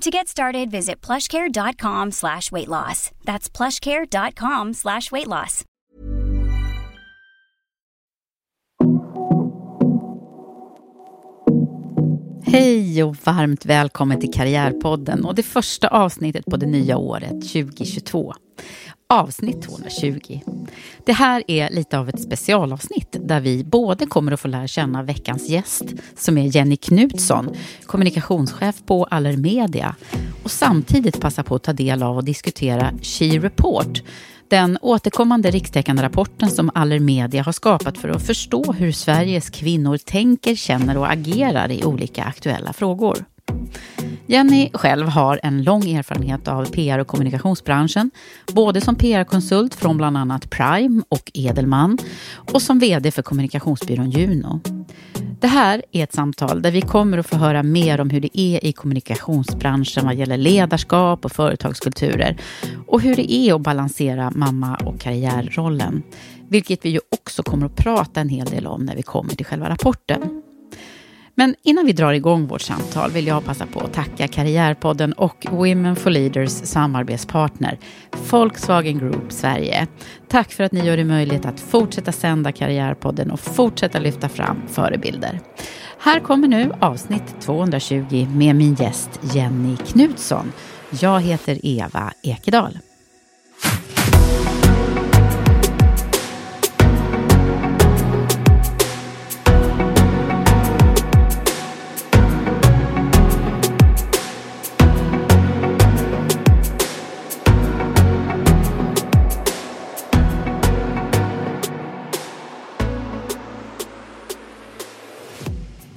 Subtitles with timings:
[0.00, 3.10] To get started, visit plushcare.com slash weight loss.
[3.24, 5.64] That's plushcare.com slash weight loss.
[12.42, 18.34] Hej och varmt välkommen till Karriärpodden och det första avsnittet på det nya året 2022.
[19.12, 20.40] Avsnitt 220.
[21.06, 25.02] Det här är lite av ett specialavsnitt där vi både kommer att få lära känna
[25.02, 25.84] veckans gäst
[26.16, 27.48] som är Jenny Knutsson,
[27.86, 29.96] kommunikationschef på Allermedia
[30.44, 34.02] och samtidigt passa på att ta del av och diskutera She Report
[34.48, 40.54] den återkommande rikstäckande rapporten som Allermedia har skapat för att förstå hur Sveriges kvinnor tänker,
[40.54, 43.24] känner och agerar i olika aktuella frågor.
[44.26, 48.10] Jenny själv har en lång erfarenhet av PR och kommunikationsbranschen,
[48.52, 51.98] både som PR-konsult från bland annat Prime och Edelman
[52.52, 54.60] och som VD för kommunikationsbyrån Juno.
[55.40, 58.40] Det här är ett samtal där vi kommer att få höra mer om hur det
[58.40, 62.36] är i kommunikationsbranschen vad gäller ledarskap och företagskulturer
[62.86, 66.02] och hur det är att balansera mamma och karriärrollen.
[66.48, 69.46] Vilket vi ju också kommer att prata en hel del om när vi kommer till
[69.46, 70.42] själva rapporten.
[71.34, 75.46] Men innan vi drar igång vårt samtal vill jag passa på att tacka Karriärpodden och
[75.50, 77.78] Women for Leaders samarbetspartner
[78.30, 79.86] Volkswagen Group Sverige.
[80.28, 84.62] Tack för att ni gör det möjligt att fortsätta sända Karriärpodden och fortsätta lyfta fram
[84.68, 85.40] förebilder.
[85.98, 90.52] Här kommer nu avsnitt 220 med min gäst Jenny Knutsson.
[91.00, 92.78] Jag heter Eva Ekedal.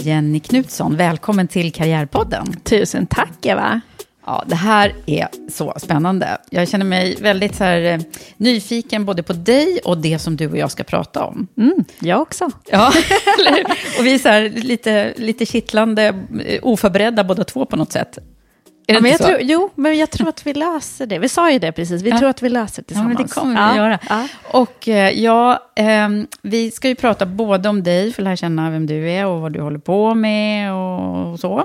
[0.04, 2.54] Jenny Knutsson, välkommen till Karriärpodden.
[2.64, 3.82] Tusen tack Eva.
[4.26, 6.38] Ja, det här är så spännande.
[6.50, 8.00] Jag känner mig väldigt så här, eh,
[8.38, 11.48] nyfiken både på dig och det som du och jag ska prata om.
[11.58, 12.52] Mm, jag också.
[12.70, 12.88] Ja,
[14.00, 16.14] och vi är så här, lite, lite kittlande,
[16.46, 18.18] eh, oförberedda båda två på något sätt.
[18.88, 21.20] Är ja, men jag tror, jo, men jag tror att vi löser det.
[21.20, 22.20] Vi sa ju det precis, vi ja.
[22.20, 23.14] tror att vi löser det tillsammans.
[23.14, 23.70] Ja, men det kommer vi ja.
[23.70, 24.00] att göra.
[24.10, 24.28] Ja.
[24.60, 26.10] Och eh, ja, eh,
[26.42, 29.42] vi ska ju prata både om dig, för att lära känna vem du är och
[29.42, 31.64] vad du håller på med och så.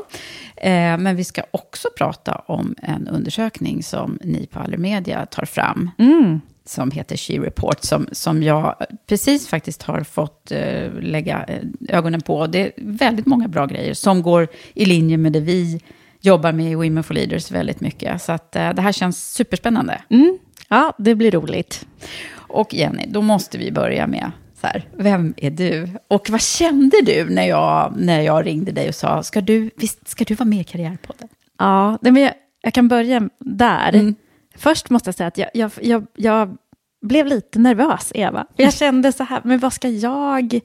[0.56, 5.90] Eh, men vi ska också prata om en undersökning som ni på Allermedia tar fram.
[5.98, 6.40] Mm.
[6.64, 8.74] Som heter She Report, som, som jag
[9.06, 11.46] precis faktiskt har fått eh, lägga
[11.88, 12.46] ögonen på.
[12.46, 15.80] Det är väldigt många bra grejer som går i linje med det vi
[16.20, 18.22] jobbar med i Women for Leaders väldigt mycket.
[18.22, 20.02] Så att, eh, det här känns superspännande.
[20.10, 20.38] Mm.
[20.68, 21.86] Ja, det blir roligt.
[22.32, 25.88] Och Jenny, då måste vi börja med så här, vem är du?
[26.08, 30.08] Och vad kände du när jag, när jag ringde dig och sa, ska du, visst,
[30.08, 31.28] ska du vara med i Karriärpodden?
[31.58, 32.32] Ja, men jag,
[32.62, 33.94] jag kan börja där.
[33.94, 34.14] Mm.
[34.56, 36.56] Först måste jag säga att jag, jag, jag, jag
[37.02, 38.46] blev lite nervös, Eva.
[38.56, 40.60] Jag kände så här, men vad ska jag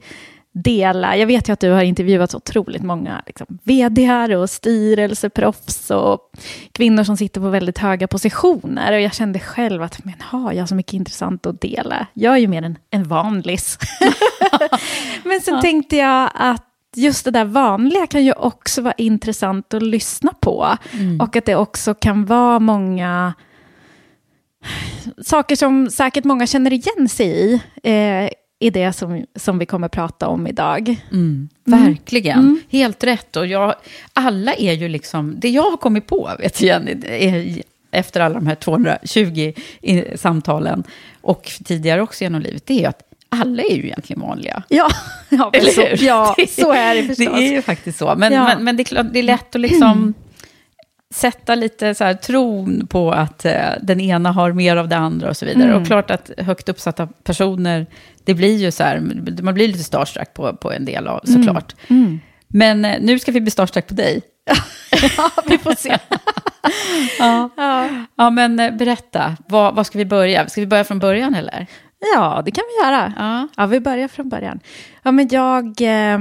[0.54, 1.16] dela.
[1.16, 6.18] Jag vet ju att du har intervjuat så otroligt många liksom, vd och styrelseproffs och
[6.72, 8.92] kvinnor som sitter på väldigt höga positioner.
[8.92, 12.06] Och jag kände själv att, men har jag så mycket intressant att dela?
[12.12, 13.78] Jag är ju mer en, en vanlis.
[15.24, 15.60] men sen ja.
[15.60, 16.66] tänkte jag att
[16.96, 20.76] just det där vanliga kan ju också vara intressant att lyssna på.
[20.92, 21.20] Mm.
[21.20, 23.34] Och att det också kan vara många
[25.22, 29.88] saker som säkert många känner igen sig i eh, är det som, som vi kommer
[29.88, 30.96] prata om idag.
[31.12, 32.60] Mm, verkligen, mm.
[32.70, 33.36] helt rätt.
[33.36, 33.74] Och jag,
[34.12, 38.46] alla är ju liksom, det jag har kommit på, vet jag, är, efter alla de
[38.46, 39.52] här 220
[40.14, 40.84] samtalen,
[41.20, 44.62] och tidigare också genom livet, det är att alla är ju egentligen vanliga.
[44.68, 44.88] Ja,
[45.28, 47.34] ja, så, ja så är det förstås.
[47.34, 48.14] Det är ju faktiskt så.
[48.16, 48.44] Men, ja.
[48.44, 50.14] men, men, det, är klart, det är lätt att liksom
[51.14, 55.28] sätta lite så här, tron på att eh, den ena har mer av det andra
[55.28, 55.68] och så vidare.
[55.68, 55.80] Mm.
[55.80, 57.86] Och klart att högt uppsatta personer,
[58.24, 59.00] det blir ju så här,
[59.42, 61.74] man blir lite starstruck på, på en del av, såklart.
[61.88, 62.04] Mm.
[62.04, 62.20] Mm.
[62.48, 64.22] Men eh, nu ska vi bli starstruck på dig.
[65.16, 65.88] ja, vi får se.
[67.18, 67.50] ja.
[67.56, 67.88] Ja.
[68.16, 70.48] ja, men eh, berätta, vad, vad ska vi börja?
[70.48, 71.66] Ska vi börja från början eller?
[72.14, 73.12] Ja, det kan vi göra.
[73.16, 74.60] Ja, ja vi börjar från början.
[75.02, 75.80] Ja, men jag...
[75.80, 76.18] Eh,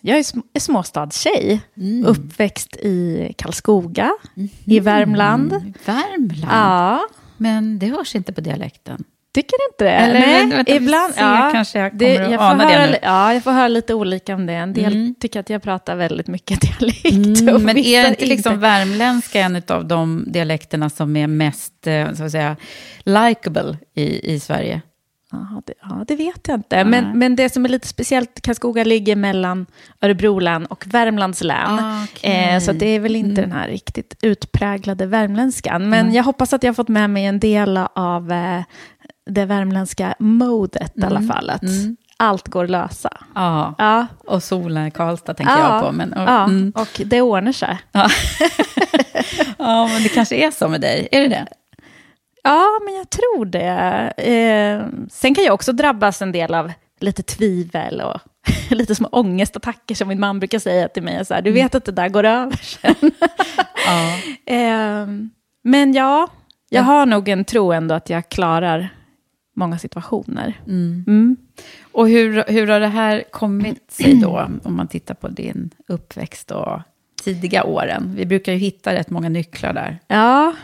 [0.00, 2.06] jag är småstadstjej, mm.
[2.06, 4.48] uppväxt i Karlskoga mm.
[4.64, 5.50] i Värmland.
[5.84, 6.52] Värmland?
[6.52, 7.00] Ja.
[7.36, 9.04] Men det hörs inte på dialekten.
[9.34, 9.90] Tycker du inte det?
[9.90, 11.14] Eller, Nej, vänta, ibland.
[11.14, 12.98] Se, ja, kanske jag kommer det, jag att ana höra, det nu.
[13.02, 14.52] Ja, jag får höra lite olika om det.
[14.52, 15.14] En del mm.
[15.20, 17.40] tycker att jag pratar väldigt mycket dialekt.
[17.40, 22.24] Mm, men är inte liksom värmländska en av de dialekterna som är mest, eh, så
[22.24, 22.56] att säga,
[23.04, 24.80] likable i, i Sverige?
[25.32, 26.84] Ja det, ja, det vet jag inte.
[26.84, 29.66] Men, men det som är lite speciellt, Karlskoga ligger mellan
[30.00, 31.78] Örebro län och Värmlands län.
[31.78, 32.32] Ah, okay.
[32.32, 33.50] eh, så det är väl inte mm.
[33.50, 35.88] den här riktigt utpräglade värmländskan.
[35.88, 36.14] Men mm.
[36.14, 38.62] jag hoppas att jag har fått med mig en del av eh,
[39.30, 41.04] det värmländska modet mm.
[41.04, 41.28] i alla mm.
[41.28, 41.50] fall.
[41.50, 41.96] Att mm.
[42.16, 43.10] allt går att lösa.
[43.34, 44.06] Ja, ja.
[44.26, 45.74] och solen i Karlstad tänker ja.
[45.74, 45.92] jag på.
[45.92, 46.72] Men, och, ja, mm.
[46.76, 47.78] och det ordnar sig.
[47.92, 48.08] Ja.
[49.58, 51.08] ja, men det kanske är så med dig.
[51.12, 51.46] Är det det?
[52.48, 54.12] Ja, men jag tror det.
[54.16, 58.20] Eh, sen kan jag också drabbas en del av lite tvivel och
[58.70, 61.24] lite små ångestattacker som min man brukar säga till mig.
[61.24, 62.94] Så här, du vet att det där går över sen.
[63.86, 64.16] ja.
[64.54, 65.06] eh,
[65.64, 66.28] men ja,
[66.68, 68.88] jag har nog en tro ändå att jag klarar
[69.56, 70.60] många situationer.
[70.66, 71.04] Mm.
[71.06, 71.36] Mm.
[71.92, 76.50] Och hur, hur har det här kommit sig då, om man tittar på din uppväxt
[76.50, 76.80] och
[77.24, 78.12] tidiga åren?
[78.16, 79.98] Vi brukar ju hitta rätt många nycklar där.
[80.06, 80.54] Ja,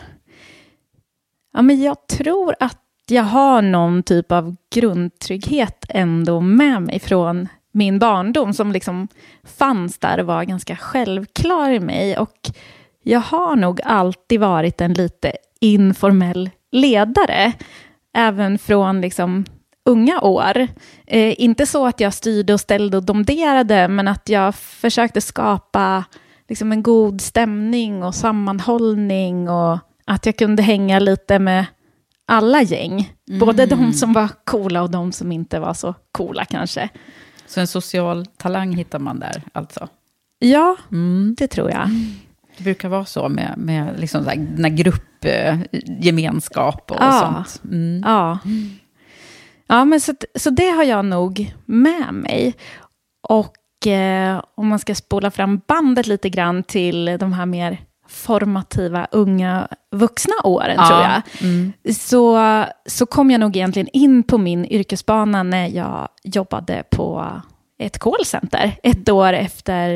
[1.55, 7.47] ja men jag tror att jag har någon typ av grundtrygghet ändå med mig från
[7.71, 9.07] min barndom, som liksom
[9.43, 12.17] fanns där och var ganska självklar i mig.
[12.17, 12.51] Och
[13.03, 17.53] jag har nog alltid varit en lite informell ledare
[18.13, 19.45] även från liksom
[19.85, 20.67] unga år.
[21.07, 26.03] Eh, inte så att jag styrde och ställde och domderade, men att jag försökte skapa
[26.49, 31.65] liksom en god stämning och sammanhållning och att jag kunde hänga lite med
[32.25, 33.13] alla gäng.
[33.29, 33.39] Mm.
[33.39, 36.89] Både de som var coola och de som inte var så coola kanske.
[37.47, 39.87] Så en social talang hittar man där alltså?
[40.39, 41.35] Ja, mm.
[41.37, 41.89] det tror jag.
[42.57, 47.43] Det brukar vara så med, med liksom så här, gruppgemenskap och ja.
[47.45, 47.73] sånt.
[47.73, 48.01] Mm.
[48.05, 48.39] Ja.
[49.67, 52.55] ja, men så, så det har jag nog med mig.
[53.27, 57.81] Och eh, om man ska spola fram bandet lite grann till de här mer
[58.15, 60.87] formativa, unga, vuxna åren, ja.
[60.87, 61.73] tror jag, mm.
[61.95, 62.39] så,
[62.85, 67.27] så kom jag nog egentligen in på min yrkesbana när jag jobbade på
[67.79, 69.89] ett callcenter ett år efter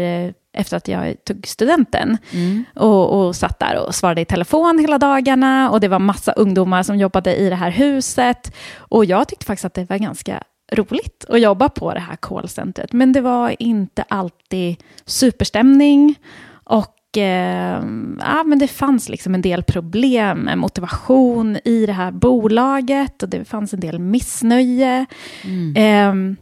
[0.53, 2.17] efter att jag tog studenten.
[2.31, 2.63] Mm.
[2.75, 5.69] Och, och satt där och svarade i telefon hela dagarna.
[5.69, 8.55] Och det var massa ungdomar som jobbade i det här huset.
[8.77, 12.93] Och jag tyckte faktiskt att det var ganska roligt att jobba på det här callcentret.
[12.93, 16.15] Men det var inte alltid superstämning.
[16.63, 17.83] Och eh,
[18.19, 23.23] ja, men det fanns liksom en del problem med motivation i det här bolaget.
[23.23, 25.05] Och det fanns en del missnöje.
[25.43, 25.75] Mm.
[25.75, 26.35] Eh,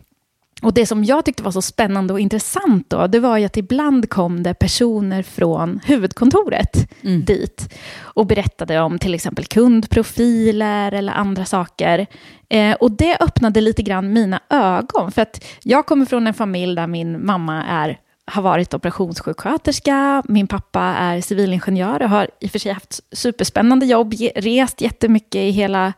[0.61, 3.57] och det som jag tyckte var så spännande och intressant då, det var ju att
[3.57, 7.25] ibland kom det personer från huvudkontoret mm.
[7.25, 12.07] dit och berättade om till exempel kundprofiler eller andra saker.
[12.49, 16.75] Eh, och det öppnade lite grann mina ögon, för att jag kommer från en familj
[16.75, 17.97] där min mamma är
[18.27, 23.85] har varit operationssjuksköterska, min pappa är civilingenjör och har i och för sig haft superspännande
[23.85, 25.93] jobb, rest jättemycket i hela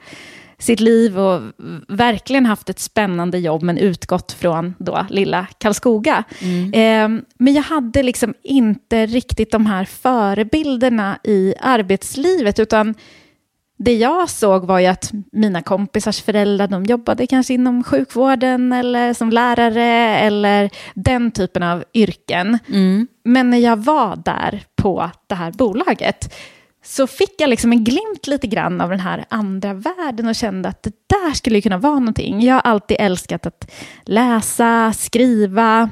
[0.60, 1.42] sitt liv och
[1.88, 6.24] verkligen haft ett spännande jobb men utgått från då lilla Karlskoga.
[6.42, 6.74] Mm.
[6.74, 12.96] Eh, men jag hade liksom inte riktigt de här förebilderna i arbetslivet utan
[13.80, 19.14] det jag såg var ju att mina kompisars föräldrar, de jobbade kanske inom sjukvården eller
[19.14, 22.60] som lärare eller den typen av yrken.
[22.68, 23.08] Mm.
[23.24, 26.36] Men när jag var där på det här bolaget
[26.84, 30.70] så fick jag liksom en glimt lite grann av den här andra världen och kände
[30.70, 32.42] att det där skulle kunna vara någonting.
[32.42, 33.72] Jag har alltid älskat att
[34.06, 35.90] läsa, skriva,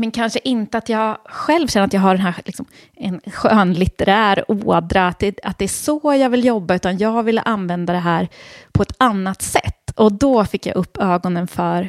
[0.00, 2.66] Men kanske inte att jag själv känner att jag har den här liksom,
[2.96, 7.40] en skönlitterär ådra, att det, att det är så jag vill jobba, utan jag ville
[7.42, 8.28] använda det här
[8.72, 9.90] på ett annat sätt.
[9.96, 11.88] Och då fick jag upp ögonen för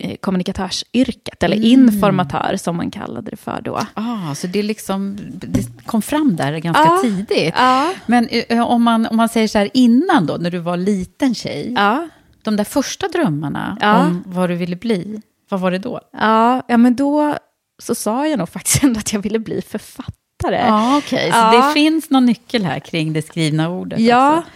[0.00, 1.68] eh, kommunikatörsyrket, eller Mm.
[1.68, 3.80] informatör som man kallade det för då.
[3.94, 6.98] Ah, så det, liksom, det kom fram där ganska Ja.
[7.02, 7.54] tidigt.
[7.56, 7.92] Ja.
[8.06, 11.34] Men eh, om man, om man säger så här innan då, när du var liten
[11.34, 12.08] tjej, Ja,
[12.42, 16.00] de där första drömmarna om vad du ville bli, vad var det då?
[16.12, 17.36] ja, ja men då
[17.82, 20.56] så sa jag nog faktiskt ändå att jag ville bli författare.
[20.66, 21.30] Ja, okej.
[21.32, 21.66] Så Ja.
[21.68, 24.50] det finns någon nyckel här kring det skrivna ordet Ja, också.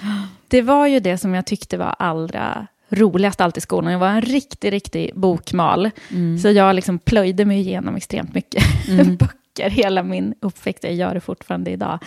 [0.48, 3.92] det var ju det som jag tyckte var allra roligast allt i skolan.
[3.92, 5.90] Jag var en riktig, riktig bokmal.
[6.10, 6.38] Mm.
[6.38, 8.64] Så jag liksom plöjde mig igenom extremt mycket
[9.18, 10.84] böcker hela min uppväxt.
[10.84, 11.98] Jag gör det fortfarande idag.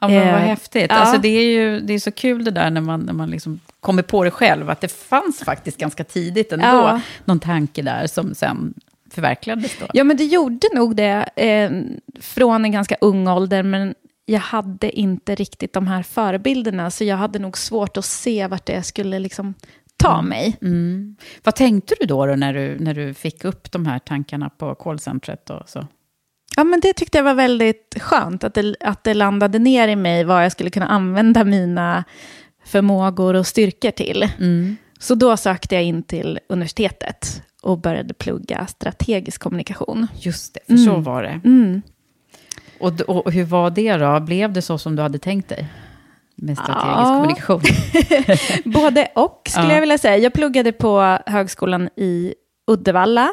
[0.00, 0.86] Ja, men vad Eh, häftigt.
[0.90, 0.94] ja.
[0.96, 3.60] Alltså, det är ju det är så kul det där när man, när man liksom
[3.80, 7.00] kommer på det själv, att det fanns faktiskt ganska tidigt ändå Ja.
[7.24, 8.74] någon tanke där som sen
[9.10, 9.86] förverkligades då.
[9.92, 11.70] Ja, men det gjorde nog det eh,
[12.20, 13.94] från en ganska ung ålder, men
[14.26, 18.66] jag hade inte riktigt de här förebilderna, så jag hade nog svårt att se vart
[18.66, 19.54] det skulle liksom
[19.96, 20.56] ta mig.
[20.62, 21.16] Mm.
[21.44, 24.74] Vad tänkte du då, då när, du, när du fick upp de här tankarna på
[24.74, 25.50] callcentret?
[25.50, 25.86] Och så?
[26.56, 29.96] Ja, men det tyckte jag var väldigt skönt, att det, att det landade ner i
[29.96, 32.04] mig vad jag skulle kunna använda mina
[32.66, 34.28] förmågor och styrkor till.
[34.98, 40.06] Så då sökte jag in till universitetet och började plugga strategisk kommunikation.
[40.20, 41.40] Just det, för så var det.
[41.44, 41.82] Mm.
[42.80, 44.20] Och, och hur var det då?
[44.20, 45.66] Blev det så som du hade tänkt dig?
[46.36, 47.04] Med strategisk Ja.
[47.04, 47.62] kommunikation?
[48.72, 49.72] Både och, skulle Ja.
[49.74, 50.16] jag vilja säga.
[50.16, 52.34] Jag pluggade på högskolan i
[52.70, 53.32] Uddevalla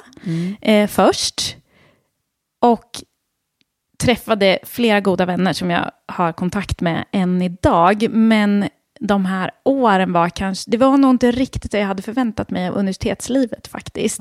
[0.61, 1.55] eh, först.
[2.61, 2.89] Och
[4.01, 8.07] träffade flera goda vänner som jag har kontakt med än idag.
[8.11, 8.65] Men
[8.99, 12.67] de här åren var kanske, det var nog inte riktigt det jag hade förväntat mig
[12.67, 14.19] av universitetslivet faktiskt.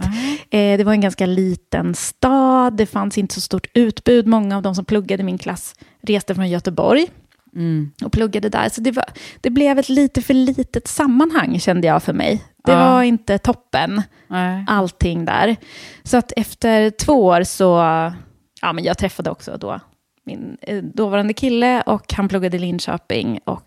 [0.50, 4.26] Eh, det var en ganska liten stad, det fanns inte så stort utbud.
[4.26, 7.06] Många av de som pluggade i min klass reste från Göteborg
[7.56, 7.90] Mm.
[8.04, 8.68] och pluggade där.
[8.68, 9.04] Så det, var,
[9.40, 12.44] det blev ett lite för litet sammanhang kände jag för mig.
[12.64, 12.78] Det Ja.
[12.94, 14.64] var inte toppen, Nej.
[14.68, 15.56] allting där.
[16.02, 17.82] Så att efter två år så,
[18.62, 19.80] ja men jag träffade också då
[20.24, 23.62] min eh, dåvarande kille och han pluggade i Linköping och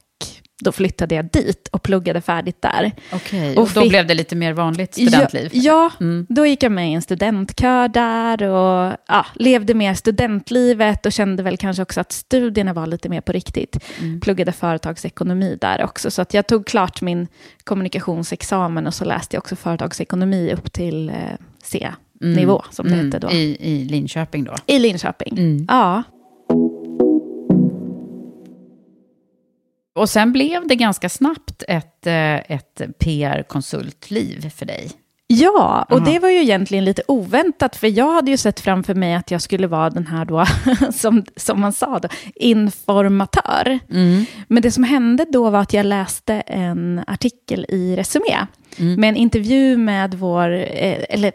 [0.64, 2.92] då flyttade jag dit och pluggade färdigt där.
[3.14, 5.50] Okej, Och och då fick- blev det lite mer vanligt studentliv?
[5.54, 6.26] Ja, ja Mm.
[6.30, 11.44] då gick jag med i en studentkör där och ja, levde mer studentlivet och kände
[11.44, 13.78] väl kanske också att studierna var lite mer på riktigt.
[14.00, 14.22] Mm.
[14.22, 17.28] Pluggade företagsekonomi där också, så att jag tog klart min
[17.64, 21.16] kommunikationsexamen och så läste jag också företagsekonomi upp till eh,
[22.24, 23.06] C-nivå, som det Mm.
[23.06, 23.32] hette då.
[23.32, 24.56] I, I Linköping då?
[24.66, 25.38] I Linköping.
[25.38, 25.66] Mm.
[25.70, 26.04] Ja.
[29.96, 34.92] Och sen blev det ganska snabbt ett, eh, ett PR-konsultliv för dig.
[35.28, 36.06] Ja, och Aha.
[36.06, 39.42] det var ju egentligen lite oväntat, för jag hade ju sett framför mig att jag
[39.42, 40.46] skulle vara den här då,
[40.94, 43.80] som, som man sa då, informatör.
[44.48, 48.46] Men det som hände då var att jag läste en artikel i Resumé,
[48.78, 51.32] med en intervju med vår, eh, eller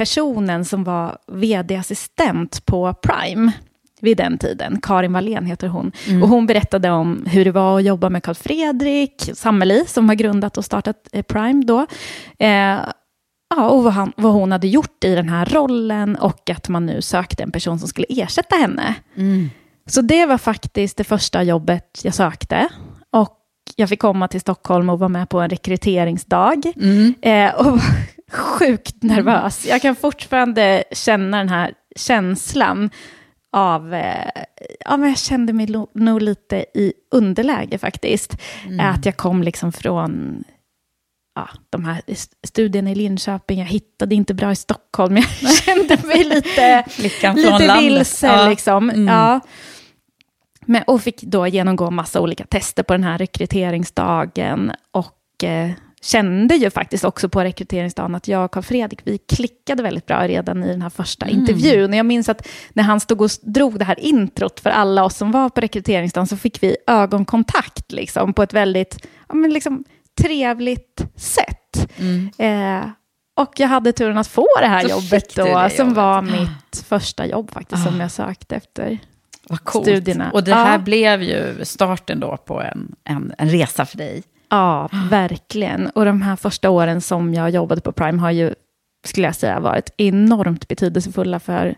[0.00, 3.52] personen som var vd-assistent på Prime
[4.00, 4.80] vid den tiden.
[4.82, 5.92] Karin Wallén heter hon.
[6.22, 10.16] Och hon berättade om hur det var att jobba med Carl Fredrik Sammeli, som har
[10.16, 11.86] grundat och startat eh, Prime då.
[12.38, 12.78] Eh,
[13.56, 16.86] Ja, och vad, han, vad hon hade gjort i den här rollen och att man
[16.86, 18.94] nu sökte en person som skulle ersätta henne.
[19.86, 22.68] Så det var faktiskt det första jobbet jag sökte.
[23.12, 23.36] Och
[23.76, 26.62] jag fick komma till Stockholm och vara med på en rekryteringsdag.
[27.22, 27.78] Eh, och
[28.32, 29.66] sjukt nervös.
[29.66, 32.90] Jag kan fortfarande känna den här känslan
[33.52, 33.94] av...
[33.94, 34.30] Eh,
[34.84, 38.36] ja, men jag kände mig lo- nog lite i underläge faktiskt.
[38.80, 40.44] Att jag kom liksom från
[41.34, 43.58] ja, de här st- studierna i Linköping.
[43.58, 45.16] Jag hittade inte bra i Stockholm.
[45.16, 48.26] Jag kände mig lite, lite vilse.
[48.26, 48.32] Ja.
[48.38, 48.50] Mm.
[48.50, 49.06] Liksom.
[49.08, 49.40] Ja.
[50.66, 54.72] Men, och fick då genomgå massa olika tester på den här rekryteringsdagen.
[54.90, 55.70] Och eh,
[56.02, 60.28] kände ju faktiskt också på rekryteringsdagen att jag och Carl Fredrik, vi klickade väldigt bra
[60.28, 61.40] redan i den här första Mm.
[61.40, 61.90] intervjun.
[61.90, 65.16] Och jag minns att när han stod och drog det här introt för alla oss
[65.16, 69.84] som var på rekryteringsdagen så fick vi ögonkontakt liksom, på ett väldigt ja, men liksom,
[70.20, 71.90] trevligt sätt.
[72.38, 72.80] Eh,
[73.36, 75.96] och jag hade turen att få det här Så jobbet då, det som jobbet.
[75.96, 78.98] var mitt första jobb faktiskt, som jag sökte efter.
[79.48, 79.84] Vad coolt.
[79.86, 80.30] studierna.
[80.30, 80.78] Och det här Ja.
[80.78, 84.22] blev ju starten då på en, en, en resa för dig.
[84.50, 85.90] Ja, verkligen.
[85.90, 88.54] Och de här första åren som jag jobbade på Prime har ju,
[89.06, 91.74] skulle jag säga, varit enormt betydelsefulla för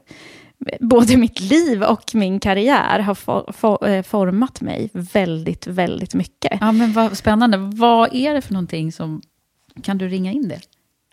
[0.81, 2.99] både mitt liv och min karriär.
[2.99, 6.59] Har for, for, eh, format mig väldigt, väldigt mycket.
[6.61, 7.57] Ja, men vad spännande.
[7.57, 9.23] Vad är det för någonting som...
[9.83, 10.61] Kan du ringa in det?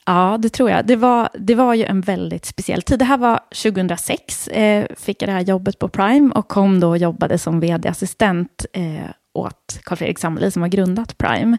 [0.06, 0.88] Ja, det tror jag.
[0.88, 3.00] Det var, det var ju en väldigt speciell tid.
[3.00, 6.90] Det här var 2006, eh, fick jag det här jobbet på Prime och kom då
[6.90, 11.58] och jobbade som vd-assistent eh, åt Carl-Fredrik Sammeli som har grundat Prime.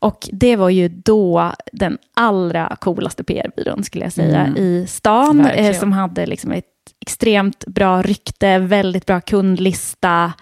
[0.00, 4.56] Och det var ju då den allra coolaste PR-byrån skulle jag säga mm.
[4.56, 6.64] i stan, eh, som hade liksom ett
[7.00, 10.32] extremt bra rykte, väldigt bra kundlista,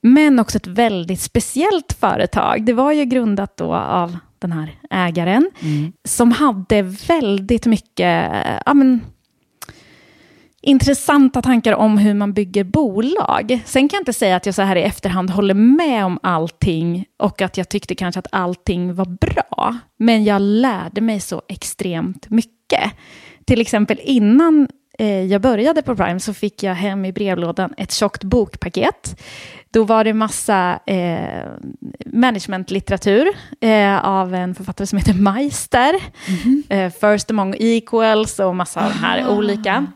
[0.00, 2.64] men också ett väldigt speciellt företag.
[2.64, 5.92] Det var ju grundat då av den här ägaren, mm.
[6.04, 8.32] som hade väldigt mycket
[8.66, 9.00] ja, men,
[10.62, 13.60] intressanta tankar om hur man bygger bolag.
[13.64, 17.04] Sen kan jag inte säga att jag så här i efterhand håller med om allting
[17.18, 19.78] och att jag tyckte kanske att allting var bra.
[19.98, 22.92] Men jag lärde mig så extremt mycket.
[23.46, 27.92] Till exempel innan eh, jag började på Prime så fick jag hem i brevlådan ett
[27.92, 29.20] tjockt bokpaket
[29.72, 31.44] då var det massa eh,
[32.06, 33.28] managementlitteratur
[33.60, 35.94] eh, av en författare som heter Meister.
[36.28, 36.62] Mm -hmm.
[36.68, 39.36] eh, First among equals och massa av de här ah.
[39.36, 39.86] olika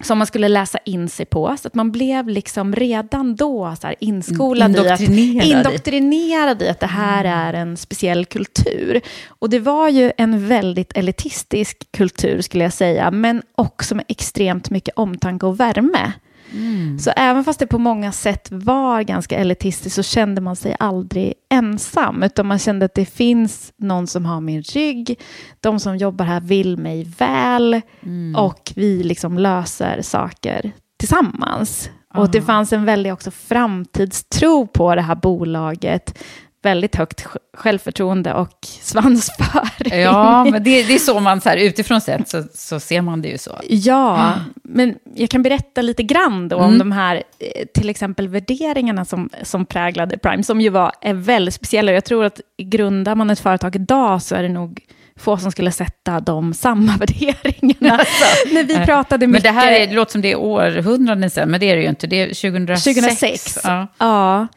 [0.00, 1.56] som man skulle läsa in sig på.
[1.60, 5.46] Så att man blev liksom redan då så här inskolad indoktrinerad.
[5.46, 7.38] i att, indoktrinerad i att det här mm.
[7.38, 9.00] är en speciell kultur.
[9.28, 14.70] Och det var ju en väldigt elitistisk kultur skulle jag säga, men också med extremt
[14.70, 16.12] mycket omtanke och värme.
[16.52, 16.98] Mm.
[16.98, 21.34] Så även fast det på många sätt var ganska elitistiskt så kände man sig aldrig
[21.50, 25.20] ensam, utan man kände att det finns någon som har min rygg,
[25.60, 28.36] de som jobbar här vill mig väl mm.
[28.36, 31.90] och vi liksom löser saker tillsammans.
[32.14, 36.18] Och det fanns en väldig också framtidstro på det här bolaget
[36.62, 40.00] väldigt högt självförtroende och svansföring.
[40.00, 43.22] Ja, men det, det är så man, så här, utifrån sett så, så ser man
[43.22, 43.60] det ju så.
[43.68, 44.38] Ja, mm.
[44.62, 46.70] men jag kan berätta lite grann då mm.
[46.70, 51.14] om de här, eh, till exempel värderingarna som, som präglade Prime, som ju var är
[51.14, 51.92] väldigt speciella.
[51.92, 54.80] Jag tror att grundar man ett företag idag så är det nog
[55.16, 57.98] få som skulle sätta de samma värderingarna.
[57.98, 59.44] Alltså, men vi pratade mycket...
[59.44, 61.82] Men det här är, det låter som det är århundraden sedan, men det är det
[61.82, 62.06] ju inte.
[62.06, 62.84] Det är 2006.
[62.84, 63.86] 2006, ja.
[63.98, 64.48] ja.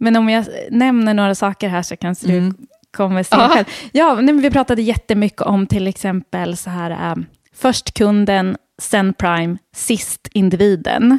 [0.00, 2.48] Men om jag nämner några saker här så kanske mm.
[2.50, 2.66] du
[2.96, 3.64] kommer se själv.
[3.92, 9.58] Ja, nej, vi pratade jättemycket om till exempel så här, um, först kunden, sen Prime,
[9.76, 11.18] sist individen.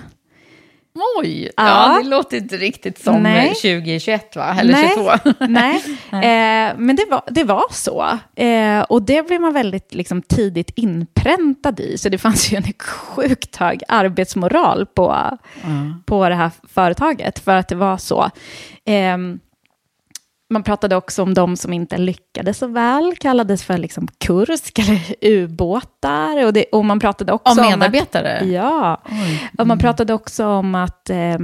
[0.94, 1.52] Oj, ja.
[1.58, 2.00] ja.
[2.04, 3.48] det låter inte riktigt som Nej.
[3.48, 4.56] 2021 va?
[4.60, 4.92] Eller Nej.
[4.96, 5.34] 22.
[5.48, 8.18] Nej, eh, men det var, det var så.
[8.36, 11.98] Eh, och det blev man väldigt liksom, tidigt inpräntad i.
[11.98, 16.04] Så det fanns ju en sjukt hög arbetsmoral på, mm.
[16.06, 18.30] på det här företaget för att det var så.
[18.86, 19.18] Eh,
[20.52, 25.02] man pratade också om de som inte lyckades så väl, kallades för liksom kursk eller
[25.22, 26.46] ubåtar.
[26.46, 28.38] Och, det, och man pratade också om medarbetare?
[28.42, 29.38] Om att, ja, mm.
[29.58, 31.38] och man pratade också om att eh,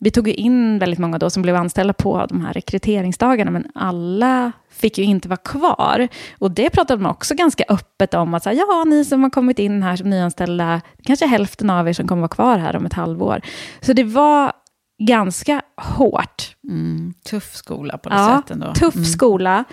[0.00, 4.52] vi tog in väldigt många då som blev anställda på de här rekryteringsdagarna, men alla
[4.70, 6.08] fick ju inte vara kvar.
[6.38, 9.30] Och det pratade man också ganska öppet om, att så här, ja, ni som har
[9.30, 12.86] kommit in här som nyanställda, kanske hälften av er som kommer vara kvar här om
[12.86, 13.40] ett halvår.
[13.80, 14.52] Så det var
[14.98, 16.56] ganska hårt.
[16.68, 18.74] Mm, tuff skola på det ja, sättet ändå.
[18.74, 19.06] tuff mm.
[19.06, 19.64] skola.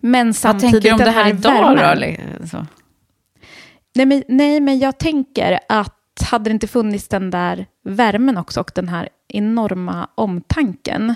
[0.00, 2.48] Men samtidigt Vad tänker du om det här, här idag värmen.
[2.52, 2.66] då?
[3.94, 5.94] Nej men, nej, men jag tänker att
[6.30, 11.14] hade det inte funnits den där värmen också och den här enorma omtanken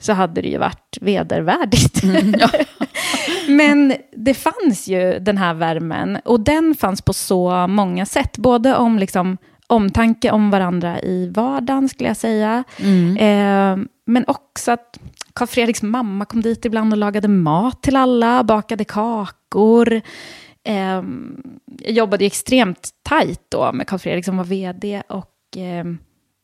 [0.00, 2.02] så hade det ju varit vedervärdigt.
[2.02, 2.48] Mm, ja.
[3.48, 8.38] Men det fanns ju den här värmen och den fanns på så många sätt.
[8.38, 9.38] Både om liksom
[9.70, 12.64] omtanke om varandra i vardagen, skulle jag säga.
[12.78, 13.16] Mm.
[13.16, 14.98] Eh, men också att
[15.32, 20.00] Karl Fredriks mamma kom dit ibland och lagade mat till alla, bakade kakor.
[20.64, 21.02] Eh,
[21.82, 25.02] jag jobbade extremt tajt då med Karl Fredrik som var vd.
[25.08, 25.84] Och, eh,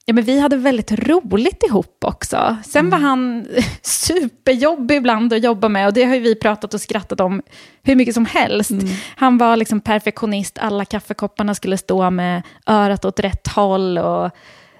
[0.09, 2.57] Ja, men vi hade väldigt roligt ihop också.
[2.64, 2.90] Sen mm.
[2.90, 3.47] var han
[3.83, 7.42] superjobbig ibland att jobba med och det har vi pratat och skrattat om
[7.83, 8.71] hur mycket som helst.
[8.71, 8.87] Mm.
[9.16, 13.99] Han var liksom perfektionist, alla kaffekopparna skulle stå med örat åt rätt håll.
[13.99, 14.31] Och,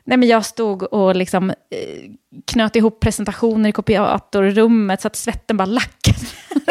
[0.05, 2.11] nej, men jag stod och liksom, eh,
[2.47, 6.19] knöt ihop presentationer i kopiatorrummet så att svetten bara lackade.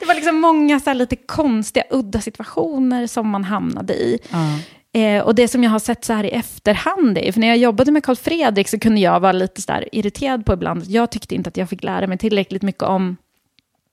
[0.00, 4.18] det var liksom många så lite konstiga, udda situationer som man hamnade i.
[4.32, 4.58] Mm.
[4.94, 7.56] Eh, och det som jag har sett så här i efterhand, är, för när jag
[7.56, 10.84] jobbade med Karl Fredrik så kunde jag vara lite så där irriterad på ibland.
[10.86, 13.16] Jag tyckte inte att jag fick lära mig tillräckligt mycket om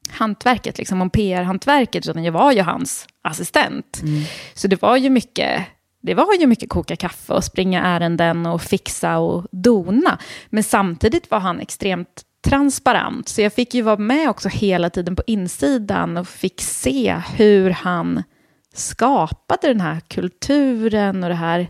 [0.09, 3.99] hantverket, liksom om PR-hantverket, utan jag var ju hans assistent.
[4.01, 4.23] Mm.
[4.53, 5.65] Så det var ju mycket
[6.01, 10.19] det var ju mycket koka kaffe och springa ärenden och fixa och dona.
[10.49, 13.29] Men samtidigt var han extremt transparent.
[13.29, 17.69] Så jag fick ju vara med också hela tiden på insidan och fick se hur
[17.69, 18.23] han
[18.77, 21.67] skapade den här kulturen och det här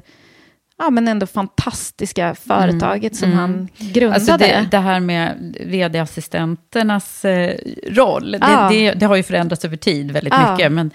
[0.77, 3.39] ja, men ändå fantastiska företaget mm, som mm.
[3.39, 4.15] han grundade.
[4.15, 7.57] Alltså det, det här med vd-assistenternas eh,
[7.89, 8.69] roll, ja.
[8.71, 10.51] det, det, det, har ju förändrats över tid väldigt ja.
[10.51, 10.71] mycket.
[10.71, 10.91] Men,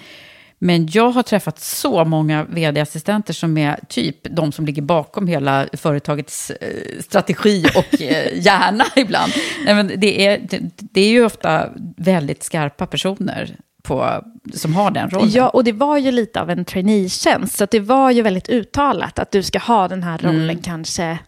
[0.58, 5.66] Men jag har träffat så många vd-assistenter som är typ de som ligger bakom hela
[5.72, 9.32] företagets eh, strategi och eh, hjärna ibland.
[9.64, 10.40] Nej, men det, är,
[10.76, 15.30] det är ju ofta väldigt skarpa personer på, som har den rollen.
[15.30, 19.18] Ja, och det var ju lite av en traineetjänst, så det var ju väldigt uttalat
[19.18, 20.62] att du ska ha den här rollen Mm.
[20.62, 21.18] kanske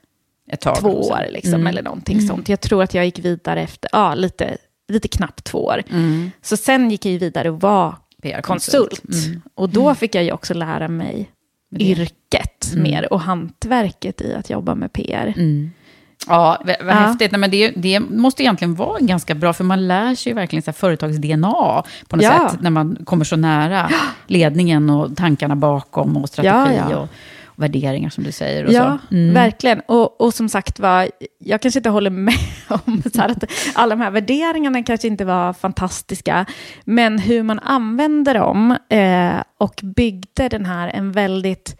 [0.80, 1.66] två år, liksom, Mm.
[1.66, 2.48] eller någonting sånt.
[2.48, 4.56] Jag tror att jag gick vidare efter, ja, lite,
[4.88, 5.82] lite knappt två år.
[5.90, 6.30] Mm.
[6.42, 9.00] Så sen gick jag ju vidare och var PR-konsult.
[9.02, 9.26] konsult.
[9.26, 9.42] Mm.
[9.54, 11.30] Och då fick jag ju också lära mig
[11.78, 12.82] yrket Mm.
[12.82, 15.34] mer och hantverket i att jobba med PR.
[15.36, 15.70] Mm.
[16.28, 16.92] Ja, vad Ja.
[16.92, 17.32] häftigt.
[17.32, 20.62] Nej, men det, det måste egentligen vara ganska bra, för man lär sig ju verkligen
[20.62, 22.48] så företags-DNA på något Ja.
[22.50, 23.90] sätt, när man kommer så nära
[24.26, 26.96] ledningen och tankarna bakom och strategi Ja.
[26.96, 28.64] Och, och värderingar som du säger.
[28.66, 29.14] Och Ja, så.
[29.14, 29.34] Mm.
[29.34, 29.80] verkligen.
[29.80, 31.08] Och, och som sagt var,
[31.38, 32.34] jag kanske inte håller med
[32.68, 36.46] om så att alla de här värderingarna kanske inte var fantastiska,
[36.84, 41.76] men hur man använde dem eh, och byggde den här en väldigt...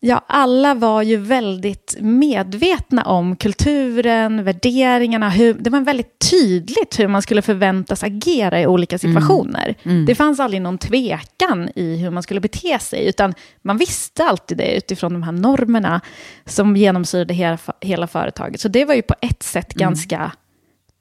[0.00, 5.30] Ja, alla var ju väldigt medvetna om kulturen, värderingarna.
[5.30, 9.74] Hur, det var väldigt tydligt hur man skulle förväntas agera i olika situationer.
[9.82, 10.06] Mm.
[10.06, 14.58] Det fanns aldrig någon tvekan i hur man skulle bete sig, utan man visste alltid
[14.58, 16.00] det utifrån de här normerna
[16.44, 18.60] som genomsyrade hela, hela företaget.
[18.60, 20.32] Så det var ju på ett sätt ganska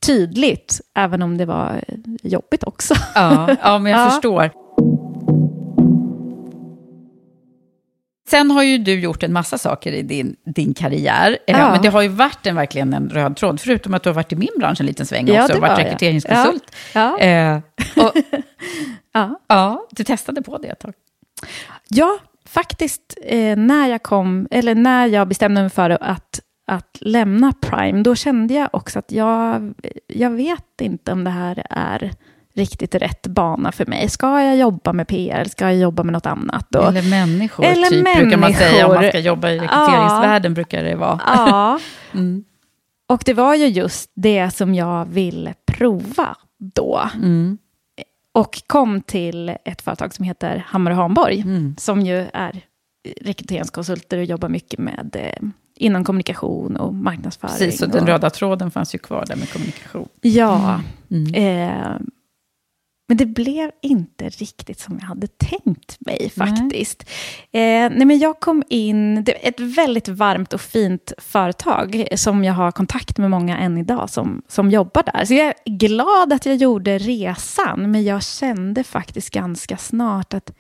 [0.05, 1.84] tydligt, även om det var
[2.23, 2.93] jobbigt också.
[3.15, 4.10] Ja, ja, men jag Ja.
[4.10, 4.64] förstår.
[8.29, 11.38] Sen har ju du gjort en massa saker i din, din karriär.
[11.47, 11.71] Eh, Ja.
[11.71, 14.31] Men det har ju varit en, verkligen en röd tråd, förutom att du har varit
[14.31, 15.85] i min bransch en liten sväng Ja, också, och varit jag.
[15.85, 16.75] rekryteringskonsult.
[16.93, 17.19] Ja.
[17.19, 17.59] Eh,
[17.97, 18.11] och,
[19.13, 19.39] Ja.
[19.47, 20.93] ja, du testade på det ett tag.
[21.89, 27.53] Ja, faktiskt eh, när jag kom, eller när jag bestämde mig för att, att lämna
[27.61, 29.73] Prime, då kände jag också att jag,
[30.07, 32.11] jag vet inte om det här är
[32.55, 34.09] riktigt rätt bana för mig.
[34.09, 36.75] Ska jag jobba med PR eller ska jag jobba med något annat?
[36.75, 38.85] Och, Eller människor, Eller typ, brukar man säga.
[38.85, 39.09] Om man människor.
[39.09, 41.21] ska jobba i rekryteringsvärlden brukar det vara.
[41.25, 41.79] ja,
[42.13, 42.43] Mm.
[43.09, 46.35] och det var ju just det som jag ville prova
[46.75, 47.01] då.
[47.15, 47.57] Mm.
[48.33, 51.75] Och kom till ett företag som heter Hammar och Hanborg, Mm.
[51.79, 52.61] som ju är
[53.21, 57.53] rekryteringskonsulter och jobbar mycket med eh, inom kommunikation och marknadsföring.
[57.57, 60.07] Precis, och den och, röda tråden fanns ju kvar där med kommunikation.
[60.21, 61.33] Ja, Mm.
[61.33, 61.95] eh,
[63.07, 67.03] men det blev inte riktigt som jag hade tänkt mig faktiskt.
[67.51, 72.43] Eh, nej, men jag kom in, det är ett väldigt varmt och fint företag som
[72.43, 75.25] jag har kontakt med många än idag som, som jobbar där.
[75.25, 80.51] Så jag är glad att jag gjorde resan, men jag kände faktiskt ganska snart att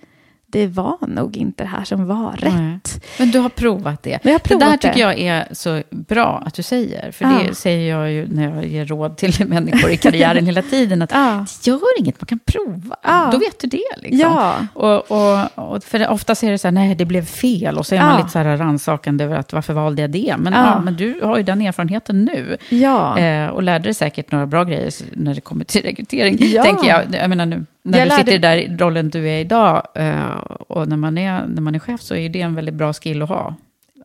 [0.55, 2.53] det var nog inte det här som var rätt.
[2.53, 2.79] Nej.
[3.19, 4.09] Men du har provat det.
[4.09, 4.99] Jag har det där provat tycker det.
[4.99, 7.11] jag är så bra att du säger.
[7.11, 7.39] För Ja.
[7.47, 11.01] det säger jag ju när jag ger råd till människor i karriären hela tiden.
[11.01, 11.45] Att Ja.
[11.63, 12.95] det gör inget, man kan prova.
[13.03, 13.29] Ja.
[13.31, 13.81] Då vet du det.
[13.97, 14.19] Liksom.
[14.19, 14.55] Ja.
[14.73, 17.77] Och, och, och för oftast är det så här, nej det blev fel.
[17.77, 20.35] Och så är man lite så här ransakande över att varför valde jag det?
[20.37, 20.79] Men, ja.
[20.81, 22.57] men du har ju den erfarenheten nu.
[22.69, 23.17] Ja.
[23.19, 26.37] Eh, och lärde dig säkert några bra grejer när det kommer till rekrytering.
[26.39, 26.63] Ja.
[26.63, 27.01] Tänker jag.
[27.21, 30.29] jag menar nu, när Jag du sitter lärde- i där rollen du är idag eh,
[30.67, 33.21] och när man, är, när man är chef så är det en väldigt bra skill
[33.21, 33.55] att ha.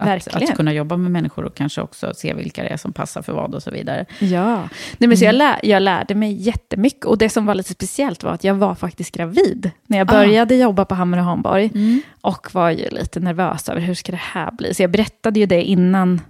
[0.02, 3.22] Att, att kunna jobba med människor och kanske också se vilka det är som passar
[3.22, 4.04] för vad och så vidare.
[4.18, 4.56] Ja,
[4.98, 7.04] Nej, men så jag, lär, jag lärde mig jättemycket.
[7.04, 10.12] Och det som var lite speciellt var att jag var faktiskt gravid när jag Ah.
[10.12, 11.70] började jobba på Hammar och Hanborg.
[11.74, 12.02] Mm.
[12.20, 14.74] Och var ju lite nervös över hur ska det här bli.
[14.74, 16.20] Så jag berättade ju det innan,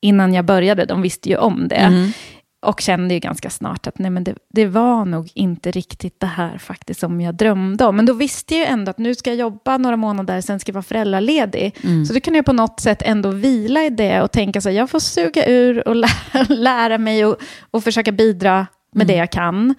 [0.00, 0.84] innan jag började.
[0.84, 1.74] De visste ju om det.
[1.76, 2.10] Mm.
[2.60, 6.26] Och kände ju ganska snart att nej, men det, det var nog inte riktigt det
[6.26, 7.96] här faktiskt som jag drömde om.
[7.96, 10.70] Men då visste jag ju ändå att nu ska jag jobba några månader, sen ska
[10.70, 11.76] jag vara föräldraledig.
[11.84, 12.06] Mm.
[12.06, 14.76] Så då kunde jag på något sätt ändå vila i det och tänka så här,
[14.76, 17.36] jag får suga ur och lära, lära mig och,
[17.70, 19.74] och försöka bidra med det jag kan.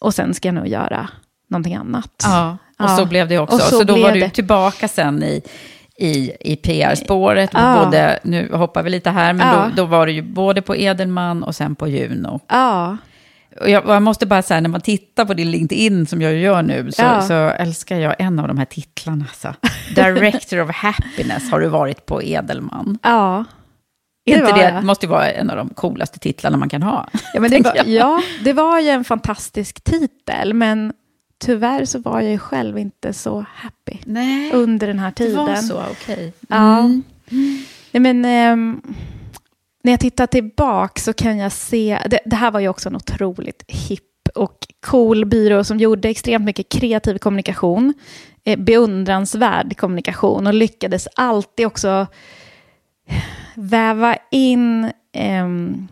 [0.00, 1.08] Och sen ska jag nog göra
[1.50, 2.22] någonting annat.
[2.24, 2.96] Ja, och Ja.
[2.96, 3.56] så blev det också.
[3.56, 4.30] Och så så då var du det.
[4.30, 5.42] tillbaka sen i,
[5.98, 7.50] i, i PR-spåret.
[7.52, 7.84] Ja.
[7.84, 9.70] Både, nu hoppar vi lite här, men Ja.
[9.76, 12.40] då, då var du ju både på Edelman och sen på Juno.
[12.48, 12.96] Ja,
[13.60, 16.62] Och jag, jag måste bara säga, när man tittar på din LinkedIn som jag gör
[16.62, 17.22] nu, så, Ja.
[17.22, 19.24] så älskar jag en av de här titlarna.
[19.34, 19.54] Så.
[19.94, 22.98] Director of Happiness har du varit på Edelman.
[23.02, 23.44] ja.
[24.26, 24.84] Det Det inte det jag.
[24.84, 27.08] måste ju vara en av de coolaste titlarna man kan ha.
[27.34, 30.92] Ja, men det var, ja, det var ju en fantastisk titel, men
[31.38, 35.46] tyvärr så var jag ju själv inte så happy Nej, under den här det tiden.
[35.46, 36.32] var så, okej.
[36.48, 36.78] Ja.
[36.78, 37.02] Mm.
[37.90, 38.82] Nej, men, ehm,
[39.82, 42.96] när jag tittar tillbaka så kan jag se, det, det här var ju också en
[42.96, 44.02] otroligt hipp
[44.34, 47.94] och cool byrå som gjorde extremt mycket kreativ kommunikation,
[48.44, 52.06] eh, beundransvärd kommunikation och lyckades alltid också
[53.54, 55.88] väva in ehm,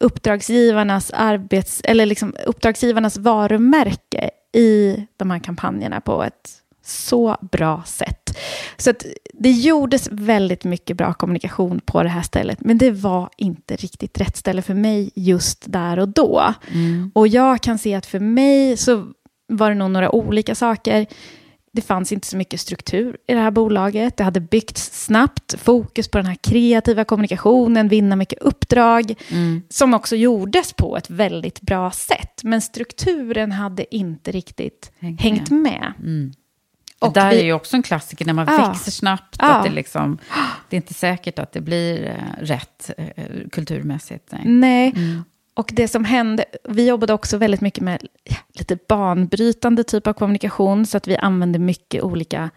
[0.00, 8.38] uppdragsgivarnas arbets, eller liksom uppdragsgivarnas varumärke i de här kampanjerna på ett så bra sätt.
[8.76, 13.30] Så att det gjordes väldigt mycket bra kommunikation på det här stället, men det var
[13.36, 16.54] inte riktigt rätt ställe för mig just där och då.
[16.72, 17.10] Mm.
[17.14, 19.06] Och jag kan se att för mig så
[19.48, 21.06] var det nog några olika saker.
[21.74, 24.16] Det fanns inte så mycket struktur i det här bolaget.
[24.16, 29.62] Det hade byggts snabbt, fokus på den här kreativa kommunikationen, vinna mycket uppdrag, mm.
[29.68, 32.40] som också gjordes på ett väldigt bra sätt.
[32.44, 35.92] Men strukturen hade inte riktigt hängt, hängt med.
[35.98, 36.32] Mm.
[36.98, 39.36] Och det där vi, är ju också en klassiker när man ja, växer snabbt.
[39.38, 39.54] Ja.
[39.54, 40.18] Att det, liksom,
[40.68, 44.32] det är inte säkert att det blir eh, rätt eh, kulturmässigt.
[44.32, 44.42] Nej.
[44.44, 44.92] nej.
[44.96, 45.24] Mm.
[45.54, 48.06] Och det som hände, vi jobbade också väldigt mycket med
[48.58, 50.86] lite banbrytande typ av kommunikation.
[50.86, 52.50] Så att vi använde mycket olika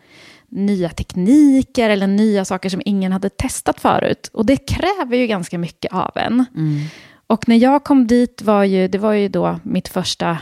[0.50, 4.30] nya tekniker eller nya saker som ingen hade testat förut.
[4.34, 6.46] Och det kräver ju ganska mycket av en.
[6.56, 6.86] Mm.
[7.28, 10.38] Och när jag kom dit var ju, det var ju då mitt första,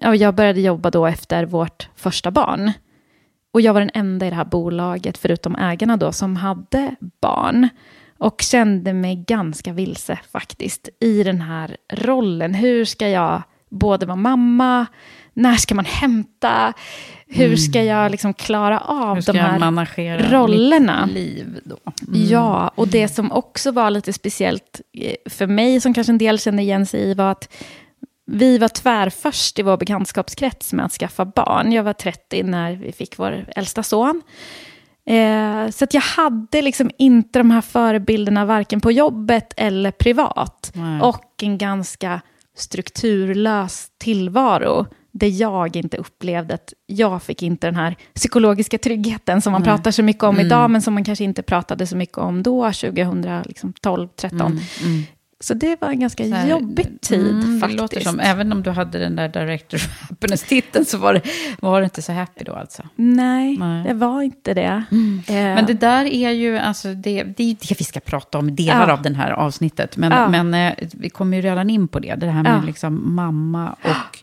[0.00, 2.72] ja, jag började jobba då efter vårt första barn.
[3.52, 7.68] Och jag var den enda i det här bolaget, förutom ägarna då, som hade barn.
[8.24, 12.54] Och kände mig ganska vilse faktiskt i den här rollen.
[12.54, 14.86] Hur ska jag både vara mamma,
[15.34, 16.72] när ska man hämta,
[17.26, 17.56] hur mm.
[17.56, 21.06] ska jag liksom klara av de här rollerna?
[21.06, 21.78] liv då?
[22.08, 22.26] Mm.
[22.26, 26.38] Ja, och det som också var lite speciellt eh, för mig, som kanske en del
[26.38, 27.54] känner igen sig i, var att
[28.26, 31.72] vi var tvärförst i vår bekantskapskrets med att skaffa barn.
[31.72, 34.22] Jag var 30 när vi fick vår äldsta son.
[35.06, 40.72] Eh, så att jag hade liksom inte de här förebilderna varken på jobbet eller privat.
[40.74, 41.00] Nej.
[41.00, 42.20] Och en ganska
[42.56, 49.52] strukturlös tillvaro där jag inte upplevde att jag fick inte den här psykologiska tryggheten som
[49.52, 49.68] man Nej.
[49.70, 50.46] pratar så mycket om mm.
[50.46, 54.40] idag, men som man kanske inte pratade så mycket om då, 2012, 2013.
[54.40, 55.02] Mm.
[55.44, 55.60] Mm.
[55.60, 57.78] Så det var en ganska här, jobbig tid mm, faktiskt.
[57.78, 61.20] Det låter som, även om du hade den där Director of Happiness-titeln så var det,
[61.60, 62.82] var det inte så happy då alltså?
[62.96, 63.84] Nej, Nej.
[63.84, 64.84] det var inte det.
[64.90, 65.22] Mm.
[65.28, 65.34] Eh.
[65.34, 68.88] Men det där är ju, alltså det, det är det vi ska prata om, delar
[68.88, 68.92] ja.
[68.92, 69.96] av det här avsnittet.
[69.96, 70.28] Men, ja.
[70.28, 72.66] men eh, vi kommer ju redan in på det, det här med ja.
[72.66, 74.18] liksom mamma och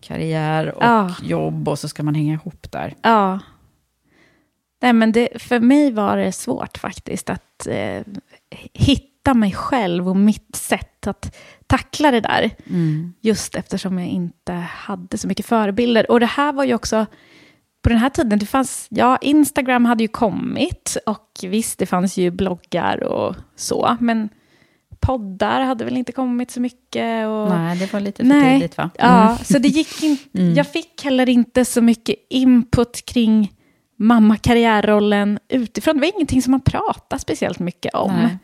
[0.00, 2.94] karriär och jobb och så ska man hänga ihop där.
[3.02, 3.38] Ja.
[4.82, 8.02] Nej, men det, för mig var det svårt faktiskt att eh,
[8.72, 11.36] hitta hitta mig själv och mitt sätt att
[11.66, 12.50] tackla det där.
[12.70, 13.14] Mm.
[13.20, 16.10] Just eftersom jag inte hade så mycket förebilder.
[16.10, 17.06] Och det här var ju också,
[17.82, 22.16] på den här tiden, det fanns, ja, Instagram hade ju kommit och visst, det fanns
[22.16, 24.28] ju bloggar och så, men
[25.00, 27.26] poddar hade väl inte kommit så mycket.
[27.26, 27.48] Och...
[27.48, 28.60] Nej, det var lite för Nej.
[28.60, 28.90] tidigt va?
[28.98, 29.16] Mm.
[29.16, 30.54] Ja, så det gick inte, mm.
[30.54, 33.52] jag fick heller inte så mycket input kring
[33.98, 35.94] mamma karriärrollen utifrån.
[35.94, 38.12] Det var ingenting som man pratade speciellt mycket om.
[38.12, 38.38] Nej.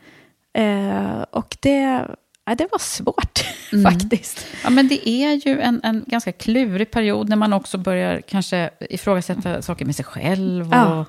[0.53, 2.07] Eh, och det,
[2.45, 3.91] ja, det var svårt mm.
[3.91, 4.45] faktiskt.
[4.63, 8.69] Ja, men det är ju en, en ganska klurig period när man också börjar kanske
[8.79, 10.67] ifrågasätta saker med sig själv.
[10.67, 11.05] Och, ja.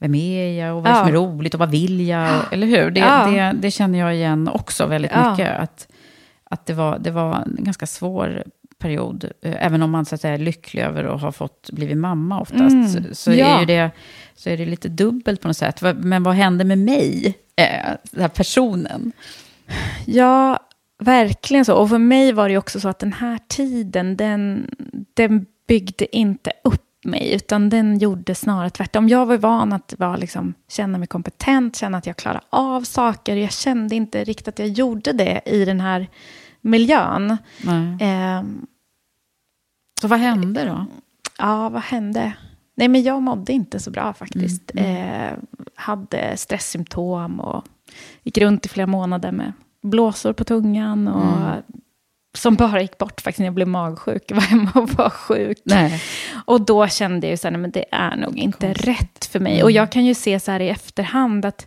[0.00, 2.52] Vem är jag och vad är det som är roligt och vad vill jag?
[2.52, 2.90] Eller hur?
[2.90, 5.58] Det, det, det känner jag igen också väldigt mycket.
[5.58, 5.88] Att,
[6.44, 8.44] att det, var, det var en ganska svår
[8.78, 9.24] period.
[9.42, 12.40] Eh, även om man så att säga, är lycklig över att ha fått blivit mamma
[12.40, 12.72] oftast.
[12.74, 12.88] Mm.
[12.88, 13.90] Så, så är ju det,
[14.34, 15.82] så är det lite dubbelt på något sätt.
[15.96, 17.38] Men vad hände med mig?
[17.58, 19.12] eh, den här personen.
[20.06, 20.58] Ja,
[20.98, 21.74] verkligen så.
[21.74, 24.70] Och för mig var det också så att den här tiden, den,
[25.14, 29.08] den byggde inte upp mig, utan den gjorde snarare tvärtom.
[29.08, 33.36] Jag var van att var liksom, känna mig kompetent, känna att jag klarade av saker.
[33.36, 36.08] Jag kände inte riktigt att jag gjorde det i den här
[36.60, 37.30] miljön.
[38.00, 38.42] Eh,
[40.00, 40.86] så vad hände då?
[41.38, 42.32] Ja, vad hände?
[42.74, 44.70] Nej, men jag mådde inte så bra faktiskt.
[44.74, 44.96] Mm.
[44.96, 45.38] Eh,
[45.74, 47.64] hade stresssymptom och
[48.22, 51.08] gick runt i flera månader med blåsor på tungan.
[51.08, 51.62] Och, mm.
[52.36, 54.24] Som bara gick bort faktiskt när jag blev magsjuk.
[54.26, 55.58] Jag var hemma och var sjuk.
[55.64, 56.02] Nej.
[56.44, 58.88] Och då kände jag ju att det är nog inte Konstigt.
[58.88, 59.62] rätt för mig.
[59.62, 59.76] Och mm.
[59.76, 61.66] jag kan ju se så här i efterhand att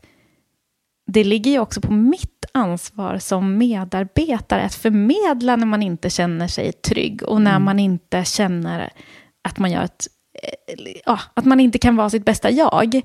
[1.13, 6.47] det ligger ju också på mitt ansvar som medarbetare att förmedla när man inte känner
[6.47, 7.63] sig trygg och när mm.
[7.63, 8.89] man inte känner
[9.43, 10.07] att man gör ett
[11.05, 13.01] ja, att man inte kan vara sitt bästa jag.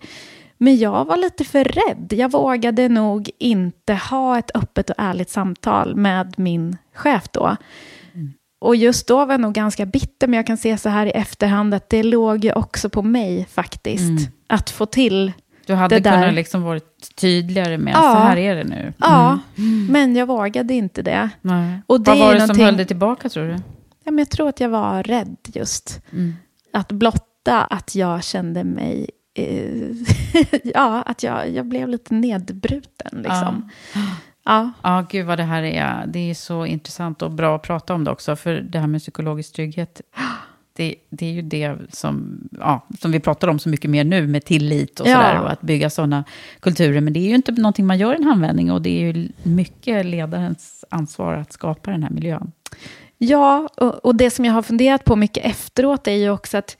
[0.58, 2.12] Men jag var lite för rädd.
[2.12, 7.56] Jag vågade nog inte ha ett öppet och ärligt samtal med min chef då.
[8.14, 8.32] Mm.
[8.60, 11.10] Och just då var jag nog ganska bitter, men jag kan se så här i
[11.10, 14.08] efterhand att det låg ju också på mig faktiskt.
[14.08, 14.22] Mm.
[14.48, 15.32] Att få till
[15.66, 18.02] du hade kunnat liksom varit tydligare med, ja.
[18.02, 18.80] så här är det nu.
[18.80, 18.94] Mm.
[18.98, 19.38] Ja,
[19.90, 21.30] men jag vågade inte det.
[21.40, 21.80] Nej.
[21.86, 22.56] Och det Vad var det någonting...
[22.56, 23.56] som höll dig tillbaka tror du?
[24.04, 26.00] Ja, men jag tror att jag var rädd just.
[26.12, 26.34] Mm
[26.76, 29.88] att blotta att jag kände mig eh,
[30.64, 33.22] ja, att jag, jag blev lite nedbruten.
[33.22, 33.70] Liksom.
[33.94, 34.00] Ja.
[34.44, 34.72] Ja.
[34.82, 36.06] ja, gud vad det här är.
[36.06, 38.36] Det är så intressant och bra att prata om det också.
[38.36, 40.00] För det här med psykologisk trygghet
[40.76, 44.26] det, det är ju det som, ja, som vi pratar om så mycket mer nu
[44.26, 45.14] med tillit och Ja.
[45.14, 45.40] sådär.
[45.42, 46.24] Och att bygga sådana
[46.60, 47.00] kulturer.
[47.00, 48.72] Men det är ju inte någonting man gör i en handvändning.
[48.72, 52.52] Och det är ju mycket ledarens ansvar att skapa den här miljön.
[53.18, 56.76] Ja, och, och det som jag har funderat på mycket efteråt är ju också att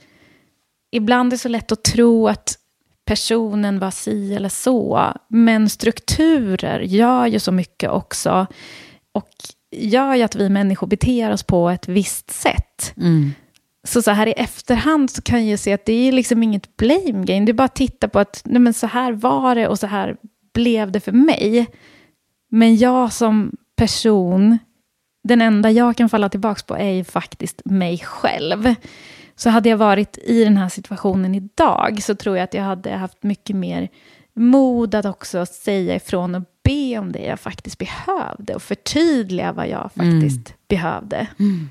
[0.93, 2.55] ibland är det så lätt att tro att
[3.05, 8.47] personen var si eller så, men strukturer gör ju så mycket också
[9.13, 9.29] och
[9.77, 12.93] gör ju att vi människor beter oss på ett visst sätt.
[13.87, 17.25] Så, så här i efterhand så kan jag se att det är liksom inget blame
[17.25, 17.47] game.
[17.47, 19.87] Det är bara att titta på att nej men så här var det och så
[19.87, 20.17] här
[20.55, 21.67] blev det för mig.
[22.51, 24.59] Men jag som person,
[25.25, 28.75] den enda jag kan falla tillbaka på är ju faktiskt mig själv.
[29.37, 32.91] Så hade jag varit i den här situationen idag så tror jag att jag hade
[32.91, 33.89] haft mycket mer
[34.35, 39.69] mod att också säga ifrån och be om det jag faktiskt behövde och förtydliga vad
[39.69, 41.27] jag faktiskt behövde.
[41.39, 41.69] Mm,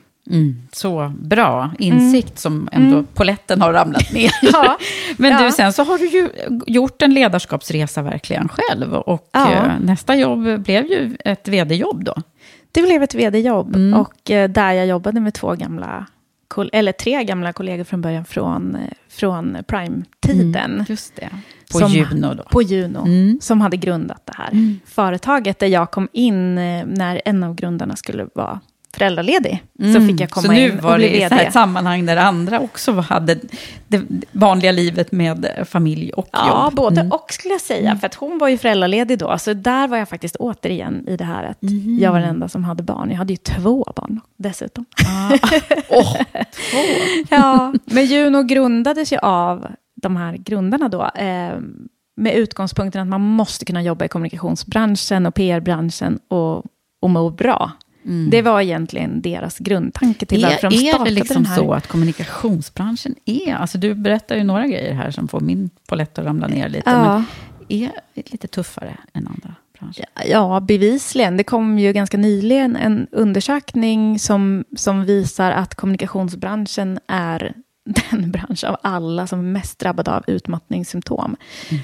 [0.72, 4.32] så bra insikt som ändå poletten har ramlat ner.
[4.42, 4.78] Ja.
[5.18, 5.42] Men Ja.
[5.44, 6.30] du, sen så har du ju
[6.68, 8.94] gjort en ledarskapsresa verkligen själv.
[8.94, 9.52] Och Ja.
[9.52, 12.14] eh, nästa jobb blev ju ett vd-jobb då.
[12.72, 14.00] Det blev ett vd-jobb Mm.
[14.00, 16.06] och eh, där jag jobbade med två gamla,
[16.74, 20.86] eller tre gamla kollegor från början från, eh, från Prime-tiden.
[20.90, 21.30] Just det.
[21.72, 22.44] På Som- Juno då.
[22.44, 23.38] På Juno, Mm.
[23.42, 28.28] som hade grundat det här företaget där jag kom in när en av grundarna skulle
[28.36, 28.60] vara
[28.96, 29.64] föräldraledig.
[29.94, 30.58] Så fick jag komma Mm.
[30.58, 31.36] så in nu var och bli det i så vd.
[31.36, 33.38] här ett sammanhang där andra också hade
[33.88, 36.76] det vanliga livet med familj och Ja, jobb.
[36.76, 37.12] både Mm.
[37.12, 37.96] och skulle jag säga.
[37.96, 39.38] För att hon var ju föräldraledig då.
[39.38, 41.58] Så där var jag faktiskt återigen i det här att
[42.00, 43.10] jag var den enda som hade barn.
[43.12, 44.86] Jag hade ju två barn dessutom.
[45.90, 46.16] Åh,
[47.30, 49.68] ja, men Juno grundades ju av
[50.02, 51.02] de här grundarna då.
[51.16, 51.54] Eh,
[52.18, 56.64] med utgångspunkten att man måste kunna jobba i kommunikationsbranschen och PR-branschen och,
[57.02, 57.72] och må bra.
[58.32, 61.56] Det var egentligen deras grundtanke till varför är, de är startade det liksom den här.
[61.58, 66.20] så att kommunikationsbranschen är, alltså du berättar ju några grejer här som får min polett
[66.20, 67.14] att ramla ner lite, Ja.
[67.14, 67.26] men
[67.68, 70.06] är lite tuffare än andra branscher?
[70.26, 71.38] Ja, bevisligen.
[71.38, 77.54] Det kom ju ganska nyligen en undersökning som, som visar att kommunikationsbranschen är
[78.12, 81.36] den bransch av alla som är mest drabbad av utmattningssymptom.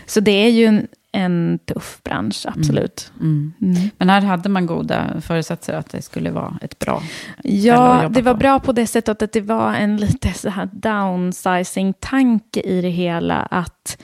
[0.05, 3.11] Så det är ju en, en tuff bransch, absolut.
[3.19, 3.53] Mm.
[3.61, 3.89] Mm.
[3.97, 7.03] Men här hade man goda föresatser att det skulle vara ett bra
[7.43, 8.37] Ja, det var på.
[8.39, 13.35] bra på det sättet att det var en lite så här downsizing-tanke i det hela.
[13.35, 13.97] Att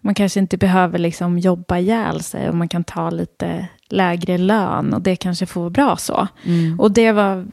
[0.00, 4.94] man kanske inte behöver liksom jobba ihjäl sig och man kan ta lite lägre lön
[4.94, 6.28] och det kanske får vara bra så.
[6.44, 6.80] Mm.
[6.80, 7.46] Och det var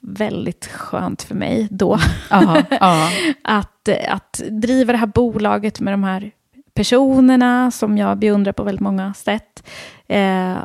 [0.00, 1.98] väldigt skönt för mig då.
[2.30, 3.10] Ja, ja.
[3.42, 6.30] att, att driva det här bolaget med de här
[6.76, 9.62] personerna som jag beundrar på väldigt många sätt.
[10.08, 10.56] Eh,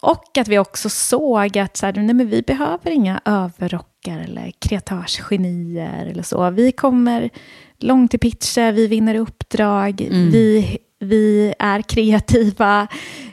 [0.00, 4.52] och att vi också såg att så här, nej, men vi behöver inga överrockar eller
[4.58, 6.50] kreatörsgenier eller så.
[6.50, 7.30] Vi kommer
[7.78, 10.30] långt i pitcher, vi vinner uppdrag, Mm.
[10.30, 12.86] vi, vi är kreativa,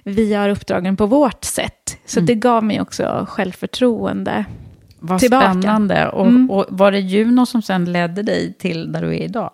[0.04, 1.98] vi gör uppdragen på vårt sätt.
[2.06, 2.26] Så Mm.
[2.26, 4.46] det gav mig också självförtroende.
[5.00, 5.52] Vad Tillbaka.
[5.54, 6.08] spännande.
[6.10, 6.52] Och, Mm.
[6.52, 9.52] och var det Juno som sen ledde dig till där du är idag?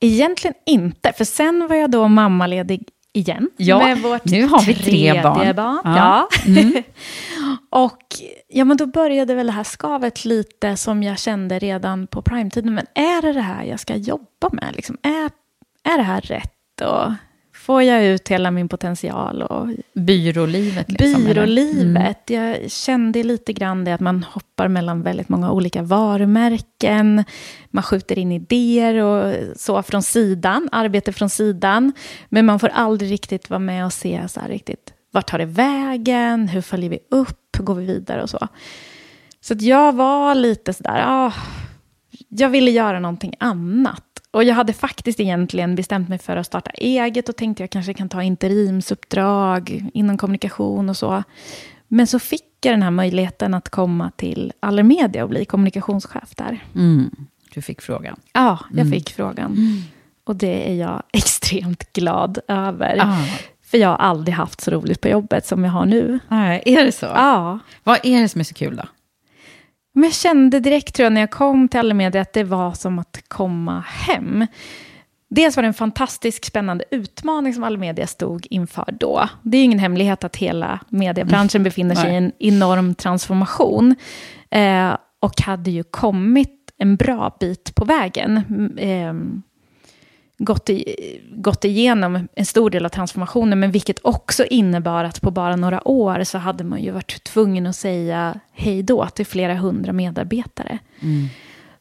[0.00, 3.50] Egentligen inte, för sen var jag då mammaledig igen.
[3.56, 5.56] Ja, med vårt nu har vi tre barn.
[5.56, 5.80] barn.
[5.84, 6.28] Ja.
[6.46, 6.82] Ja.
[7.84, 7.98] och
[8.48, 12.74] ja, men då började väl det här skavet lite som jag kände redan på primetiden.
[12.74, 14.76] Men är det det här jag ska jobba med?
[14.76, 15.30] Liksom, är,
[15.92, 16.80] är det här rätt?
[16.80, 17.12] Och
[17.66, 19.42] får jag ut hela min potential?
[19.42, 20.92] Och Byrålivet?
[20.92, 22.30] Liksom, byrålivet.
[22.30, 27.24] Jag kände lite grann det att man hoppar mellan väldigt många olika varumärken.
[27.70, 31.92] Man skjuter in idéer och så från sidan, arbete från sidan.
[32.28, 35.44] Men man får aldrig riktigt vara med och se så här riktigt, vart tar det
[35.44, 36.48] vägen?
[36.48, 37.56] Hur följer vi upp?
[37.58, 38.48] Hur går vi vidare och så?
[39.40, 41.32] Så jag var lite sådär, ah,
[42.28, 44.15] jag ville göra någonting annat.
[44.30, 47.94] Och jag hade faktiskt egentligen bestämt mig för att starta eget och tänkte jag kanske
[47.94, 51.22] kan ta interimsuppdrag inom kommunikation och så.
[51.88, 56.64] Men så fick jag den här möjligheten att komma till Allermedia och bli kommunikationschef där.
[56.74, 57.10] Mm.
[57.54, 58.16] Du fick frågan.
[58.32, 59.56] Ja, jag fick frågan.
[60.24, 62.98] Och det är jag extremt glad över.
[63.00, 63.24] Ah.
[63.62, 66.18] För jag har aldrig haft så roligt på jobbet som jag har nu.
[66.28, 67.06] Nej, är det så?
[67.06, 67.58] Ja.
[67.84, 68.82] Vad är det som är så kul då?
[69.96, 72.98] Men jag kände direkt tror jag när jag kom till Allermedia att det var som
[72.98, 74.46] att komma hem.
[75.28, 79.28] Dels var det en fantastisk spännande utmaning som Allermedia stod inför då.
[79.42, 83.94] Det är ju ingen hemlighet att hela mediebranschen befinner sig i en enorm transformation.
[84.50, 88.42] Eh, och hade ju kommit en bra bit på vägen.
[88.48, 89.14] Mm, Eh,
[90.38, 95.30] gått, i, gått igenom en stor del av transformationen, men vilket också innebar att på
[95.30, 99.54] bara några år så hade man ju varit tvungen att säga hej då till flera
[99.54, 100.78] hundra medarbetare.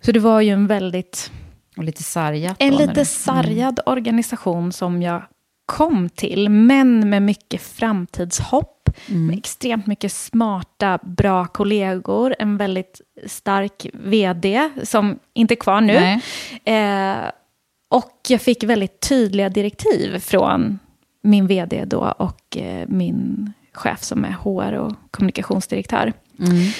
[0.02, 1.32] Så det var ju en väldigt...
[1.78, 2.56] Och lite sargat.
[2.60, 5.24] En lite du- sargad organisation som jag
[5.66, 8.72] kom till, men med mycket framtidshopp,
[9.10, 9.28] Mm.
[9.28, 15.96] med extremt mycket smarta, bra kollegor, en väldigt stark vd som inte är kvar nu.
[16.74, 17.16] Eh,
[17.90, 20.80] och jag fick väldigt tydliga direktiv från
[21.24, 26.14] min vd då och eh, min chef som är HR och kommunikationsdirektör.
[26.40, 26.72] Mm.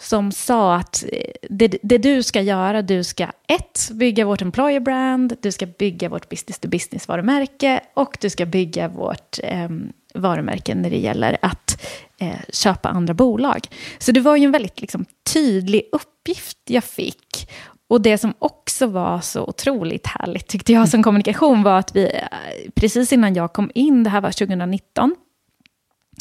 [0.00, 4.80] Som sa att eh, det, det du ska göra, du ska ett, bygga vårt employer
[4.80, 9.68] brand, du ska bygga vårt business to business varumärke och du ska bygga vårt eh,
[10.14, 11.82] varumärke när det gäller att
[12.18, 13.60] eh, köpa andra bolag.
[13.98, 17.50] Så det var ju en väldigt liksom, tydlig uppgift jag fick.
[17.88, 22.04] Och det som också var så otroligt härligt tyckte jag som kommunikation var att vi,
[22.04, 25.14] eh, precis innan jag kom in, det här var 2019,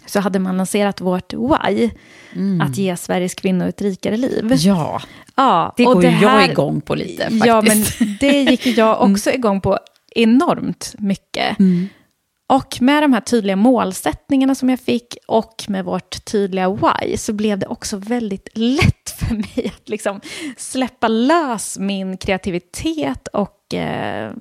[0.05, 1.89] så hade man lanserat vårt why,
[2.61, 4.51] att ge Sveriges kvinnor ett rikare liv.
[4.57, 5.01] Ja,
[5.35, 7.45] Ja, det går ju här- jag igång på lite faktiskt.
[7.45, 7.83] Ja, men
[8.19, 9.77] det gick jag också igång på
[10.15, 11.57] enormt mycket.
[12.47, 17.33] Och med de här tydliga målsättningarna som jag fick och med vårt tydliga why så
[17.33, 20.21] blev det också väldigt lätt för mig att liksom
[20.57, 24.31] släppa lös min kreativitet och eh,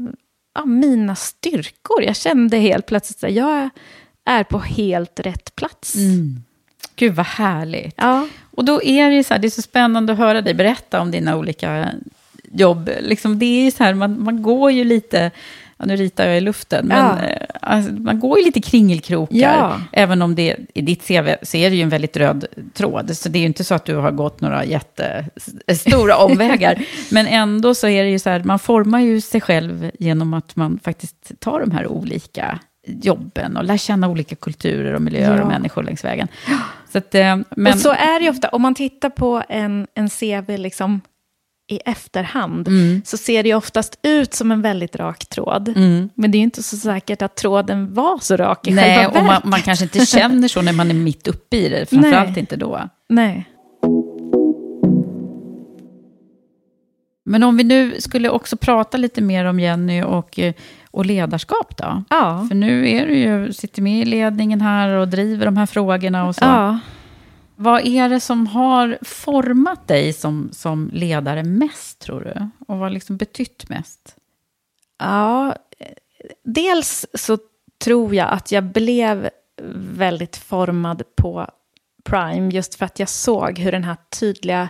[0.55, 2.03] ja, mina styrkor.
[2.03, 3.71] Jag kände helt plötsligt att jag
[4.25, 5.95] är på helt rätt plats.
[6.97, 7.95] Gud vad härligt.
[7.97, 8.29] Ja.
[8.51, 11.11] Och då är det så här, det är så spännande att höra dig berätta om
[11.11, 11.89] dina olika
[12.53, 12.91] jobb.
[13.01, 15.31] Liksom, det är ju så här, man, man går ju lite,
[15.79, 17.25] ja, nu ritar jag i luften, men Ja.
[17.29, 19.37] eh, alltså, man går ju lite kringelkrokar.
[19.39, 19.81] Ja.
[19.93, 22.45] Även om det, i ditt CV så är det ju en väldigt röd
[22.75, 23.17] tråd.
[23.17, 26.85] Så det är ju inte så att du har gått några jättestora omvägar.
[27.11, 30.57] men ändå så är det ju så här, man formar ju sig själv genom att
[30.57, 35.43] man faktiskt tar de här olika jobben och lär känna olika kulturer och miljöer Ja.
[35.43, 36.29] och människor längs vägen.
[36.93, 39.87] Så att, eh, men, Och så är det ju ofta, om man tittar på en,
[39.95, 41.01] en CV liksom
[41.71, 43.03] i efterhand, Mm.
[43.05, 45.69] så ser det oftast ut som en väldigt rak tråd.
[45.69, 46.09] Mm.
[46.15, 49.19] Men det är ju inte så säkert att tråden var så rak i Nej, själva
[49.21, 52.31] och man, man kanske inte känner så när man är mitt uppe i det, framförallt
[52.31, 52.39] Nej.
[52.41, 52.89] inte då.
[53.09, 53.49] Nej.
[57.25, 60.55] Men om vi nu skulle också prata lite mer om Jenny och, eh,
[60.91, 62.05] och ledarskap då?
[62.11, 62.47] Ja.
[62.49, 66.27] För nu är du ju, sitter med i ledningen här och driver de här frågorna
[66.29, 66.45] och så.
[66.45, 66.79] ja.
[67.63, 72.49] Vad är det som har format dig som, som ledare mest, tror du?
[72.67, 74.17] Och vad har liksom betytt mest?
[74.99, 75.57] Ja,
[76.45, 77.39] dels så
[77.85, 79.31] tror jag att jag blev
[79.75, 81.47] väldigt formad på
[82.05, 84.69] Prime just för att jag såg hur den här tydliga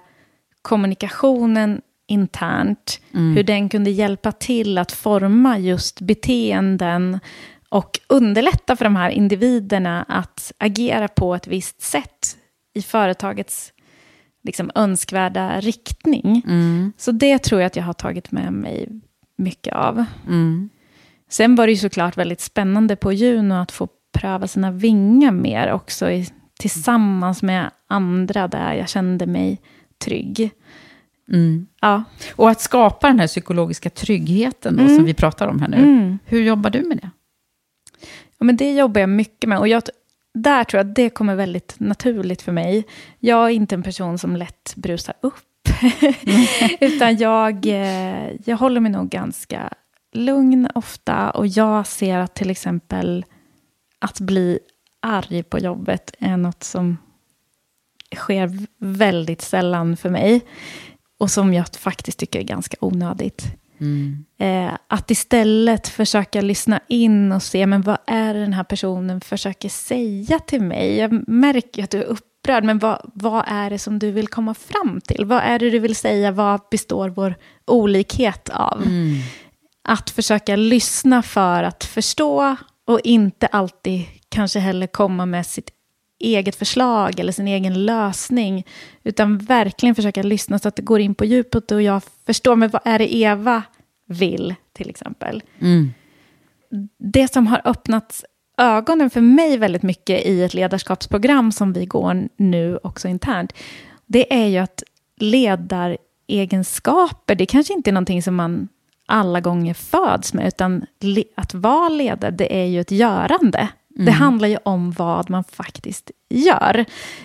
[0.62, 7.20] kommunikationen internt, hur den kunde hjälpa till att forma just beteenden
[7.68, 12.36] och underlätta för de här individerna att agera på ett visst sätt
[12.74, 13.72] i företagets
[14.44, 16.42] liksom, önskvärda riktning.
[16.96, 18.88] Så det tror jag att jag har tagit med mig
[19.36, 20.04] mycket av.
[21.30, 25.72] Sen var det ju såklart väldigt spännande på Juno att få pröva sina vingar mer
[25.72, 29.60] också i, tillsammans med andra där jag kände mig
[30.04, 30.50] trygg.
[31.80, 32.04] Ja.
[32.36, 35.76] Och att skapa den här psykologiska tryggheten då, som vi pratar om här nu.
[35.76, 36.18] Mm.
[36.24, 37.10] Hur jobbar du med det?
[38.42, 39.82] ja, men det jobbar jag mycket med och jag,
[40.34, 42.84] där tror jag att det kommer väldigt naturligt för mig.
[43.18, 45.68] Jag är inte en person som lätt brusar upp,
[46.80, 49.72] utan jag, eh, jag håller mig nog ganska
[50.12, 53.24] lugn ofta och jag ser att till exempel
[53.98, 54.58] att bli
[55.00, 56.96] arg på jobbet är något som
[58.16, 60.40] sker väldigt sällan för mig
[61.18, 63.44] och som jag faktiskt tycker är ganska onödigt.
[64.38, 69.20] Eh, att istället försöka lyssna in och se, men vad är det den här personen
[69.20, 70.96] försöker säga till mig?
[70.96, 74.54] Jag märker att du är upprörd, men vad, vad är det som du vill komma
[74.54, 75.24] fram till?
[75.24, 76.30] Vad är det du vill säga?
[76.30, 77.34] Vad består vår
[77.66, 78.82] olikhet av?
[79.88, 82.56] Att försöka lyssna för att förstå
[82.86, 85.70] och inte alltid kanske heller komma med sitt
[86.22, 88.66] eget förslag eller sin egen lösning,
[89.04, 92.70] utan verkligen försöka lyssna så att det går in på djupet och jag förstår, men
[92.70, 93.62] vad är det Eva
[94.06, 95.42] vill, till exempel.
[96.98, 98.24] Det som har öppnat
[98.58, 103.52] ögonen för mig väldigt mycket i ett ledarskapsprogram som vi går nu också internt,
[104.06, 104.82] det är ju att
[105.16, 108.68] ledaregenskaper, det kanske inte är någonting som man
[109.06, 110.86] alla gånger föds med, utan
[111.34, 113.68] att vara ledare, det är ju ett görande.
[113.94, 116.84] Det handlar ju om vad man faktiskt gör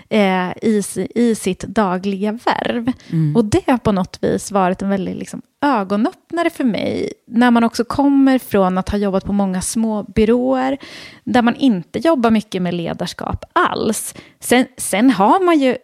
[0.10, 0.84] eh, i,
[1.16, 2.92] i sitt dagliga värv.
[3.36, 7.64] Och det har på något vis varit en väldigt liksom, ögonöppnare för mig, när man
[7.64, 10.78] också kommer från att ha jobbat på många små byråer,
[11.24, 14.16] där man inte jobbar mycket med ledarskap alls.
[14.40, 15.78] Sen, sen har man ju eh,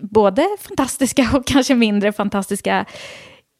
[0.00, 2.84] både fantastiska och kanske mindre fantastiska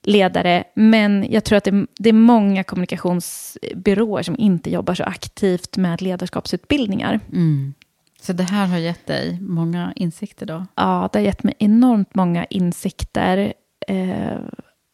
[0.09, 5.77] ledare, men jag tror att det, det, är många kommunikationsbyråer som inte jobbar så aktivt
[5.77, 7.21] med ledarskapsutbildningar.
[7.33, 7.75] Mm.
[8.21, 10.67] Så det här har gett dig många insikter då?
[10.75, 13.53] Ja, det har gett mig enormt många insikter.
[13.89, 14.39] Eh,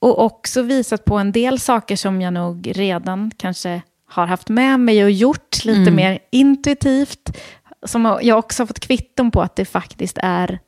[0.01, 4.81] och också visat på en del saker som jag nog redan kanske har haft med
[4.81, 5.95] mig och gjort lite mm.
[5.95, 7.39] mer intuitivt.
[7.87, 10.59] Som jag också har fått kvitton på att det faktiskt är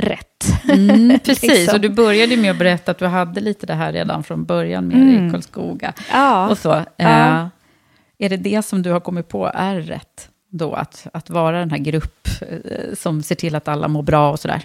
[0.00, 0.64] rätt.
[0.68, 1.74] Mm, precis, liksom.
[1.74, 4.88] och du började med att berätta att du hade lite det här redan från början
[4.88, 5.28] med mm.
[5.28, 5.92] i Karlskoga.
[6.10, 6.48] Ja.
[6.48, 6.84] Och så.
[6.96, 7.40] Ja.
[7.40, 7.46] Eh,
[8.18, 10.28] är det det som du har kommit på är rätt?
[10.50, 14.30] Då, att, att vara den här grupp eh, som ser till att alla mår bra
[14.30, 14.62] och sådär?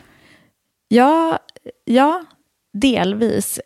[0.87, 1.39] Ja,
[1.85, 2.25] ja,
[2.73, 3.59] delvis.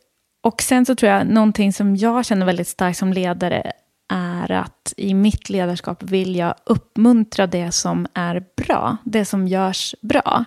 [0.44, 3.72] Och sen så tror jag någonting som jag känner väldigt starkt som ledare
[4.14, 9.96] är att i mitt ledarskap vill jag uppmuntra det som är bra, det som görs
[10.02, 10.46] bra.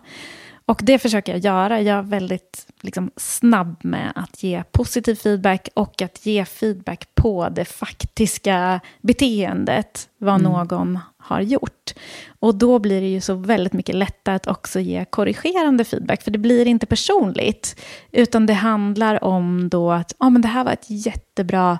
[0.72, 1.80] Och det försöker jag göra.
[1.80, 7.48] Jag är väldigt liksom, snabb med att ge positiv feedback och att ge feedback på
[7.48, 10.52] det faktiska beteendet, vad mm.
[10.52, 11.94] någon har gjort.
[12.40, 16.30] Och då blir det ju så väldigt mycket lättare att också ge korrigerande feedback, för
[16.30, 17.80] det blir inte personligt,
[18.12, 21.78] utan det handlar om då att ah, men det här var ett jättebra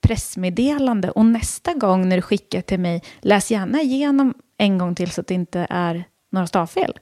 [0.00, 5.10] pressmeddelande och nästa gång när du skickar till mig, läs gärna igenom en gång till
[5.10, 6.92] så att det inte är några stavfel.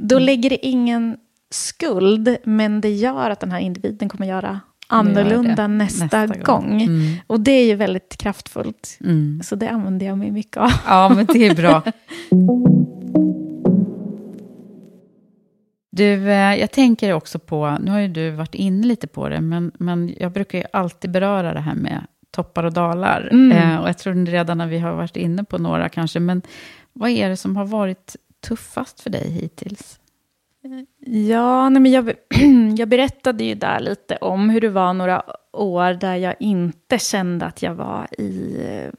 [0.00, 1.16] Då lägger det ingen
[1.50, 4.60] skuld, men det gör att den här individen kommer göra
[4.92, 6.42] annorlunda nästa, nästa, gång.
[6.42, 6.82] gång.
[6.82, 7.16] Mm.
[7.26, 8.98] Och det är ju väldigt kraftfullt.
[9.00, 9.40] Mm.
[9.44, 10.70] Så det använder jag mig mycket av.
[10.86, 11.82] Ja, men det är bra.
[15.90, 19.40] Du, eh, jag tänker också på, nu har ju du varit inne lite på det,
[19.40, 23.28] men, men jag brukar ju alltid beröra det här med toppar och dalar.
[23.32, 23.52] Mm.
[23.52, 26.42] Eh, och jag tror redan när vi har varit inne på några kanske, men
[26.92, 29.98] vad är det som har varit tuffast för dig hittills?
[31.06, 32.12] Ja, nej men jag,
[32.78, 35.22] jag berättade ju där lite om hur det var några
[35.52, 38.90] år där jag inte kände att jag var i...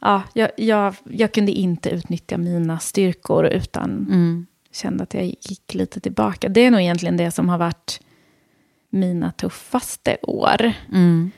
[0.00, 4.46] Ja, jag, jag, jag kunde inte utnyttja mina styrkor utan mm.
[4.72, 6.48] kände att jag gick lite tillbaka.
[6.48, 8.00] Det är nog egentligen det som har varit
[8.90, 10.72] mina tuffaste år.
[10.92, 11.30] Mm.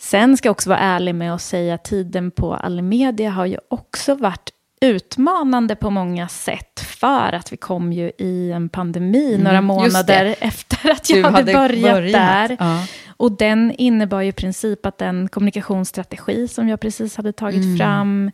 [0.00, 3.58] Sen ska jag också vara ärlig med att säga att tiden på Almedia har ju
[3.68, 9.44] också varit utmanande på många sätt för att vi kom ju i en pandemi mm,
[9.44, 12.12] några månader efter att jag hade, hade, börjat, börjat.
[12.12, 12.56] där.
[12.60, 12.86] Ja.
[13.16, 17.78] Och den innebar ju i princip att den kommunikationsstrategi som jag precis hade tagit mm.
[17.78, 18.30] fram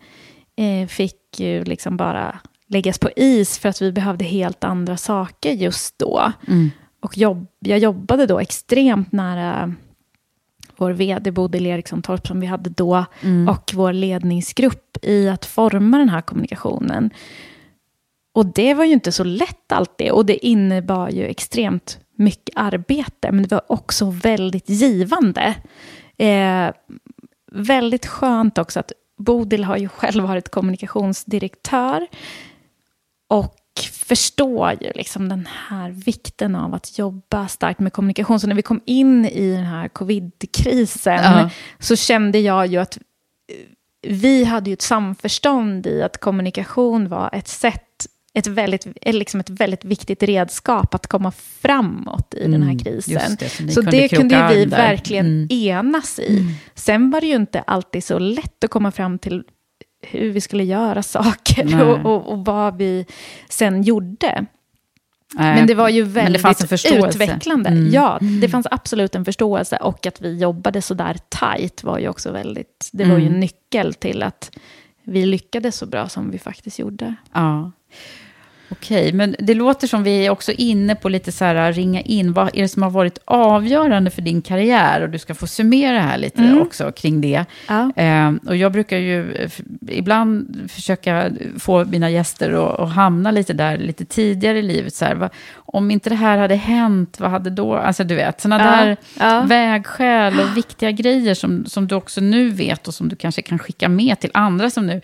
[0.56, 5.52] eh, fick ju liksom bara läggas på is för att vi behövde helt andra saker
[5.52, 6.32] just då.
[6.48, 6.70] Mm.
[7.00, 9.74] Och jobb, jag jobbade då extremt nära
[10.76, 13.48] vår vd Bodil Eriksson Torp som vi hade då mm.
[13.48, 17.10] och vår ledningsgrupp i att forma den här kommunikationen.
[18.34, 23.32] Och det var ju inte så lätt alltid och det innebar ju extremt mycket arbete
[23.32, 25.54] men det var också väldigt givande.
[26.16, 26.70] Eh,
[27.52, 32.06] väldigt skönt också att Bodil har ju själv varit kommunikationsdirektör
[33.28, 38.40] och förstår ju liksom den här vikten av att jobba starkt med kommunikation.
[38.40, 41.50] Så när vi kom in i den här covid-krisen ja.
[41.78, 42.98] så kände jag ju att
[44.06, 47.80] vi hade ju ett samförstånd i att kommunikation var ett sätt
[48.34, 52.84] ett väldigt, liksom ett väldigt viktigt redskap att komma framåt i mm, den här mm,
[52.84, 53.36] krisen.
[53.38, 55.48] Det, så, så det kunde ju vi verkligen mm.
[55.50, 56.38] enas i.
[56.38, 56.52] Mm.
[56.74, 59.44] Sen var det ju inte alltid så lätt att komma fram till
[60.10, 63.06] hur vi skulle göra saker och, och, och, vad vi
[63.48, 64.46] sen gjorde.
[65.34, 67.70] Nej, men det var ju väldigt utvecklande.
[67.70, 67.90] Mm.
[67.90, 68.50] Ja, det mm.
[68.50, 72.88] fanns absolut en förståelse och att vi jobbade så där tajt var ju också väldigt,
[72.92, 73.40] det var ju en mm.
[73.40, 74.50] nyckel till att
[75.02, 77.14] vi lyckades så bra som vi faktiskt gjorde.
[77.32, 77.72] Ja.
[78.68, 82.32] Okej, men det låter som vi är också inne på lite så här, ringa in,
[82.32, 85.02] vad är det som har varit avgörande för din karriär?
[85.02, 86.60] Och du ska få summera här lite mm.
[86.60, 87.44] också kring det.
[87.68, 87.92] Ja.
[87.96, 89.48] Eh, och jag brukar ju
[89.88, 94.94] ibland försöka få mina gäster att, hamna lite där, lite tidigare i livet.
[94.94, 97.74] Så här, vad, om inte det här hade hänt, vad hade då...
[97.76, 98.84] Alltså du vet, sådana ja.
[98.84, 99.42] där ja.
[99.46, 103.58] vägskäl och viktiga grejer som, som du också nu vet och som du kanske kan
[103.58, 105.00] skicka med till andra som nu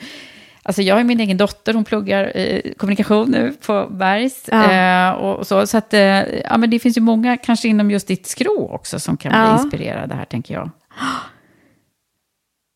[0.70, 4.48] Alltså jag har min egen dotter, hon pluggar eh, kommunikation nu på Bergs.
[4.50, 4.72] Ja.
[4.72, 6.00] Eh, och så så att, eh,
[6.40, 9.54] ja, men det finns ju många, kanske inom just ditt skrå också, som kan ja.
[9.54, 10.70] bli inspirerade här, tänker jag.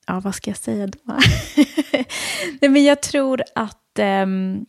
[0.07, 0.99] Ja, vad ska jag säga då?
[2.61, 4.67] Nej, men jag tror att um,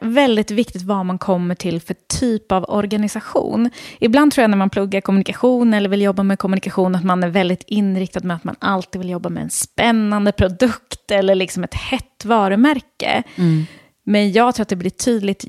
[0.00, 3.70] väldigt viktigt vad man kommer till för typ av organisation.
[3.98, 7.28] Ibland tror jag när man pluggar kommunikation eller vill jobba med kommunikation att man är
[7.28, 11.74] väldigt inriktad med att man alltid vill jobba med en spännande produkt eller liksom ett
[11.74, 13.22] hett varumärke.
[13.36, 13.66] Mm.
[14.04, 15.44] Men jag tror att det blir tydligt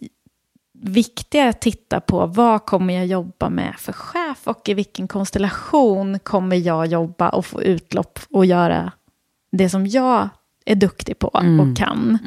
[0.81, 6.19] viktigare att titta på vad kommer jag jobba med för chef och i vilken konstellation
[6.19, 8.91] kommer jag jobba och få utlopp och göra
[9.51, 10.29] det som jag
[10.65, 11.59] är duktig på Mm.
[11.59, 12.19] och kan.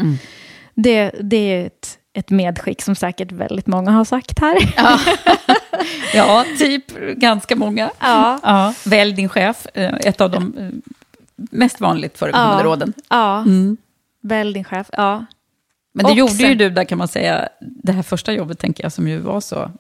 [0.83, 4.57] Det, det är ett, ett medskick som säkert väldigt många har sagt här.
[4.77, 4.99] Ja,
[6.15, 7.91] ja typ ganska många.
[7.99, 8.39] Ja.
[8.43, 10.69] Ja, välj din chef, eh, ett av de eh,
[11.51, 12.65] mest vanligt förekommande Ja.
[12.71, 12.93] råden.
[13.11, 13.77] Ja, Mm.
[14.23, 14.87] välj din chef.
[14.93, 15.25] Ja.
[15.95, 18.59] Men det Och gjorde sen- ju du där kan man säga, det här första jobbet
[18.59, 19.71] tänker jag, som ju var så Ja.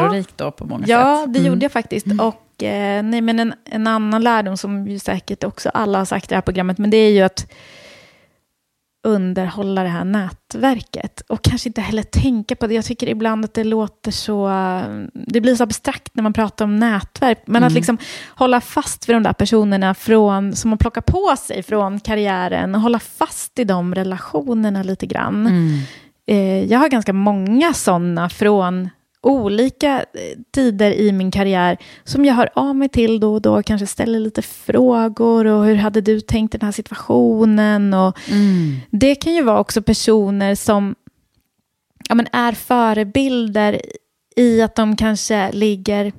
[0.00, 1.34] lärorikt då på många Ja, sätt.
[1.34, 2.06] det gjorde jag faktiskt.
[2.20, 6.24] Och eh, nej, men en, en annan lärdom som ju säkert också alla har sagt
[6.24, 7.46] i det här programmet, men det är ju att
[9.02, 11.20] underhålla det här nätverket.
[11.28, 12.74] Och kanske inte heller tänka på det.
[12.74, 14.48] Jag tycker ibland att det låter så...
[15.12, 17.42] Det blir så abstrakt när man pratar om nätverk.
[17.46, 17.98] Men att liksom
[18.34, 22.74] hålla fast vid de där personerna från, som man plockar på sig från karriären.
[22.74, 25.46] Och hålla fast i de relationerna lite grann.
[25.46, 25.80] Mm.
[26.26, 28.88] Eh, jag har ganska många sådana från
[29.22, 33.62] olika eh, tider i min karriär som jag hör av mig till då och då,
[33.62, 37.94] kanske ställer lite frågor och hur hade du tänkt den här situationen?
[37.94, 38.76] Och Mm.
[38.90, 40.94] det kan ju vara också personer som
[42.08, 43.80] ja, men är förebilder
[44.36, 46.12] i att de kanske ligger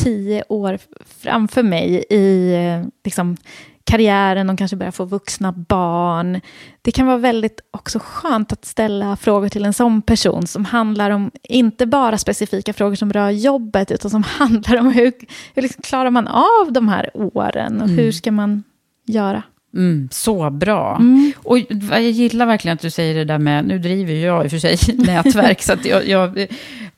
[0.00, 3.36] tio år framför mig i eh, liksom,
[3.84, 6.40] karriären, de kanske börjar få vuxna barn.
[6.82, 11.10] Det kan vara väldigt också skönt att ställa frågor till en sån person som handlar
[11.10, 15.12] om inte bara specifika frågor som rör jobbet, utan som handlar om hur,
[15.54, 18.62] hur liksom klarar man av de här åren och hur ska man
[19.06, 19.42] göra?
[19.74, 20.96] Mm, så bra.
[21.00, 21.32] Mm.
[21.36, 21.58] Och
[21.90, 24.50] jag gillar verkligen att du säger det där med, nu driver ju jag i och
[24.50, 26.46] för sig nätverk, så att jag, jag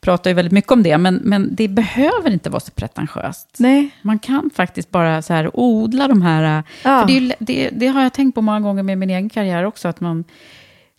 [0.04, 3.56] pratar ju väldigt mycket om det, men, men det behöver inte vara så pretentiöst.
[3.58, 3.90] Nej.
[4.02, 6.62] Man kan faktiskt bara så här odla de här...
[6.82, 7.00] Ja.
[7.00, 9.64] För det, ju- det, det har jag tänkt på många gånger med min egen karriär
[9.64, 10.24] också, att man...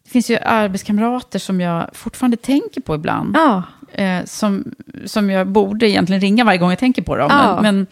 [0.03, 3.35] Det finns ju arbetskamrater som jag fortfarande tänker på ibland.
[3.37, 3.63] Ja.
[3.93, 4.63] Eh, som,
[5.05, 7.27] som jag borde egentligen ringa varje gång jag tänker på dem.
[7.31, 7.59] Ja.
[7.61, 7.87] Men, men,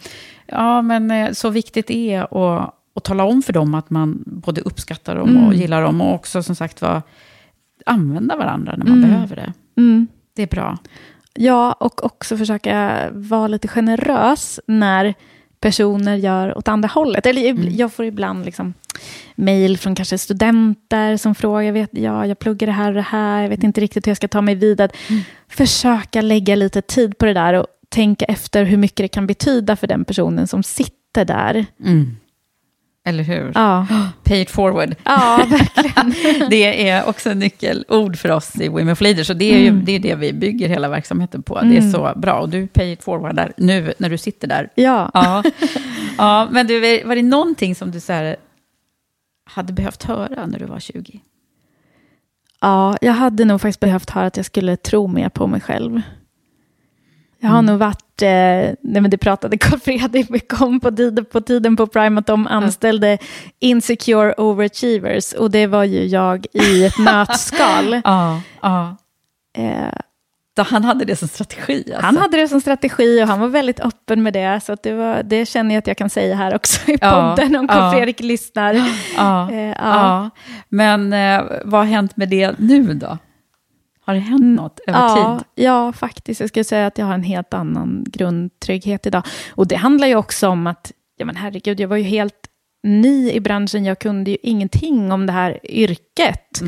[0.46, 4.60] ja, men eh, så viktigt är att, att tala om för dem att man både
[4.60, 5.46] uppskattar dem Mm.
[5.46, 6.00] och gillar dem.
[6.00, 7.02] Och också som sagt var,
[7.86, 9.10] använda varandra när man Mm.
[9.10, 9.52] behöver det.
[9.80, 10.06] Mm.
[10.34, 10.78] Det är bra.
[11.34, 15.14] Ja, och också försöka vara lite generös när
[15.60, 17.26] personer gör åt andra hållet.
[17.26, 18.74] Eller ib- jag får ibland liksom
[19.34, 23.00] mejl från kanske studenter som frågar, jag vet, ja, jag pluggar det här och det
[23.02, 24.90] här, jag vet inte riktigt hur jag ska ta mig vidare.
[25.48, 29.76] Försöka lägga lite tid på det där och tänka efter hur mycket det kan betyda
[29.76, 31.66] för den personen som sitter där.
[31.84, 32.16] Mm.
[33.06, 33.52] Eller hur?
[33.54, 33.86] Ja,
[34.24, 34.94] Pay it forward.
[35.04, 36.14] ja verkligen.
[36.50, 39.30] Det är också en nyckelord för oss i Women of Leaders.
[39.30, 39.84] Och det är ju Mm.
[39.84, 41.54] det, är det vi bygger hela verksamheten på.
[41.54, 41.92] Det är Mm.
[41.92, 42.40] så bra.
[42.40, 44.68] Och du pay it forward där nu när du sitter där.
[44.74, 45.10] Ja.
[45.14, 45.42] Ja,
[46.18, 48.36] ja men du, var det någonting som du så här,
[49.46, 51.20] hade behövt höra när du var 20?
[52.60, 56.02] Ja, jag hade nog faktiskt behövt höra att jag skulle tro mer på mig själv.
[57.38, 61.24] Jag har nog varit, eh, nej men det pratade Carl Fredrik mycket om på tiden,
[61.24, 63.18] på tiden på Prime, att de anställde
[63.60, 65.32] insecure overachievers.
[65.32, 68.00] Och det var ju jag i ett nötskal.
[68.04, 68.96] Ja, ja.
[69.56, 69.98] Eh,
[70.62, 71.84] han hade det som strategi?
[71.86, 72.06] Alltså.
[72.06, 74.60] han hade det som strategi och han var väldigt öppen med det.
[74.64, 77.56] Så det, var, det känner jag att jag kan säga här också i Ja, podden
[77.56, 77.92] om Carl ja.
[77.92, 78.74] Fredrik lyssnar.
[79.16, 80.30] Ja, Eh, ja.
[80.68, 83.18] Men eh, vad har hänt med det nu då?
[84.04, 85.64] Har det hänt något över ja, tid?
[85.64, 86.40] Ja, faktiskt.
[86.40, 89.22] Jag skulle säga att jag har en helt annan grundtrygghet idag.
[89.54, 92.34] Och det handlar ju också om att, ja men herregud, jag var ju helt
[92.82, 93.84] ny i branschen.
[93.84, 96.60] Jag kunde ju ingenting om det här yrket.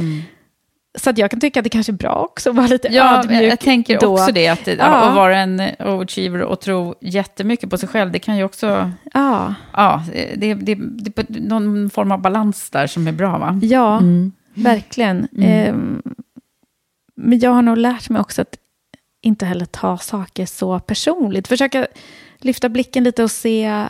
[0.98, 3.18] Så att jag kan tycka att det kanske är bra också att vara lite Ja,
[3.18, 4.06] ödmjuk jag tänker då.
[4.12, 4.48] också det.
[4.48, 4.84] Att, det- Ja.
[4.84, 8.90] att vara en overachiever och tro jättemycket på sig själv, det kan ju också...
[9.14, 10.04] Ja, Ja,
[10.36, 10.72] det, det, det
[11.18, 13.60] är någon form av balans där som är bra, va?
[13.62, 14.32] ja Mm.
[14.54, 15.28] verkligen.
[15.40, 16.02] Ehm,
[17.16, 18.58] men jag har nog lärt mig också att
[19.20, 21.48] inte heller ta saker så personligt.
[21.48, 21.86] Försöka
[22.38, 23.86] lyfta blicken lite och se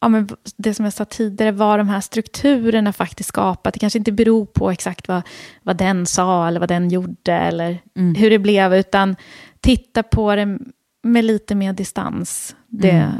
[0.00, 3.74] ja, men det som jag sa tidigare, vad de här strukturerna faktiskt skapat.
[3.74, 5.22] Det kanske inte beror på exakt vad,
[5.62, 8.14] vad den sa eller vad den gjorde eller Mm.
[8.14, 9.16] hur det blev, utan
[9.60, 10.58] titta på det
[11.02, 12.56] med lite mer distans.
[12.66, 13.12] Det, Mm.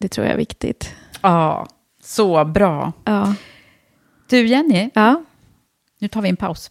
[0.00, 0.94] det tror jag är viktigt.
[1.20, 1.66] Ja,
[2.02, 2.92] så bra.
[3.04, 3.34] Ja.
[4.28, 5.22] Du, Jenny, ja.
[5.98, 6.70] nu tar vi en paus.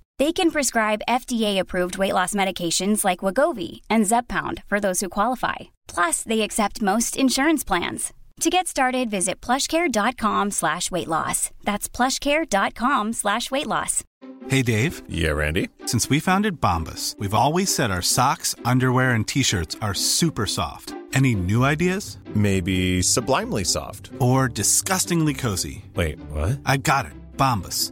[0.21, 5.55] They can prescribe FDA-approved weight loss medications like Wagovi and Zepbound for those who qualify.
[5.87, 8.13] Plus, they accept most insurance plans.
[8.41, 11.49] To get started, visit plushcare.com slash weight loss.
[11.63, 14.03] That's plushcare.com slash weight loss.
[14.47, 15.69] Hey Dave, Yeah, Randy.
[15.87, 20.93] since we founded Bombus, we've always said our socks, underwear, and t-shirts are super soft.
[21.13, 22.19] Any new ideas?
[22.35, 24.11] Maybe sublimely soft.
[24.19, 25.83] Or disgustingly cozy?
[25.95, 26.59] Wait, what?
[26.63, 27.13] I got it.
[27.37, 27.91] Bombus.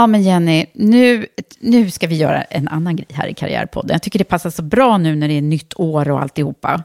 [0.00, 1.26] Ja, men Jenny, nu,
[1.60, 3.90] nu ska vi göra en annan grej här i Karriärpodden.
[3.94, 6.82] Jag tycker det passar så bra nu när det är nytt år och alltihopa.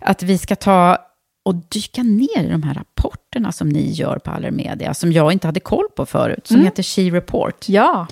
[0.00, 0.98] Att vi ska ta
[1.44, 5.46] och dyka ner i de här rapporterna som ni gör på Allermedia, som jag inte
[5.48, 7.68] hade koll på förut, som heter She Report.
[7.68, 8.06] Ja,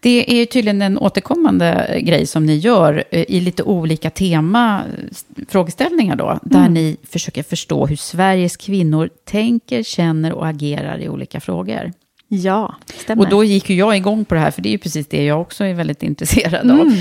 [0.00, 5.44] Det är tydligen en återkommande grej som ni gör eh, i lite olika tema, eh,
[5.48, 11.40] frågeställningar då, där ni försöker förstå hur Sveriges kvinnor tänker, känner och agerar i olika
[11.40, 11.92] frågor.
[12.34, 13.22] Ja, stämmer.
[13.24, 15.24] Och då gick ju jag igång på det här, för det är ju precis det
[15.24, 16.80] jag också är väldigt intresserad av.
[16.80, 16.92] Mm.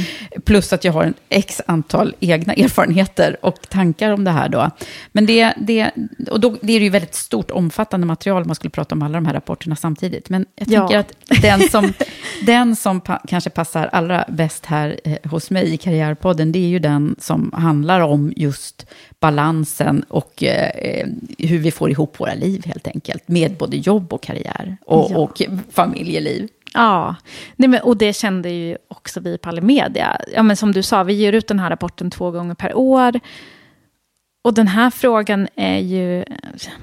[0.46, 4.70] Plus att jag har en x antal egna erfarenheter och tankar om det här då.
[5.12, 5.92] Men det, det,
[6.32, 9.14] och då, det är ju väldigt stort, omfattande material om man skulle prata om alla
[9.14, 10.30] de här rapporterna samtidigt.
[10.30, 10.80] Men jag Ja.
[10.80, 11.94] tänker att den som,
[12.46, 16.68] den som pa, kanske passar allra bäst här eh, hos mig i Karriärpodden, det är
[16.70, 18.86] ju den som handlar om just
[19.22, 21.08] balansen och eh,
[21.38, 23.28] hur vi får ihop våra liv helt enkelt.
[23.28, 25.18] Med både jobb och karriär och, Ja.
[25.18, 25.42] och
[25.72, 26.48] familjeliv.
[26.74, 27.16] Ja,
[27.56, 30.22] Nej, men, och det kände ju också vi på Allemedia.
[30.36, 33.20] Ja, men som du sa, vi ger ut den här rapporten två gånger per år.
[34.44, 36.24] Och den här frågan är ju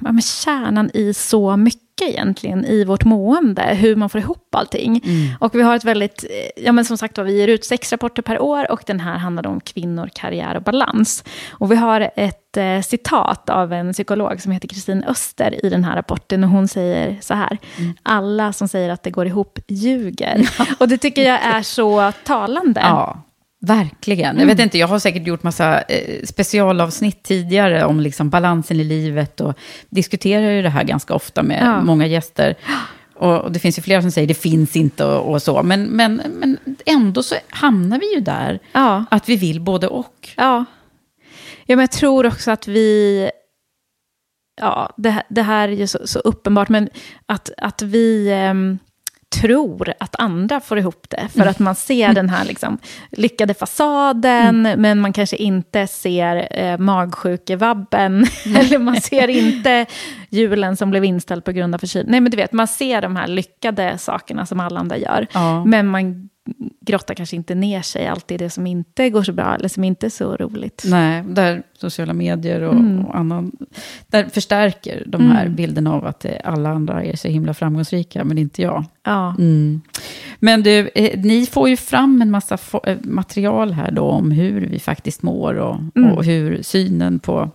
[0.04, 5.02] ja, men kärnan i så mycket egentligen i vårt mående, hur man får ihop allting.
[5.40, 7.92] Och vi har ett väldigt, eh, ja men som sagt var, vi ger ut sex
[7.92, 11.24] rapporter per år och den här handlar om kvinnor, karriär och balans.
[11.50, 15.84] Och vi har ett eh, citat av en psykolog som heter Kristin Öster i den
[15.84, 17.58] här rapporten och hon säger så här,
[18.02, 20.48] alla som säger att det går ihop ljuger.
[20.78, 22.80] Och det tycker jag är så talande.
[22.80, 23.22] Ja,
[23.60, 24.38] verkligen.
[24.38, 28.84] Jag vet inte, jag har säkert gjort massa eh, specialavsnitt tidigare om liksom balansen i
[28.84, 29.58] livet och
[29.90, 31.80] diskuterar ju det här ganska ofta med Ja.
[31.82, 32.54] många gäster.
[33.14, 35.82] Och, och det finns ju flera som säger det finns inte och, och så, men,
[35.84, 36.56] men, men
[36.86, 39.04] ändå så hamnar vi ju där, Ja.
[39.10, 40.28] att vi vill både och.
[40.36, 40.64] Ja.
[41.66, 43.30] ja, men jag tror också att vi...
[44.60, 46.88] Ja, det, här- det här är ju så, så uppenbart, men
[47.26, 48.78] att, att vi ehm,
[49.30, 51.28] tror att andra får ihop det.
[51.36, 52.78] För att man ser den här liksom,
[53.10, 58.26] lyckade fasaden, men man kanske inte ser eh, magsjukevabben.
[58.44, 59.86] eller man ser inte
[60.30, 62.10] julen som blev inställd på grund av förkylning.
[62.10, 65.26] Nej, men du vet, man ser de här lyckade sakerna som alla andra gör.
[65.32, 65.64] Ja.
[65.64, 66.28] Men man
[66.80, 69.84] grottar kanske inte ner sig alltid i det som inte går så bra, eller som
[69.84, 70.82] inte är så roligt.
[70.86, 73.04] Nej, där sociala medier och, Mm.
[73.04, 73.52] och annan,
[74.06, 78.38] där förstärker de här bilderna av att eh, alla andra är så himla framgångsrika, men
[78.38, 78.84] inte jag.
[79.04, 79.34] Ja.
[79.38, 79.80] Mm.
[80.38, 84.60] Men du, eh, ni får ju fram en massa eh, material här då om hur
[84.60, 86.12] vi faktiskt mår och, Mm.
[86.12, 87.50] och hur synen på,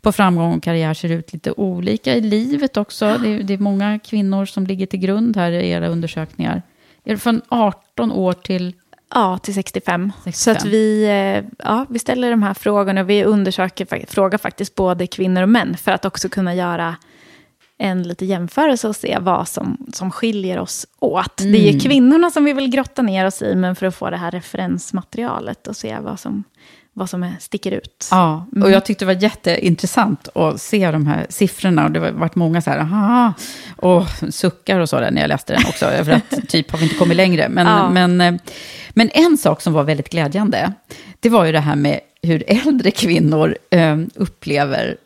[0.00, 3.18] på framgång och karriär ser ut lite olika i livet också.
[3.22, 6.62] Det är, det är många kvinnor som ligger till grund här i era undersökningar.
[7.08, 8.74] Är det från 18 år till...
[9.14, 10.12] Ja, till 65.
[10.24, 10.32] 65.
[10.32, 14.74] Så att vi, eh, ja, vi ställer de här frågorna och vi undersöker, frågar faktiskt
[14.74, 16.96] både kvinnor och män för att också kunna göra
[17.78, 21.36] en lite jämförelse och se vad som, som skiljer oss åt.
[21.36, 24.10] Det är ju kvinnorna som vi vill grotta ner oss i, men för att få
[24.10, 26.44] det här referensmaterialet och se vad som,
[26.98, 28.08] vad som är, sticker ut.
[28.10, 31.84] Ja, och jag tyckte det var jätteintressant att se de här siffrorna.
[31.84, 33.32] Och det har varit många så här, aha,
[33.76, 35.84] och suckar och så där när jag läste den också.
[36.04, 37.48] För att typ har vi inte kommit längre.
[37.48, 37.90] Men, Ja.
[37.90, 38.34] men, eh,
[38.90, 40.72] men en sak som var väldigt glädjande,
[41.20, 44.96] det var ju det här med hur äldre kvinnor eh, upplever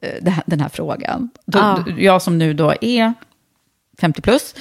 [0.00, 1.30] eh, det här, den här frågan.
[1.46, 1.84] Då, Ja.
[1.98, 3.14] Jag som nu då är
[3.98, 4.54] 50 plus,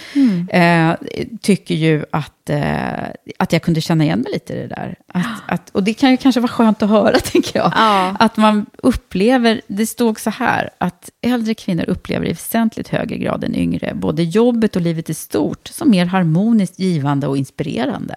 [0.49, 0.93] eh,
[1.41, 3.03] tycker ju att, eh,
[3.39, 4.95] att jag kunde känna igen mig lite i det där.
[5.07, 7.71] Att, att, och det kan ju kanske vara skönt att höra, tänker jag.
[7.75, 8.15] Ja.
[8.19, 13.43] Att man upplever, det stod så här, att äldre kvinnor upplever i väsentligt högre grad
[13.43, 18.15] än yngre, både jobbet och livet i stort, som mer harmoniskt, givande och inspirerande.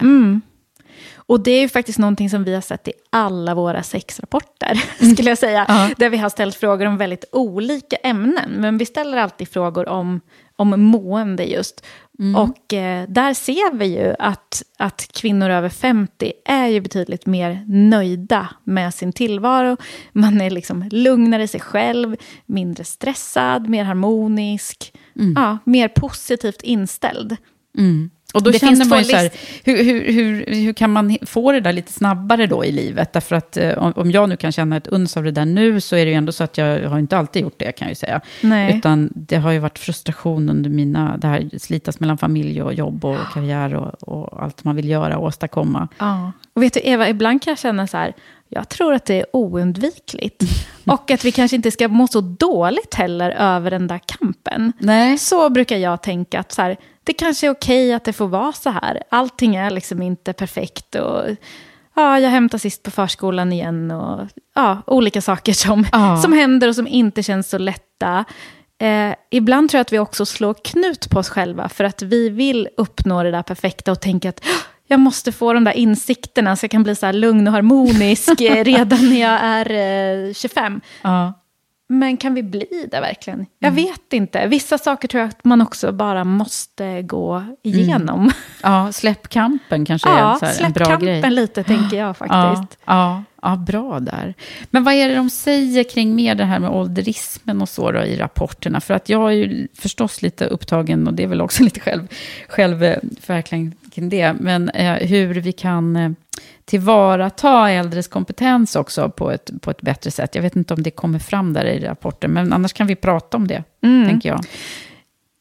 [1.26, 5.30] Och det är ju faktiskt någonting som vi har sett i alla våra sexrapporter, skulle
[5.30, 5.64] jag säga.
[5.68, 5.90] Ja.
[5.96, 8.50] Där vi har ställt frågor om väldigt olika ämnen.
[8.50, 10.20] Men vi ställer alltid frågor om,
[10.56, 11.86] om mående just.
[12.36, 17.64] Och eh, där ser vi ju att, att kvinnor över 50 är ju betydligt mer
[17.68, 19.76] nöjda med sin tillvaro.
[20.12, 24.92] Man är liksom lugnare i sig själv, mindre stressad, mer harmonisk,
[25.34, 27.36] ja, mer positivt inställd.
[28.36, 29.30] Och då Det känner man ju så här,
[29.64, 33.12] hur, hur, hur, hur kan man få det där lite snabbare då i livet?
[33.12, 35.80] Därför att eh, om, om jag nu kan känna ett uns av det där nu,
[35.80, 37.90] så är det ju ändå så att jag har inte alltid gjort det, kan jag
[37.90, 38.20] ju säga.
[38.40, 38.76] Nej.
[38.76, 43.04] Utan det har ju varit frustration under mina, det här slitas mellan familj och jobb
[43.04, 45.88] och karriär och, och allt man vill göra och åstadkomma.
[45.98, 46.32] Ja.
[46.52, 48.14] Och vet du, Eva, ibland kan jag känna så här,
[48.48, 50.42] jag tror att det är oundvikligt.
[50.84, 54.72] Och att vi kanske inte ska må så dåligt heller över den där kampen.
[54.78, 55.18] Nej.
[55.18, 58.52] Så brukar jag tänka att så här, det kanske är okej att det får vara
[58.52, 59.02] så här.
[59.10, 60.94] Allting är liksom inte perfekt.
[60.94, 61.22] Och,
[61.96, 63.90] ja, jag hämtar sist på förskolan igen.
[63.90, 66.16] Och ja, olika saker som, Ja.
[66.22, 68.24] som händer och som inte känns så lätta.
[68.78, 72.28] Eh, ibland tror jag att vi också slår knut på oss själva för att vi
[72.28, 74.50] vill uppnå det där perfekta och tänka att "Åh,
[74.86, 78.40] jag måste få de där insikterna så jag kan bli så här lugn och harmonisk
[78.40, 79.70] eh, redan när jag är
[80.28, 80.80] eh, 25.
[81.02, 81.32] Ja.
[81.88, 83.46] Men kan vi bli det verkligen?
[83.58, 84.46] Jag vet inte.
[84.46, 88.30] Vissa saker tror jag att man också bara måste gå igenom.
[88.62, 91.30] ja, släpp kampen kanske Ja, är en bra kampen grej.
[91.30, 92.78] lite tänker jag faktiskt.
[92.84, 94.34] Ja, ja, ja, bra där.
[94.70, 98.00] Men vad är det de säger kring mer det här med ålderismen och så då
[98.04, 98.80] i rapporterna?
[98.80, 102.08] För att jag är ju förstås lite upptagen, och det är väl också lite själv,
[102.48, 106.10] självförverkligande kring det, men eh, hur vi kan eh,
[106.64, 110.34] tillvarata äldres kompetens också på ett, på ett bättre sätt.
[110.34, 113.36] Jag vet inte om det kommer fram där i rapporten, men annars kan vi prata
[113.36, 114.08] om det, Mm.
[114.08, 114.40] tänker jag.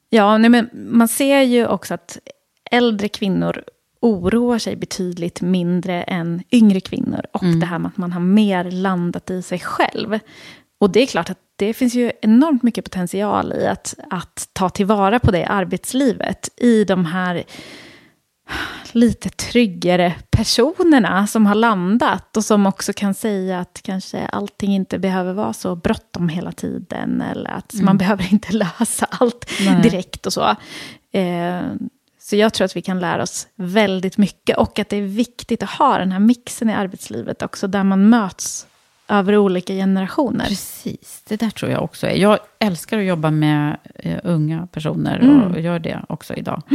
[0.10, 2.18] Ja, nej, men man ser ju också att
[2.72, 3.64] äldre kvinnor
[4.01, 7.22] oroar sig betydligt mindre än yngre kvinnor.
[7.34, 10.20] Och det här med att man har mer landat i sig själv.
[10.80, 14.70] Och det är klart att det finns ju enormt mycket potential i att, att ta
[14.70, 16.49] tillvara på det i arbetslivet.
[16.58, 17.43] I de här
[18.91, 25.00] lite tryggare personerna som har landat och som också kan säga att kanske allting inte
[25.00, 29.82] behöver vara så bråttom hela tiden eller att man behöver inte lösa allt Nej.
[29.82, 30.56] direkt och så.
[31.12, 31.62] Eh,
[32.20, 35.64] så jag tror att vi kan lära oss väldigt mycket och att det är viktigt
[35.64, 38.68] att ha den här mixen i arbetslivet också där man möts
[39.08, 40.46] över olika generationer.
[40.46, 42.16] Precis, det där tror jag också är.
[42.16, 45.41] Jag älskar att jobba med eh, unga personer Mm.
[45.54, 46.62] och gör det också idag.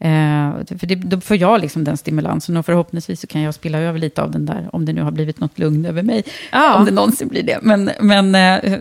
[0.00, 3.78] Eh, för det, då får jag liksom den stimulansen och förhoppningsvis så kan jag spilla
[3.78, 6.24] över lite av den där, om det nu har blivit något lugn över mig.
[6.52, 6.74] Ja.
[6.74, 7.58] Om det någonsin blir det.
[7.62, 8.78] Men, men eh,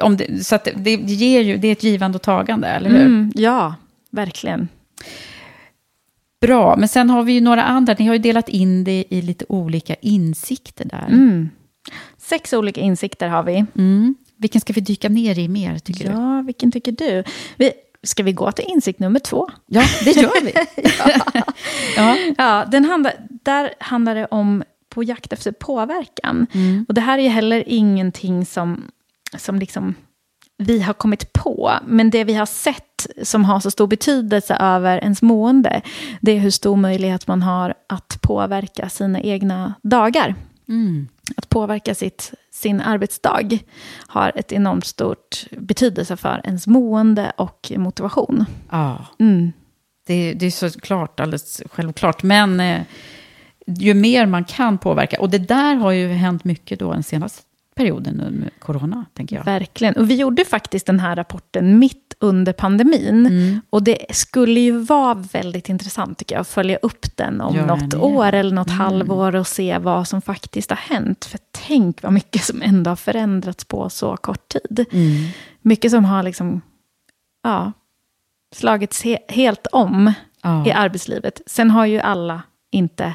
[0.00, 3.00] om det, så det, det, ger ju, det är ett givande och tagande, eller hur?
[3.00, 3.74] Mm, ja,
[4.10, 4.68] verkligen.
[6.40, 7.96] Bra, men sen har vi ju några andra.
[7.98, 11.06] Ni har ju delat in det i lite olika insikter där.
[11.08, 11.50] Mm.
[12.18, 13.64] Sex olika insikter har vi.
[13.76, 14.14] Mm.
[14.36, 16.10] Vilken ska vi dyka ner i mer, tycker du?
[16.10, 17.24] Ja, vilken tycker du?
[17.56, 17.72] Vi,
[18.02, 19.48] ska vi gå till insikt nummer två?
[19.66, 20.52] Ja, det gör vi.
[21.96, 22.16] ja.
[22.38, 26.46] Ja, den handlar, där handlar det om på jakt efter påverkan.
[26.88, 28.90] Och det här är heller ingenting som,
[29.38, 29.94] som liksom
[30.58, 31.72] vi har kommit på.
[31.86, 35.82] Men det vi har sett som har så stor betydelse över ens mående,
[36.20, 40.34] det är hur stor möjlighet man har att påverka sina egna dagar.
[41.36, 43.58] Att påverka sitt, sin arbetsdag
[44.06, 48.44] har ett enormt stort betydelse för ens mående och motivation.
[48.70, 49.06] ja.
[49.18, 49.52] Mm.
[50.06, 52.22] Det, det är såklart alldeles självklart.
[52.22, 52.82] Men eh,
[53.66, 57.42] ju mer man kan påverka, och det där har ju hänt mycket då den senaste
[57.74, 59.44] perioden med corona, tänker jag.
[59.44, 59.94] Verkligen.
[59.96, 63.26] Och vi gjorde faktiskt den här rapporten mitt under pandemin.
[63.26, 63.60] Mm.
[63.70, 67.66] Och det skulle ju vara väldigt intressant, tycker jag, att följa upp den om Gör
[67.66, 68.80] något år eller något Mm.
[68.80, 71.24] halvår och se vad som faktiskt har hänt.
[71.24, 74.86] För tänk vad mycket som ändå har förändrats på så kort tid.
[74.92, 75.24] Mm.
[75.62, 76.60] Mycket som har liksom,
[77.42, 77.72] ja,
[78.54, 80.12] slagits he helt om
[80.42, 80.66] Ja.
[80.66, 81.40] i arbetslivet.
[81.46, 83.14] Sen har ju alla inte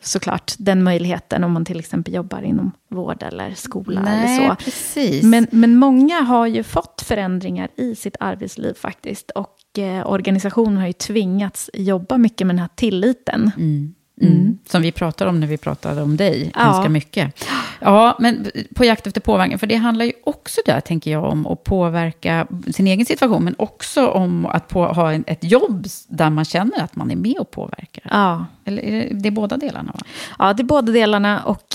[0.00, 4.64] såklart den möjligheten om man till exempel jobbar inom vård eller skola Nej, eller så.
[4.64, 5.22] precis.
[5.24, 9.30] Men, men många har ju fått förändringar i sitt arbetsliv faktiskt.
[9.30, 13.50] Och eh, organisationen har ju tvingats jobba mycket med den här tilliten.
[13.56, 13.94] Mm.
[14.22, 14.40] Mm.
[14.40, 14.58] Mm.
[14.68, 16.64] Som vi pratade om när vi pratade om dig Ja.
[16.64, 17.44] ganska mycket.
[17.80, 21.46] Ja, men på jakt efter påverkan, för det handlar ju också där, tänker jag, om
[21.46, 26.30] att påverka sin egen situation, men också om att på, ha en, ett jobb där
[26.30, 28.04] man känner att man är med och påverkar.
[28.10, 28.46] Ja.
[28.64, 30.00] Eller är det, det är båda delarna, va?
[30.38, 31.42] ja, det är båda delarna.
[31.42, 31.66] Och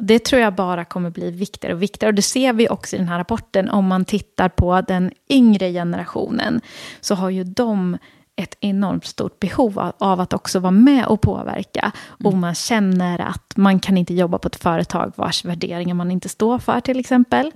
[0.00, 2.10] det tror jag bara kommer bli viktigare och viktigare.
[2.10, 3.70] Och det ser vi också i den här rapporten.
[3.70, 6.60] Om man tittar på den yngre generationen
[7.00, 7.98] så har ju de
[8.42, 11.92] ett enormt stort behov av, av att också vara med och påverka.
[12.24, 16.28] Och man känner att man kan inte jobba på ett företag vars värderingar man inte
[16.28, 17.52] står för till exempel.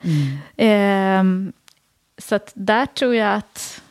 [0.56, 1.52] Ehm,
[2.18, 3.82] så att där tror jag att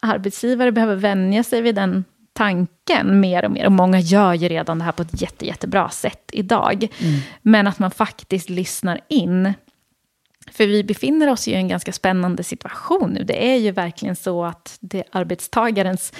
[0.00, 3.66] arbetsgivare behöver vänja sig vid den tanken mer och mer.
[3.66, 6.86] Och många gör ju redan det här på ett jätte, jättebra sätt idag.
[7.42, 9.54] Men att man faktiskt lyssnar in.
[10.60, 13.24] För vi befinner oss ju i en ganska spännande situation nu.
[13.24, 16.12] Det är ju verkligen så att det är arbetstagarens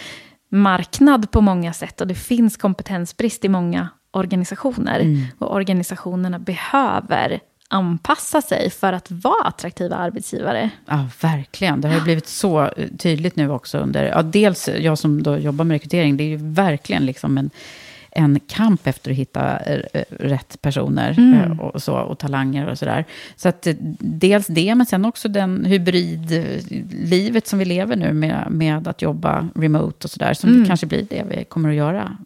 [0.48, 2.00] marknad på många sätt.
[2.00, 5.26] Och det finns kompetensbrist i många organisationer.
[5.38, 10.70] Och organisationerna behöver anpassa sig för att vara attraktiva arbetsgivare.
[10.86, 11.80] Ja, verkligen.
[11.80, 14.04] Det har ju blivit så eh, tydligt nu också under...
[14.04, 17.50] Ja, dels jag som då jobbar med rekrytering, det är ju verkligen liksom en,
[18.12, 21.34] en kamp efter att hitta eh, eh, rätt personer Mm.
[21.52, 23.04] eh, och, så, och talanger och sådär.
[23.36, 23.66] Så att
[23.98, 29.48] dels det, men sen också den hybridlivet som vi lever nu med, med att jobba
[29.54, 30.62] remote och sådär, som Mm.
[30.62, 32.16] det kanske blir det vi kommer att göra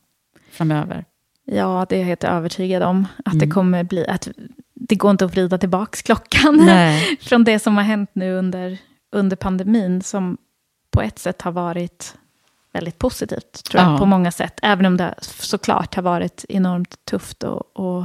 [0.51, 1.05] framöver.
[1.45, 3.07] Ja, det är jag helt övertygad om.
[3.25, 3.51] Att det Mm.
[3.51, 4.07] kommer bli...
[4.07, 4.29] Att
[4.75, 6.71] det går inte att vrida tillbaka klockan
[7.21, 8.79] från det som har hänt nu under,
[9.13, 10.37] under pandemin, som
[10.91, 12.15] på ett sätt har varit
[12.75, 13.99] väldigt positivt, tror jag, Ja.
[13.99, 14.59] på många sätt.
[14.63, 18.05] Även om det såklart har varit enormt tufft och, och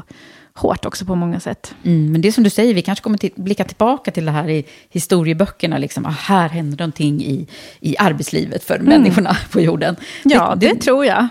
[0.53, 1.75] hårt också på många sätt.
[1.83, 4.31] Mm, men det är som du säger, vi kanske kommer till, blicka tillbaka till det
[4.31, 5.77] här i historieböckerna.
[5.77, 7.47] Liksom, ah, här händer någonting i,
[7.79, 9.95] i arbetslivet för människorna på jorden.
[10.23, 11.27] Ja, det, tror jag.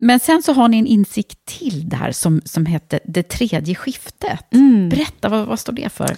[0.00, 4.50] Men sen så har ni en insikt till där som, som hette det tredje skiftet.
[4.90, 6.16] Berätta, vad, vad står det för?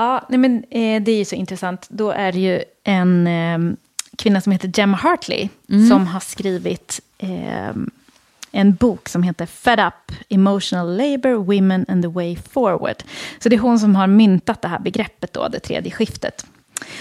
[0.00, 1.86] Ja, nej men, eh, det är ju så intressant.
[1.90, 3.76] Då är det ju en eh,
[4.18, 5.48] kvinna som heter Gemma Hartley
[5.88, 7.70] som har skrivit eh,
[8.50, 13.02] en bok som heter Fed Up, Emotional Labour, Women and the Way Forward.
[13.38, 16.46] Så det är hon som har myntat det här begreppet då, det tredje skiftet.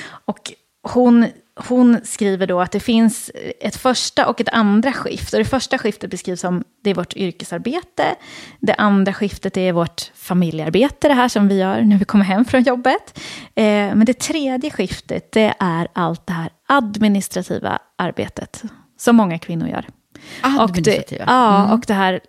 [0.09, 1.25] Och hon,
[1.67, 5.33] hon skriver då att det finns ett första och ett andra skift.
[5.33, 8.15] Och det första skiftet beskrivs som det är vårt yrkesarbete.
[8.59, 12.45] Det andra skiftet är vårt familjearbete, det här som vi gör när vi kommer hem
[12.45, 13.19] från jobbet.
[13.55, 18.63] Eh, men det tredje skiftet, det är allt det här administrativa arbetet
[18.97, 19.85] som många kvinnor gör.
[20.41, 21.23] Administrativa.
[21.23, 21.71] Och det, ja, Mm.
[21.71, 22.19] och det här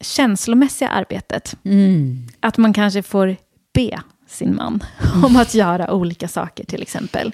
[0.00, 1.56] känslomässiga arbetet.
[1.64, 2.26] Mm.
[2.40, 3.36] Att man kanske får
[3.74, 4.00] be
[4.34, 4.84] sin man
[5.24, 7.32] om att göra olika saker till exempel.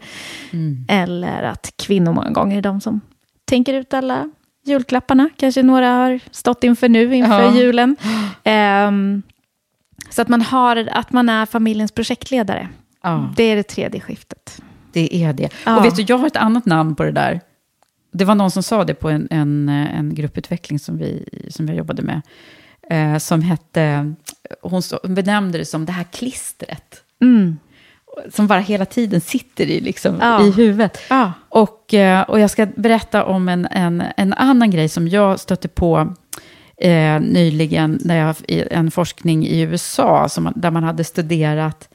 [0.50, 0.84] Mm.
[0.88, 3.00] Eller att kvinnor många gånger är de som
[3.44, 4.30] tänker ut alla
[4.66, 5.28] julklapparna.
[5.36, 7.54] Kanske några har stått inför nu, inför Ja.
[7.54, 7.96] julen.
[8.44, 9.22] Ehm,
[10.10, 12.68] så att man, har, att man är familjens projektledare.
[13.02, 14.62] Ja, Det är det tredje skiftet.
[14.92, 15.48] det är det.
[15.66, 15.78] Ja.
[15.78, 17.40] Och vet du, jag har ett annat namn på det där.
[18.12, 21.76] Det var någon som sa det på en, en, en grupputveckling som, vi, som jag
[21.76, 22.22] jobbade med.
[22.90, 24.14] Eh, som hette,
[24.62, 27.02] hon benämnde det som det här klistret.
[27.22, 27.58] Mm.
[28.30, 30.46] Som bara hela tiden sitter i, liksom, Ja.
[30.46, 30.98] i huvudet.
[31.10, 31.32] Ja.
[31.48, 35.68] Och, eh, och jag ska berätta om en, en, en annan grej som jag stötte
[35.68, 36.14] på
[36.76, 41.88] eh, nyligen, när jag, i en forskning i USA, som, där man hade studerat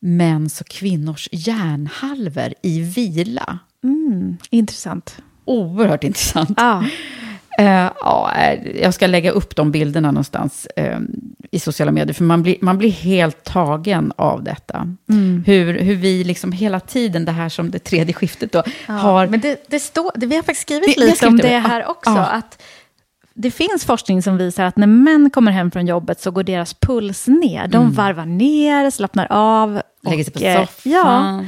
[0.00, 3.58] mäns och kvinnors hjärnhalvor i vila.
[3.84, 4.36] Mm.
[4.50, 5.18] Intressant.
[5.44, 6.50] Oerhört intressant.
[6.56, 6.84] Ja.
[7.60, 8.32] Eh, ja,
[8.80, 10.98] jag ska lägga upp de bilderna någonstans eh,
[11.50, 14.96] i sociala medier, för man blir, man blir helt tagen av detta.
[15.10, 15.42] Mm.
[15.46, 19.26] Hur, hur vi liksom hela tiden, det här som det tredje skiftet då, Ja, har...
[19.26, 21.58] Men det, det står, det, vi har faktiskt skrivit Det- lite skrivit om det.
[21.58, 22.10] här Ja, också.
[22.10, 22.26] ja.
[22.26, 22.62] Att
[23.34, 26.74] det finns forskning som visar att när män kommer hem från jobbet så går deras
[26.74, 27.68] puls ner.
[27.68, 29.70] De varvar ner, slappnar av.
[29.70, 29.82] Mm.
[30.02, 30.92] Lägger sig på eh, soffan.
[30.92, 31.44] Ja,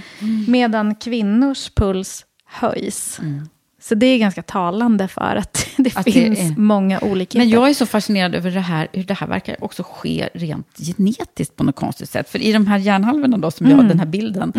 [0.48, 3.18] medan kvinnors puls höjs.
[3.22, 3.48] Mm.
[3.82, 7.38] Så det är ganska talande för att det Att det finns är- många olikheter.
[7.38, 10.66] Men jag är så fascinerad över det här, hur det här verkar också ske rent
[10.78, 12.28] genetiskt på något konstigt sätt.
[12.28, 14.52] För i de här hjärnhalvorna då, som jag, den här bilden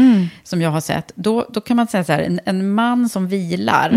[0.43, 3.27] som jag har sett, då, då kan man säga så här, en, en man som
[3.27, 3.89] vilar,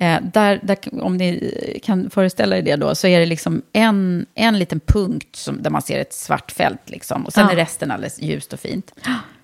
[0.00, 4.26] eh, där, där, om ni kan föreställa er det då, så är det liksom en,
[4.34, 7.52] en liten punkt som, där man ser ett svart fält, liksom, och sen Ja.
[7.52, 8.92] är resten alldeles ljust och fint.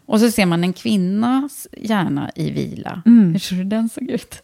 [0.07, 3.03] Och så ser man en kvinnas hjärna i vila.
[3.05, 4.41] Hur tror du den såg ut?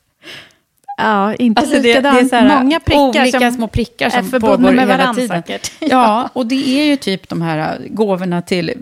[0.96, 2.20] Ja, inte Alltså det, det likadant.
[2.22, 5.14] är så här, Många prickar olika som små prickar är som förbundna pågår med hela
[5.14, 5.42] tiden.
[5.42, 5.72] säkert.
[5.90, 8.72] Ja, och det är ju typ de här gåvorna till,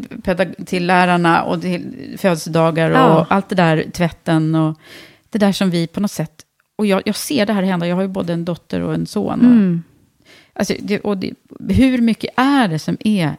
[0.66, 3.26] till lärarna och till födelsedagar och Ja.
[3.30, 4.78] allt det där, tvätten och
[5.30, 6.44] det där som vi på något sätt...
[6.76, 9.06] Och jag, jag ser det här hända, jag har ju både en dotter och en
[9.06, 9.40] son.
[9.40, 9.82] Och, Mm.
[10.54, 11.32] alltså, det, och det,
[11.68, 13.36] hur mycket är det som är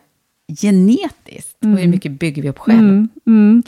[0.62, 2.80] genetiskt och hur mycket bygger vi upp själv?
[2.80, 3.64] Mm, mm.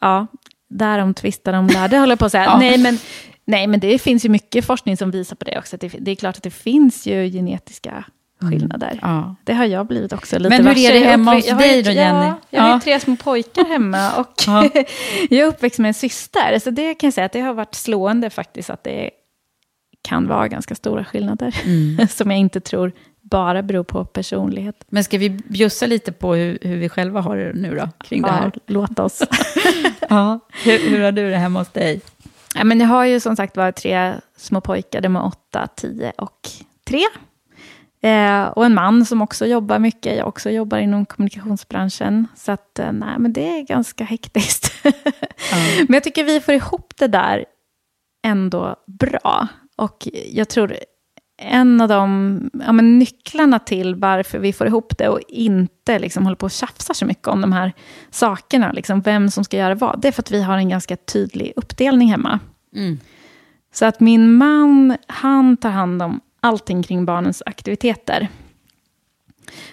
[0.00, 0.26] Ja,
[0.68, 2.44] därom tvistar de lärde, håller jag på att säga.
[2.50, 2.58] Ja.
[2.58, 2.98] nej, men,
[3.46, 5.76] nej, men det finns ju mycket forskning som visar på det också.
[5.76, 8.04] Det, det är klart att det finns ju genetiska
[8.40, 8.88] skillnader.
[8.88, 8.98] Mm.
[9.02, 9.34] Ja.
[9.44, 12.26] Det har jag blivit också lite Men hur är det hemma hos dig då, Jenny?
[12.26, 12.74] Ja, jag har Ja.
[12.74, 14.64] ju tre små pojkar hemma och Ja.
[15.30, 16.58] jag är uppväxt med en syster.
[16.58, 19.10] Så det kan jag säga att det har varit slående faktiskt att det
[20.02, 21.56] kan vara ganska stora skillnader.
[21.64, 22.08] Mm.
[22.10, 24.84] som jag inte tror bara beror på personlighet.
[24.88, 28.22] Men ska vi bjussa lite på hur, hur vi själva har det nu då, kring
[28.22, 28.52] det här?
[28.66, 29.22] Låt oss.
[30.08, 30.40] Ja.
[30.64, 32.00] Hur, hur har du det hemma hos dig?
[32.56, 36.12] Ja, men jag har ju som sagt var tre små pojkar, de är åtta, tio
[36.18, 36.48] och
[36.84, 37.02] tre.
[38.00, 42.26] Eh, och en man som också jobbar mycket, jag också jobbar inom kommunikationsbranschen.
[42.36, 44.72] Så att, eh, nej, men det är ganska hektiskt.
[45.88, 47.44] Men jag tycker vi får ihop det där
[48.26, 49.48] ändå bra.
[49.76, 50.76] Och jag tror
[51.38, 56.24] en av de ja, men nycklarna till varför vi får ihop det och inte liksom
[56.24, 57.72] håller på och tjafsar så mycket om de här
[58.10, 60.96] sakerna, liksom vem som ska göra vad, det är för att vi har en ganska
[60.96, 62.38] tydlig uppdelning hemma.
[62.76, 62.98] Mm.
[63.72, 68.28] Så att min man, han tar hand om allting kring barnens aktiviteter.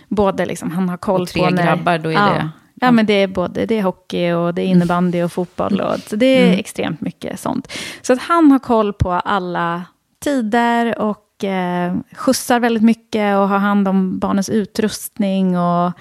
[0.07, 1.63] Både liksom, han har koll Och tre på när...
[1.63, 2.25] grabbar, då är ja.
[2.33, 5.79] det- Ja, men det är både det är hockey och det är innebandy och fotboll.
[5.81, 6.59] Och, så det är Mm.
[6.59, 7.71] extremt mycket sånt.
[8.01, 9.83] Så att han har koll på alla
[10.23, 15.91] tider och eh, skjutsar väldigt mycket och har hand om barnens utrustning och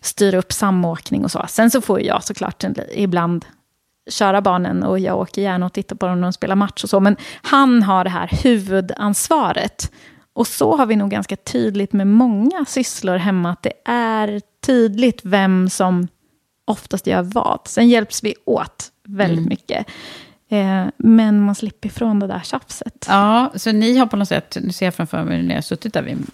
[0.00, 1.44] styr upp samåkning och så.
[1.48, 2.64] Sen så får jag såklart
[2.94, 3.44] ibland
[4.10, 6.90] köra barnen och jag åker gärna och tittar på dem när de spelar match och
[6.90, 7.00] så.
[7.00, 9.92] Men han har det här huvudansvaret.
[10.32, 15.20] Och så har vi nog ganska tydligt med många sysslor hemma, att det är tydligt
[15.24, 16.08] vem som
[16.64, 17.60] oftast gör vad.
[17.64, 19.48] Sen hjälps vi åt väldigt Mm.
[19.48, 19.86] mycket.
[20.52, 23.06] Eh, men man slipper ifrån det där tjafset.
[23.08, 25.94] Ja, så ni har på något sätt, nu ser jag framför mig när jag suttit
[25.94, 26.26] där vid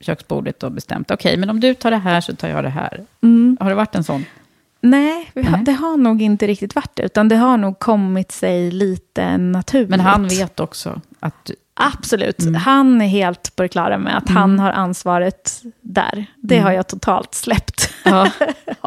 [0.00, 3.04] köksbordet och bestämt, okej, men om du tar det här så tar jag det här.
[3.22, 3.56] Mm.
[3.60, 4.24] Har det varit en sån?
[4.80, 5.62] Nej, har, Nej.
[5.64, 9.90] det har nog inte riktigt varit det, utan det har nog kommit sig lite naturligt.
[9.90, 11.50] Men han vet också att
[11.80, 12.40] Absolut.
[12.40, 12.54] Mm.
[12.54, 16.26] Han är helt på det klara med att han har ansvaret där.
[16.40, 16.64] Det Mm.
[16.66, 17.90] har jag totalt släppt.
[18.04, 18.30] Ja,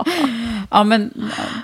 [0.69, 1.13] ja men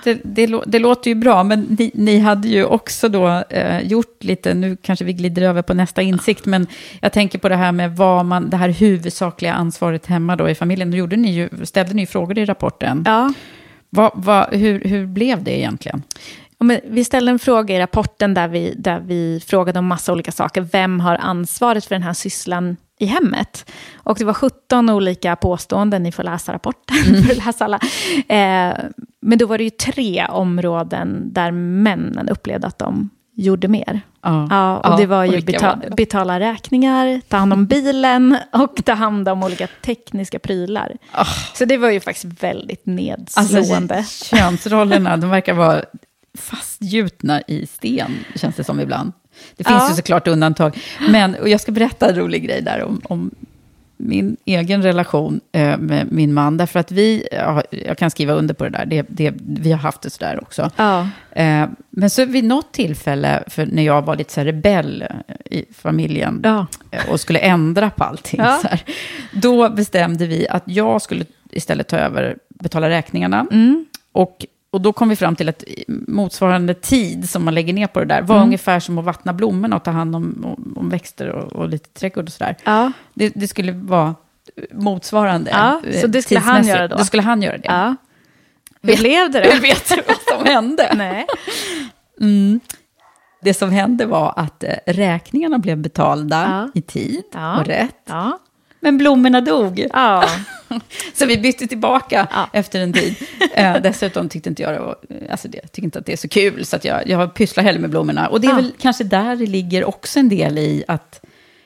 [0.04, 4.24] det, det, det låter ju bra, men ni, ni hade ju också då eh, gjort
[4.24, 6.66] lite, nu kanske vi glider över på nästa insikt, men
[7.00, 10.54] jag tänker på det här med vad man, det här huvudsakliga ansvaret hemma då i
[10.54, 13.02] familjen, då gjorde ni ju, ställde ni ju frågor i rapporten.
[13.06, 13.32] Ja.
[13.90, 16.02] Vad, vad, hur, hur blev det egentligen?
[16.64, 20.32] Men vi ställde en fråga i rapporten där vi, där vi frågade om massa olika
[20.32, 20.60] saker.
[20.60, 23.70] Vem har ansvaret för den här sysslan i hemmet?
[23.96, 27.80] Och det var 17 olika påståenden, ni får läsa rapporten för att läsa alla.
[28.28, 28.76] Eh,
[29.22, 34.00] men då var det ju tre områden där männen upplevde att de gjorde mer.
[34.22, 37.52] Ja, Ja, och Ja, det var ju vilka beta- var det betala räkningar, ta hand
[37.52, 40.96] om bilen och ta hand om olika tekniska prylar.
[41.54, 43.94] Så det var ju faktiskt väldigt nedslående.
[43.94, 45.82] Alltså, könsrollerna, de verkar vara
[46.38, 49.12] fastgjutna i sten, känns det som ibland.
[49.56, 49.88] Det finns Ja.
[49.90, 50.78] ju såklart undantag.
[51.10, 53.30] Men, och jag ska berätta en rolig grej där om, om
[53.96, 56.56] min egen relation eh, med min man.
[56.56, 59.78] Därför att vi, ja, jag kan skriva under på det där, det, det, vi har
[59.78, 60.70] haft det sådär också.
[60.76, 61.08] Ja.
[61.32, 65.64] Eh, men så vid något tillfälle, för när jag var lite så rebell eh, i
[65.74, 66.66] familjen Ja.
[66.90, 68.80] eh, och skulle ändra på allting, här,
[69.32, 73.46] då bestämde vi att jag skulle istället ta över, betala räkningarna.
[73.50, 73.86] Mm.
[74.12, 78.00] Och, och då kom vi fram till att motsvarande tid som man lägger ner på
[78.00, 78.46] det där var Mm.
[78.46, 81.88] ungefär som att vattna blommorna och ta hand om, om, om växter och, och lite
[81.88, 82.56] trädgård och sådär.
[82.64, 82.92] Ja.
[83.14, 84.14] Det, det skulle vara
[84.72, 85.50] motsvarande.
[85.50, 86.96] Ja, eh, så det skulle han göra då?
[86.96, 87.64] Då skulle han göra det.
[87.68, 87.96] Ja.
[88.82, 89.50] Hur blev det då?
[89.50, 90.92] Hur vet du vad som hände?
[90.96, 91.26] Nej.
[92.20, 92.60] Mm.
[93.42, 96.80] Det som hände var att eh, räkningarna blev betalda Ja.
[96.80, 97.22] i tid
[97.58, 98.10] och rätt.
[98.80, 99.86] Men blommorna dog.
[99.92, 100.24] Ja.
[101.14, 102.48] Så vi bytte tillbaka Ja.
[102.52, 103.14] efter en tid.
[103.54, 104.96] Eh, dessutom tyckte inte jag det var,
[105.30, 107.80] alltså det, tyckte inte att det är så kul, så att jag, jag pysslar hellre
[107.80, 108.28] med blommorna.
[108.28, 108.56] Och det är Ja.
[108.56, 111.20] väl kanske där det ligger också en del i att,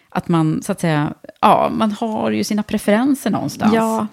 [0.09, 3.75] att man, så att säga, ja, man har ju sina preferenser någonstans.
[3.75, 4.07] Ja,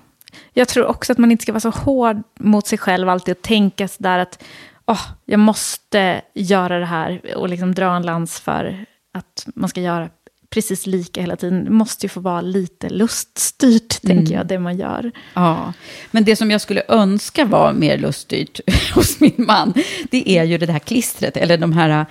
[0.54, 3.42] jag tror också att man inte ska vara så hård mot sig själv alltid och
[3.42, 4.44] tänka sådär att
[4.86, 9.82] åh, jag måste göra det här och liksom dra en lans för att man ska
[9.82, 10.10] göra
[10.54, 11.66] precis lika hela tiden.
[11.66, 15.12] Det måste ju få vara lite luststyrt, tänker jag, det man gör.
[15.34, 15.74] Ja,
[16.12, 18.60] men det som jag skulle önska var mer luststyrt
[18.96, 19.74] hos min man,
[20.12, 22.06] det är ju det här klistret, eller de här,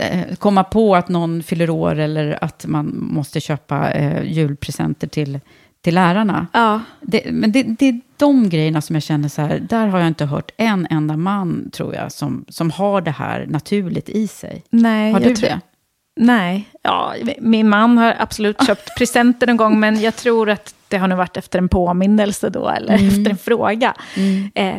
[0.00, 5.40] eh, komma på att någon fyller år eller att man måste köpa eh, julpresenter till,
[5.80, 6.46] till lärarna.
[6.52, 9.98] Ja, Det, men det, det är de grejerna som jag känner så här, där har
[9.98, 14.28] jag inte hört en enda man, tror jag, som, som har det här naturligt i
[14.28, 14.62] sig.
[14.70, 15.12] nej.
[15.12, 15.60] Har jag du tror- det?
[16.16, 20.96] Nej, ja, min man har absolut köpt presenter någon gång, men jag tror att det
[20.96, 23.94] har nog varit efter en påminnelse då, eller efter en fråga.
[24.54, 24.74] Eh,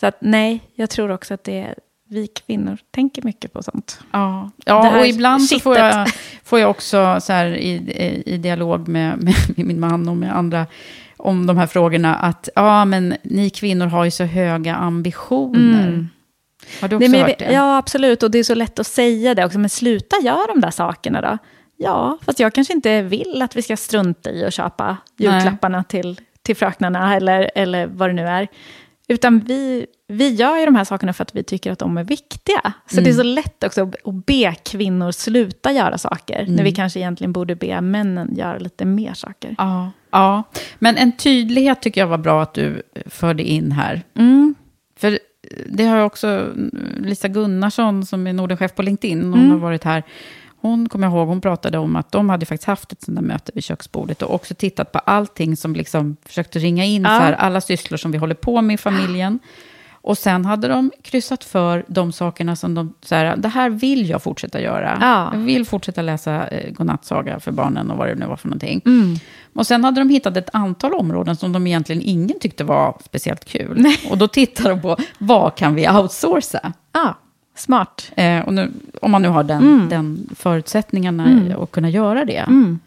[0.00, 1.74] så att nej, jag tror också att det är,
[2.08, 4.00] vi kvinnor tänker mycket på sånt.
[4.10, 6.08] Ja, ja och ibland så får jag,
[6.44, 9.22] får jag också så här, i, i, dialog med,
[9.56, 10.66] med min man och med andra
[11.16, 16.06] om de här frågorna att ja, men ni kvinnor har ju så höga ambitioner.
[16.80, 17.52] Har du också Nej, men hört det?
[17.52, 18.22] Ja, absolut.
[18.22, 19.58] Och det är så lätt att säga det också.
[19.58, 21.38] Men sluta göra de där sakerna då.
[21.76, 26.20] Ja, fast jag kanske inte vill att vi ska strunta i att köpa julklapparna till,
[26.42, 28.48] till fröknarna eller, eller vad det nu är.
[29.08, 32.04] Utan vi, vi gör ju de här sakerna för att vi tycker att de är
[32.04, 32.72] viktiga.
[32.90, 33.16] Så det är Mm.
[33.16, 36.40] så lätt också att att be kvinnor sluta göra saker.
[36.40, 36.54] Mm.
[36.54, 39.54] När vi kanske egentligen borde be männen göra lite mer saker.
[39.58, 40.42] Ja, ja,
[40.78, 44.02] men en tydlighet tycker jag var bra att du förde in här.
[44.16, 44.54] Mm.
[44.96, 45.18] För
[45.66, 46.52] det har också,
[46.98, 49.50] Lisa Gunnarsson som är Nordenchef på LinkedIn, hon Mm.
[49.50, 50.02] har varit här.
[50.60, 53.22] Hon kommer jag ihåg, hon pratade om att de hade faktiskt haft ett sånt där
[53.24, 57.20] möte vid köksbordet och också tittat på allting som liksom försökte ringa in Ja.
[57.20, 59.38] för alla sysslor som vi håller på med i familjen.
[60.08, 64.08] Och sen hade de kryssat för de sakerna som de, så här, det här vill
[64.08, 64.98] jag fortsätta göra.
[65.00, 65.30] Ja.
[65.32, 68.82] Jag vill fortsätta läsa eh, godnattsaga för barnen och vad det nu var för någonting.
[68.86, 69.16] Mm.
[69.54, 73.44] Och sen hade de hittat ett antal områden som de egentligen ingen tyckte var speciellt
[73.44, 73.86] kul.
[74.10, 76.72] Och då tittar de på, vad kan vi outsourca?
[76.92, 77.14] Ja,
[77.56, 78.10] smart.
[78.16, 78.72] Eh, och nu,
[79.02, 79.88] om man nu har den, Mm.
[79.88, 81.62] den förutsättningarna Mm.
[81.62, 82.36] att kunna göra det.
[82.38, 82.78] Mm.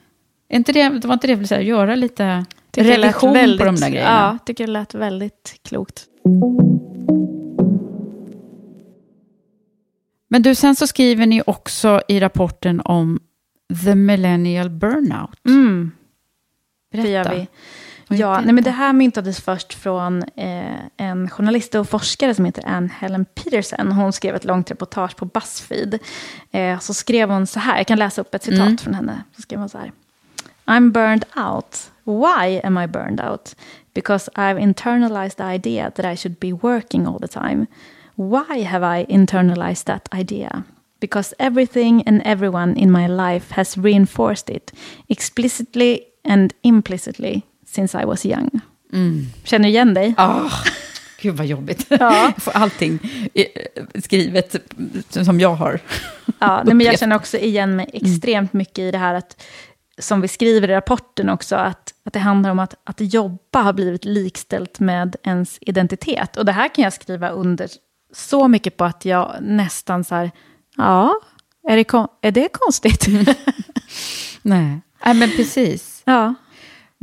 [0.50, 3.76] Är inte det, det var inte det säga, göra lite Tycker revision väldigt, på de
[3.76, 4.32] där grejerna?
[4.34, 6.08] Ja, tycker det lät väldigt klokt.
[10.30, 13.20] Men du, sen så skriver ni också i rapporten om
[13.86, 15.46] the millennial burnout.
[15.46, 15.92] Mm.
[16.92, 17.08] Berätta.
[17.08, 17.48] Det gör vi.
[18.18, 22.64] Ja, nej, men det här myntades först från eh, en journalist och forskare som heter
[22.68, 23.92] Anne Helen Peterson.
[23.92, 26.00] Hon skrev ett långt reportage på Buzzfeed.
[26.52, 28.78] Eh, så skrev hon så här, jag kan läsa upp ett citat Mm.
[28.78, 29.24] från henne.
[29.36, 29.92] Så skrev hon så här.
[30.66, 31.92] I'm burned out.
[32.04, 33.56] Why am I burned out?
[33.94, 37.68] Because I've internalized the idea that I should be working all the time.
[38.16, 40.64] Why have I internalized that idea?
[41.00, 44.72] Because everything and everyone in my life has reinforced it,
[45.10, 48.62] explicitly and implicitly, since I was young.
[48.94, 49.26] Mm.
[49.44, 50.14] Känner du igen dig?
[50.18, 50.64] Ah,
[51.22, 51.86] gud vad jobbigt.
[51.90, 51.98] Ja.
[52.36, 53.00] Jag får allting
[53.34, 53.46] eh,
[54.04, 54.56] skrivet
[55.10, 55.80] som jag har.
[56.40, 59.44] Ja, nej, men jag känner också igen mig extremt mycket i det här att,
[60.00, 63.74] som vi skriver i rapporten också, att, att det handlar om att, att jobba har
[63.74, 66.38] blivit likställt med ens identitet.
[66.38, 67.70] Och det här kan jag skriva under
[68.14, 70.32] så mycket på att jag nästan så här,
[70.78, 71.14] ja,
[71.68, 73.08] är det, är det konstigt?
[74.42, 76.02] Nej, Nej men precis.
[76.06, 76.36] ja.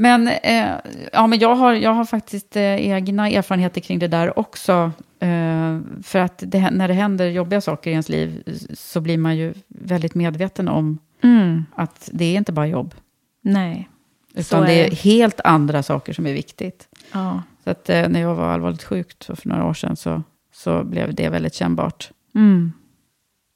[0.01, 0.69] Men, eh,
[1.12, 4.93] ja, men jag, har, jag har faktiskt eh, egna erfarenheter kring det där också.
[5.20, 8.43] Eh, för att det, när det händer jobbiga saker i ens liv
[8.75, 11.65] så blir man ju väldigt medveten om Mm.
[11.75, 12.95] att det är inte bara jobb.
[13.43, 13.89] Nej.
[14.35, 16.89] Utan är det är helt andra saker som är viktigt.
[17.12, 17.43] Ja.
[17.65, 20.23] Så att eh, när jag var allvarligt sjuk för några år sedan så,
[20.55, 22.11] så blev det väldigt kännbart.
[22.35, 22.73] Mm.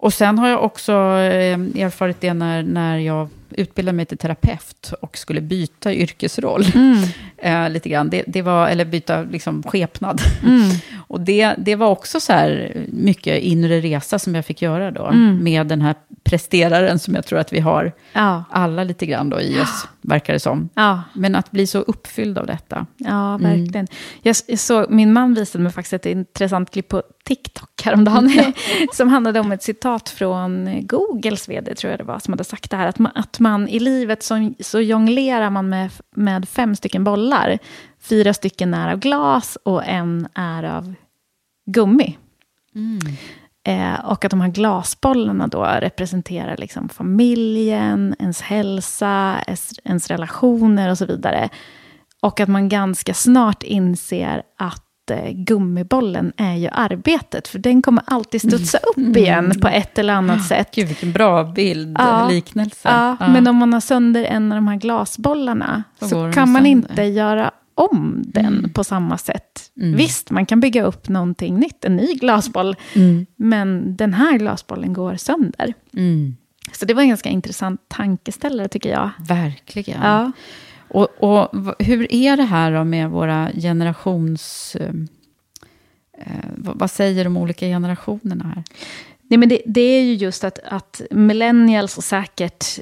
[0.02, 4.92] Och sen har jag också eh, erfarit det när, när jag utbildade mig till terapeut
[5.00, 6.64] och skulle byta yrkesroll.
[6.74, 7.02] Mm.
[7.66, 8.10] eh, lite grann.
[8.10, 10.20] Det, det var, eller byta liksom, skepnad.
[10.42, 10.70] Mm.
[11.06, 15.06] och det, det var också så här mycket inre resa som jag fick göra då.
[15.06, 15.44] Mm.
[15.44, 18.44] Med den här presteraren som jag tror att vi har Ja.
[18.50, 20.68] alla lite grann då i oss, verkar det som.
[20.74, 21.02] Ja.
[21.14, 22.86] Men att bli så uppfylld av detta.
[22.96, 23.86] Ja, verkligen.
[24.22, 28.52] Jag, jag såg, min man visade mig faktiskt ett intressant klipp på TikTok häromdagen.
[28.92, 32.70] som handlade om ett citat från Googles vd, tror jag det var, som hade sagt
[32.70, 32.86] det här.
[32.86, 37.58] Att man, att man i livet så, så jonglerar man med, med fem stycken bollar.
[38.00, 40.94] Fyra stycken är av glas och en är av
[41.66, 42.16] gummi.
[43.68, 49.36] Eh, och att de här glasbollarna då representerar liksom familjen, ens hälsa,
[49.84, 51.48] ens, relationer och så vidare.
[52.20, 58.02] Och att man ganska snart inser att eh, gummibollen är ju arbetet, för den kommer
[58.06, 59.16] alltid studsa upp Mm.
[59.16, 60.68] igen på ett eller annat sätt.
[60.74, 62.28] Gud, vilken bra bild, Ja.
[62.28, 62.88] liknelse.
[62.88, 66.62] Ja, men om man har sönder en av de här glasbollarna Så så, kan man
[66.62, 66.70] sönder.
[66.70, 68.70] inte göra om den Mm.
[68.72, 69.70] på samma sätt.
[69.74, 73.26] Visst, man kan bygga upp någonting nytt, en ny glasboll, Mm.
[73.36, 75.74] men den här glasbollen går sönder.
[75.96, 76.36] Mm.
[76.72, 79.10] Så det var en ganska intressant tankeställare tycker jag.
[79.28, 80.02] Verkligen.
[80.02, 80.32] Ja.
[80.88, 84.76] Och, och hur är det här då med våra generations...
[84.80, 84.92] eh,
[86.18, 88.64] Eh, vad säger de olika generationerna här?
[89.32, 92.78] Nej, men det, det är ju just att, att millennials och säkert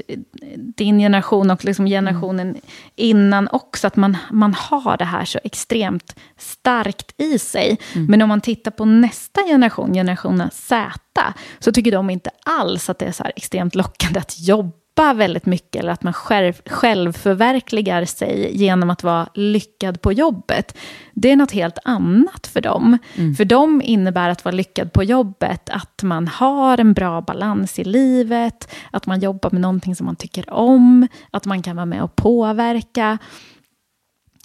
[0.56, 2.56] din generation och liksom generationen
[2.97, 7.78] innan också, att man, man har det här så extremt starkt i sig.
[8.09, 12.98] Men om man tittar på nästa generation, generationen Z, så tycker de inte alls att
[12.98, 17.12] det är så här extremt lockande att jobba väldigt mycket, eller att man själv, själv
[17.12, 20.78] förverkligar sig genom att vara lyckad på jobbet.
[21.12, 22.98] Det är något helt annat för dem.
[23.36, 27.85] För dem innebär att vara lyckad på jobbet att man har en bra balans i
[27.85, 32.02] livet, att man jobbar med någonting som man tycker om, att man kan vara med
[32.02, 33.18] och påverka.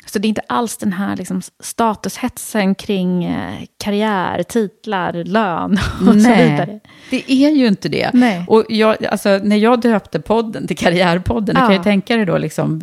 [0.05, 3.53] Så det är inte alls den här liksom statushetsen kring eh,
[3.83, 6.79] karriär, titlar, lön och så vidare.
[7.09, 8.09] det är ju inte det.
[8.13, 8.45] Nej.
[8.47, 11.65] Och jag, alltså, när jag döpte podden till Karriärpodden, Ja.
[11.67, 12.81] kan ju tänka dig då, liksom,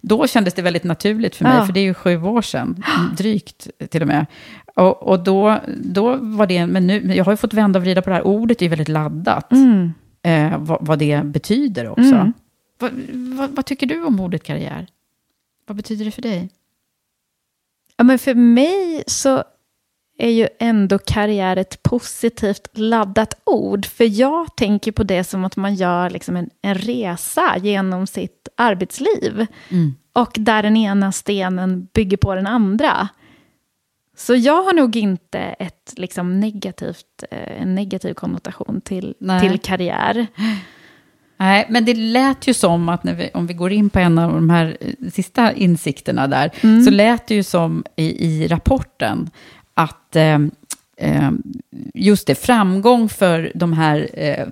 [0.00, 1.66] då kändes det väldigt naturligt för mig, Ja.
[1.66, 2.82] för det är ju sju år sedan,
[3.16, 4.26] drygt till och med.
[4.76, 8.02] Och, och då, då var det, men nu, jag har ju fått vända och vrida
[8.02, 9.92] på det här ordet, det är ju väldigt laddat, Mm.
[10.22, 12.02] eh, vad, vad det betyder också.
[12.14, 12.32] Mm.
[12.78, 12.90] Vad,
[13.38, 14.86] vad, vad tycker du om ordet karriär?
[15.66, 16.50] Vad betyder det för dig?
[17.96, 19.44] Ja, men för mig så
[20.18, 23.86] är ju ändå karriär ett positivt laddat ord.
[23.86, 28.48] För jag tänker på det som att man gör liksom en, en resa genom sitt
[28.56, 29.46] arbetsliv.
[30.12, 33.08] Och där den ena stenen bygger på den andra.
[34.16, 39.40] Så jag har nog inte ett liksom negativt, eh, en negativ konnotation till, Nej.
[39.40, 40.26] till karriär.
[41.42, 44.32] Nej, men det lät ju som att vi, om vi går in på en av
[44.32, 46.50] de här eh, sista insikterna där,
[46.84, 49.30] så lät det ju som i, i rapporten
[49.74, 50.38] att eh,
[50.96, 51.30] eh,
[51.94, 54.46] just det, framgång för de här eh,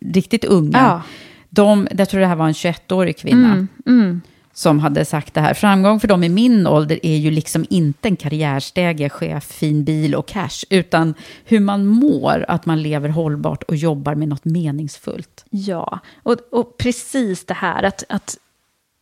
[0.00, 1.02] riktigt unga, Ja.
[1.50, 4.20] de, jag tror det här var en 21-årig kvinna, Mm, mm
[4.54, 5.54] som hade sagt det här.
[5.54, 10.14] Framgång för dem i min ålder är ju liksom inte en karriärstege, chef, fin bil
[10.14, 11.14] och cash, utan
[11.44, 15.44] hur man mår, att man lever hållbart och jobbar med något meningsfullt.
[15.50, 18.36] Ja, och, och precis det här att, att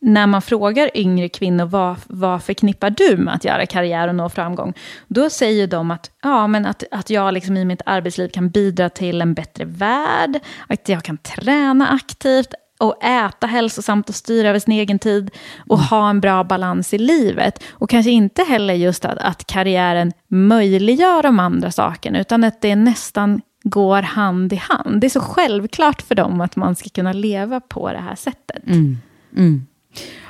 [0.03, 4.29] när man frågar yngre kvinnor vad, vad förknippar du med att göra karriär och nå
[4.29, 4.73] framgång?
[5.07, 8.89] Då säger de att, ja, men att, att jag liksom i mitt arbetsliv kan bidra
[8.89, 12.53] till en bättre värld, att jag kan träna aktivt
[12.83, 15.31] och äta hälsosamt och styra över sin egen tid
[15.67, 17.63] och ha en bra balans i livet.
[17.71, 22.75] Och kanske inte heller just att, att karriären möjliggör de andra sakerna, utan att det
[22.75, 25.01] nästan går hand i hand.
[25.01, 28.67] Det är så självklart för dem att man ska kunna leva på det här sättet.
[28.67, 29.67] Mm.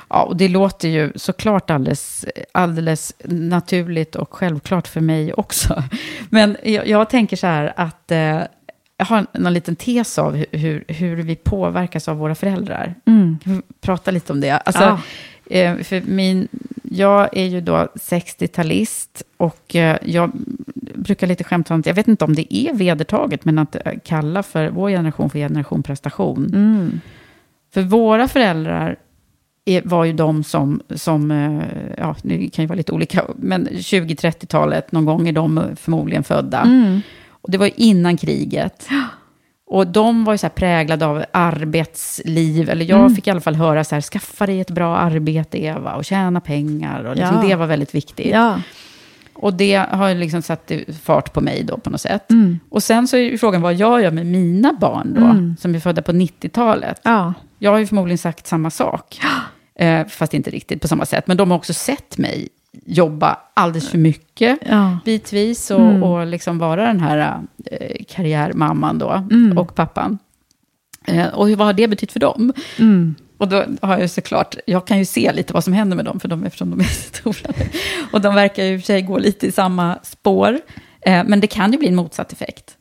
[0.08, 5.82] Ja, och det låter ju såklart alldeles, alldeles naturligt och självklart för mig också.
[6.28, 8.40] Men jag, jag tänker så här att eh,
[8.96, 12.94] jag har någon liten tes av hur, hur, hur vi påverkas av våra föräldrar.
[13.44, 14.50] Vi prata lite om det?
[14.58, 14.82] Alltså,
[15.50, 15.56] Ja.
[15.56, 16.48] eh, för min,
[16.82, 20.30] jag är ju då 60-talist och eh, jag
[20.94, 24.68] brukar lite skämtsamt, jag vet inte om det är vedertaget, men att eh, kalla för
[24.68, 26.50] vår generation för generation prestation.
[26.54, 27.00] Mm.
[27.74, 28.96] För våra föräldrar
[29.84, 31.30] var ju de som, som
[31.98, 36.60] ja, det kan ju vara lite olika, men 20-30-talet, någon gång är de förmodligen födda.
[36.60, 37.00] Mm.
[37.44, 38.88] Och det var innan kriget.
[39.66, 43.14] Och de var ju så präglade av arbetsliv, eller jag Mm.
[43.14, 46.40] fick i alla fall höra så här, skaffa dig ett bra arbete Eva, och tjäna
[46.40, 47.48] pengar, och liksom Ja.
[47.48, 48.26] det var väldigt viktigt.
[48.32, 48.60] Ja.
[49.34, 50.72] Och det har ju liksom satt
[51.02, 52.30] fart på mig då på något sätt.
[52.30, 52.60] Mm.
[52.68, 55.56] Och sen så är ju frågan vad jag gör med mina barn då, Mm.
[55.60, 57.00] som är födda på 90-talet.
[57.04, 57.34] Ja.
[57.58, 59.20] Jag har ju förmodligen sagt samma sak,
[59.78, 61.26] eh, fast inte riktigt på samma sätt.
[61.26, 62.48] Men de har också sett mig
[62.86, 64.98] jobba alldeles för mycket, Ja.
[65.04, 66.02] bitvis, och, Mm.
[66.02, 67.40] och liksom vara den här
[67.70, 69.58] eh, karriärmamman då, Mm.
[69.58, 70.18] och pappan.
[71.06, 72.52] Eh, och vad har det betytt för dem?
[72.78, 73.14] Mm.
[73.38, 76.20] Och då har jag såklart, jag kan ju se lite vad som händer med dem,
[76.20, 76.84] för de, eftersom de är
[77.18, 77.52] stora.
[78.12, 80.60] Och de verkar ju i och för sig gå lite i samma spår.
[81.00, 82.76] Eh, men det kan ju bli en motsatt effekt.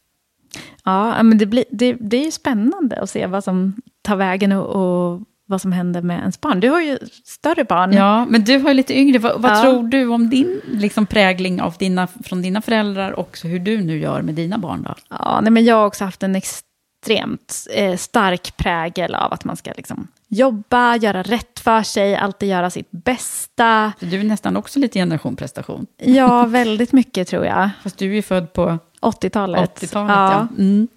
[0.86, 4.52] Ja, men det, blir, det, det är ju spännande att se vad som tar vägen
[4.52, 4.66] och,
[5.14, 5.22] och
[5.54, 6.60] vad som händer med ens barn.
[6.60, 7.94] Du har ju större barn.
[7.94, 9.20] Ja, men du har ju lite yngre.
[9.20, 9.62] Vad, vad Ja.
[9.62, 14.00] tror du om din liksom, prägling av dina, från dina föräldrar och hur du nu
[14.00, 14.84] gör med dina barn?
[14.84, 14.96] Då?
[15.10, 19.56] Ja, nej, men jag har också haft en extremt eh, stark prägel av att man
[19.58, 23.94] ska liksom jobba, göra rätt för sig, alltid göra sitt bästa.
[24.00, 25.86] Så du är nästan också lite generation prestation.
[25.98, 27.70] Ja, väldigt mycket tror jag.
[27.84, 29.82] Fast du är ju född på 80-talet.
[29.82, 30.16] 80-talet.
[30.16, 30.48] Ja.
[30.58, 30.88] Mm.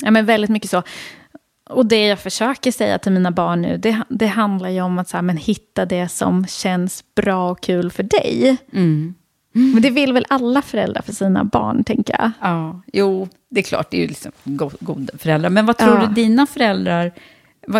[0.00, 0.82] Ja, men väldigt mycket så.
[1.70, 5.08] Och det jag försöker säga till mina barn nu, det, det handlar ju om att
[5.08, 8.56] så här, men hitta det som känns bra och kul för dig.
[8.72, 9.14] Mm.
[9.52, 12.30] Men det vill väl alla föräldrar för sina barn, tänker jag.
[12.40, 15.50] Ja, jo, det är klart, det är ju liksom go- goda föräldrar.
[15.50, 16.06] Men vad tror Ja.
[16.06, 17.12] du dina föräldrar,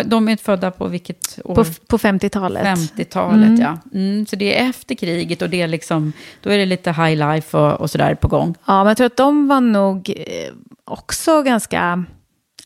[0.05, 1.55] de är födda på vilket år?
[1.55, 2.63] På, på 50-talet.
[2.65, 3.61] 50-talet, Mm.
[3.61, 3.77] ja.
[3.93, 7.15] Mm, så det är efter kriget och det är liksom, då är det lite high
[7.31, 8.55] life och, och sådär på gång.
[8.65, 10.53] Ja, men jag tror att de var nog eh,
[10.85, 12.03] också ganska,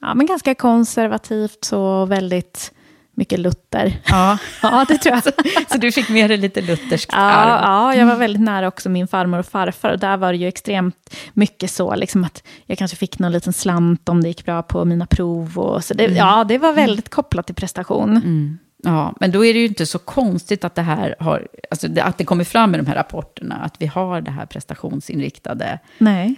[0.01, 2.71] ja, men ganska konservativt och väldigt
[3.13, 3.99] mycket Luther.
[4.05, 5.23] Ja, Ja, det tror jag.
[5.71, 7.61] så du fick med dig lite lutherskt Ja, arv.
[7.63, 9.89] ja, jag var väldigt nära också min farmor och farfar.
[9.91, 13.53] Och där var det ju extremt mycket så, liksom att jag kanske fick någon liten
[13.53, 15.59] slant om det gick bra på mina prov.
[15.59, 18.09] Och så det, Ja, det var väldigt kopplat till prestation.
[18.17, 18.57] Mm.
[18.83, 22.17] Ja, men då är det ju inte så konstigt att det här har, alltså att
[22.17, 26.35] det kommer fram i de här rapporterna, att vi har det här prestationsinriktade Nej.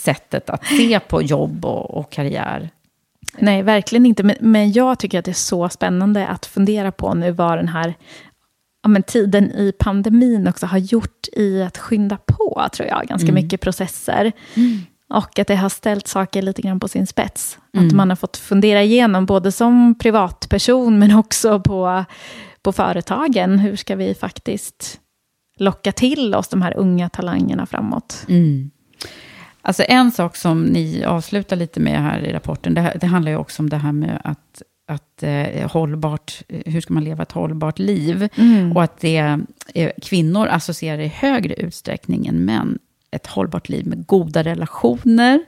[0.00, 2.70] sättet att se på jobb och, och karriär.
[3.38, 4.22] Nej, verkligen inte.
[4.22, 7.68] Men, men jag tycker att det är så spännande att fundera på nu vad den
[7.68, 7.94] här
[8.82, 13.26] ja, men tiden i pandemin också har gjort i att skynda på, tror jag, ganska
[13.32, 14.32] mycket processer.
[15.08, 17.58] Och att det har ställt saker lite grann på sin spets.
[17.86, 22.04] Att man har fått fundera igenom, både som privatperson, men också på,
[22.62, 23.58] på företagen.
[23.58, 25.00] Hur ska vi faktiskt
[25.58, 28.24] locka till oss de här unga talangerna framåt?
[29.66, 33.32] Alltså en sak som ni avslutar lite med här i rapporten, det, här, det handlar
[33.32, 37.32] ju också om det här med att, att eh, hållbart, hur ska man leva ett
[37.32, 38.28] hållbart liv?
[38.74, 39.38] Och att det,
[39.74, 42.78] eh, kvinnor associerar i högre utsträckning än män
[43.10, 45.44] ett hållbart liv med goda relationer.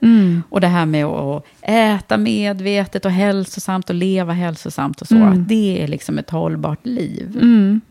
[0.49, 5.23] Och det här med att äta medvetet och hälsosamt och leva hälsosamt och så.
[5.23, 7.37] Att det är liksom ett hållbart liv.
[7.41, 7.81] Mm.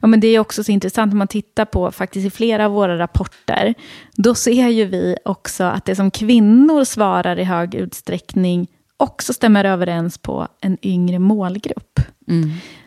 [0.00, 2.72] Ja, men det är också så intressant om man tittar på faktiskt i flera av
[2.72, 3.74] våra rapporter.
[4.16, 9.64] Då ser ju vi också att det som kvinnor svarar i hög utsträckning också stämmer
[9.64, 12.00] överens på en yngre målgrupp.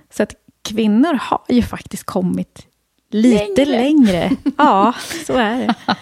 [0.10, 2.68] Så att kvinnor har ju faktiskt kommit
[3.12, 4.32] lite längre.
[4.58, 4.94] Ja,
[5.26, 5.76] så är det.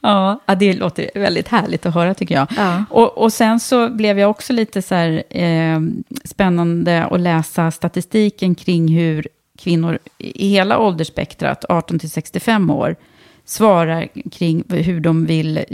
[0.00, 2.46] Ja, ja, det låter väldigt härligt att höra tycker jag.
[2.56, 2.84] Ja.
[2.90, 5.80] Och, och sen så blev jag också lite så här, eh,
[6.24, 9.28] spännande att läsa statistiken kring hur
[9.62, 12.96] kvinnor i hela åldersspektrat, 18 till 65 år,
[13.44, 15.64] svarar kring hur de vill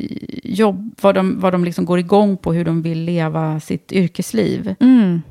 [0.45, 4.75] jobba, vad de, vad de liksom går igång på, hur de vill leva sitt yrkesliv.
[4.81, 5.23] Mm.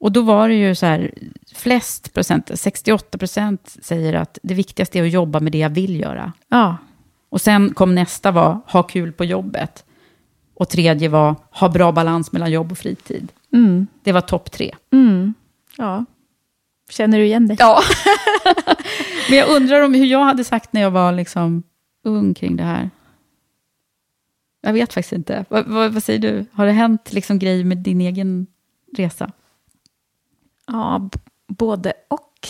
[0.00, 1.14] Och då var det ju så här,
[1.54, 6.00] flest procent, 68 procent säger att det viktigaste är att jobba med det jag vill
[6.00, 6.32] göra.
[6.48, 6.76] Ja.
[7.28, 9.84] Och sen kom nästa var, ha kul på jobbet.
[10.54, 13.32] Och tredje var, ha bra balans mellan jobb och fritid.
[13.52, 13.86] Mm.
[14.02, 14.74] Det var topp tre.
[14.92, 15.34] Mm.
[15.76, 16.04] ja.
[16.92, 17.56] Känner du igen dig?
[17.60, 17.82] Ja.
[19.28, 21.62] Men jag undrar om hur jag hade sagt när jag var liksom
[22.04, 22.90] ung kring det här.
[24.62, 25.44] Jag vet faktiskt inte.
[25.48, 26.46] Vad, vad, vad säger du?
[26.52, 28.46] Har det hänt liksom grejer med din egen
[28.96, 29.32] resa?
[30.66, 31.10] Ja,
[31.48, 32.48] både och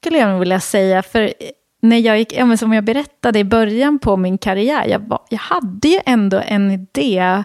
[0.00, 1.02] skulle jag nog vilja säga.
[1.02, 1.32] För
[1.80, 5.38] när jag gick, ja, som jag berättade i början på min karriär, jag, var, jag
[5.38, 7.44] hade ju ändå en idé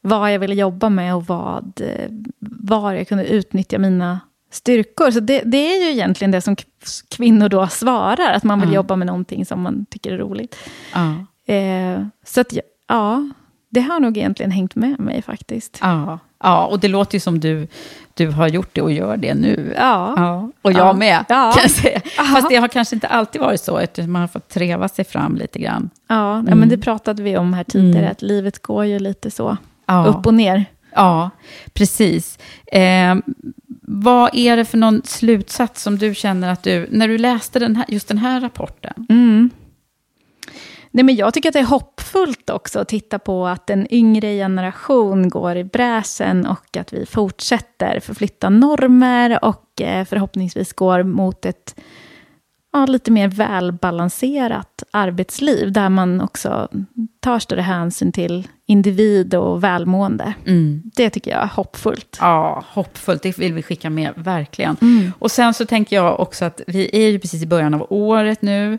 [0.00, 4.20] vad jag ville jobba med och vad, eh, var jag kunde utnyttja mina
[4.50, 5.10] styrkor.
[5.10, 6.56] Så det, det är ju egentligen det som
[7.16, 8.74] kvinnor då svarar, att man vill Ja.
[8.74, 10.56] jobba med någonting som man tycker är roligt.
[10.94, 11.14] Ja.
[11.54, 12.52] Eh, så att,
[12.88, 13.28] ja,
[13.70, 15.78] det har nog egentligen hängt med mig faktiskt.
[15.82, 17.66] Ja, ja och det låter ju som du,
[18.14, 19.74] du har gjort det och gör det nu.
[19.76, 20.14] Ja.
[20.16, 20.92] Ja, och jag Ja.
[20.92, 21.52] med, Ja.
[21.54, 22.00] kan jag säga.
[22.34, 25.36] Fast det har kanske inte alltid varit så, utan man har fått treva sig fram
[25.36, 25.90] lite grann.
[26.08, 26.58] Ja, ja, Mm.
[26.58, 28.10] men det pratade vi om här tidigare, Mm.
[28.12, 29.56] att livet går ju lite så
[29.86, 30.06] Ja.
[30.06, 30.64] upp och ner.
[30.94, 31.30] Ja,
[31.72, 32.38] precis.
[32.66, 33.14] Eh,
[33.90, 37.76] vad är det för någon slutsats som du känner att du, när du läste den
[37.76, 39.06] här, just den här rapporten?
[39.08, 39.50] Mm.
[40.90, 44.34] Nej, men jag tycker att det är hoppfullt också att titta på att en yngre
[44.34, 51.44] generation går i bräschen och att vi fortsätter förflytta normer och eh, förhoppningsvis går mot
[51.44, 51.80] ett
[52.72, 56.68] ja, lite mer välbalanserat arbetsliv där man också
[57.20, 60.34] tar större hänsyn till individ och välmående.
[60.94, 62.18] Det tycker jag är hoppfullt.
[62.20, 63.22] Ja, hoppfullt.
[63.22, 64.76] Det vill vi skicka med, verkligen.
[64.80, 65.12] Mm.
[65.18, 68.42] Och sen så tänker jag också att vi är ju precis i början av året
[68.42, 68.78] nu.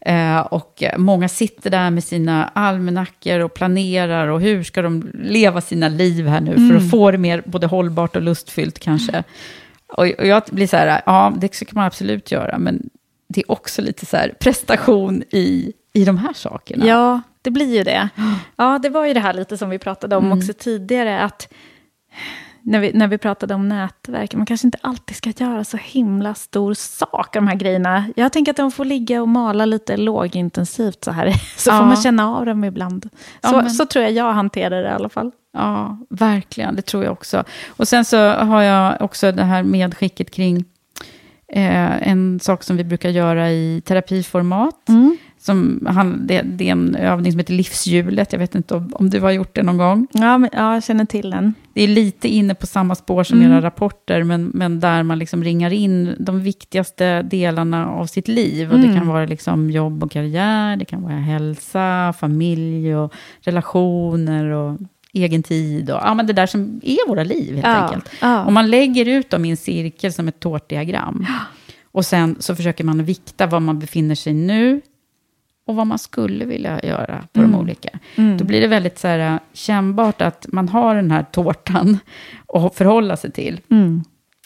[0.00, 5.60] Eh, och många sitter där med sina almanackor och planerar och hur ska de leva
[5.60, 6.76] sina liv här nu för Mm.
[6.76, 9.24] att få det mer både hållbart och lustfyllt kanske.
[9.92, 12.90] Och jag blir så här, ja, det kan man absolut göra, men
[13.28, 16.86] det är också lite så här prestation i, i de här sakerna.
[16.86, 18.08] Ja, det blir ju det.
[18.56, 20.38] Ja, det var ju det här lite som vi pratade om Mm.
[20.38, 21.48] också tidigare, att
[22.62, 26.34] när vi, när vi pratade om nätverk, man kanske inte alltid ska göra så himla
[26.34, 28.04] stor sak av de här grejerna.
[28.16, 31.78] Jag tänker att de får ligga och mala lite lågintensivt så här, så Ja.
[31.78, 33.08] får man känna av dem ibland.
[33.40, 35.30] Ja, Så, men- så tror jag jag hanterar det i alla fall.
[35.52, 36.76] Ja, verkligen.
[36.76, 37.44] Det tror jag också.
[37.68, 40.64] Och sen så har jag också det här medskicket kring
[41.52, 44.88] eh, en sak som vi brukar göra i terapiformat.
[44.88, 45.16] Mm.
[45.48, 48.32] Som han, det, det är en övning som heter livshjulet.
[48.32, 50.06] Jag vet inte om, om du har gjort det någon gång.
[50.12, 51.54] Ja, men, ja, jag känner till den.
[51.74, 53.52] Det är lite inne på samma spår som Mm.
[53.52, 58.72] era rapporter, men, men där man liksom ringar in de viktigaste delarna av sitt liv.
[58.72, 58.96] Och det Mm.
[58.98, 64.78] kan vara liksom jobb och karriär, det kan vara hälsa, familj och relationer och
[65.12, 65.90] egen tid.
[65.90, 68.10] Och, ja, men det där som är våra liv helt Ja, enkelt.
[68.20, 68.44] ja.
[68.44, 71.26] Om man lägger ut dem i en cirkel som ett tårtdiagram.
[71.92, 74.80] Och sen så försöker man vikta var man befinner sig nu
[75.68, 77.88] och vad man skulle vilja göra på de olika.
[78.38, 81.98] Då blir det väldigt så här, äh, kännbart att man har den här tårtan
[82.54, 83.60] att förhålla sig till.
[83.70, 84.04] Mm.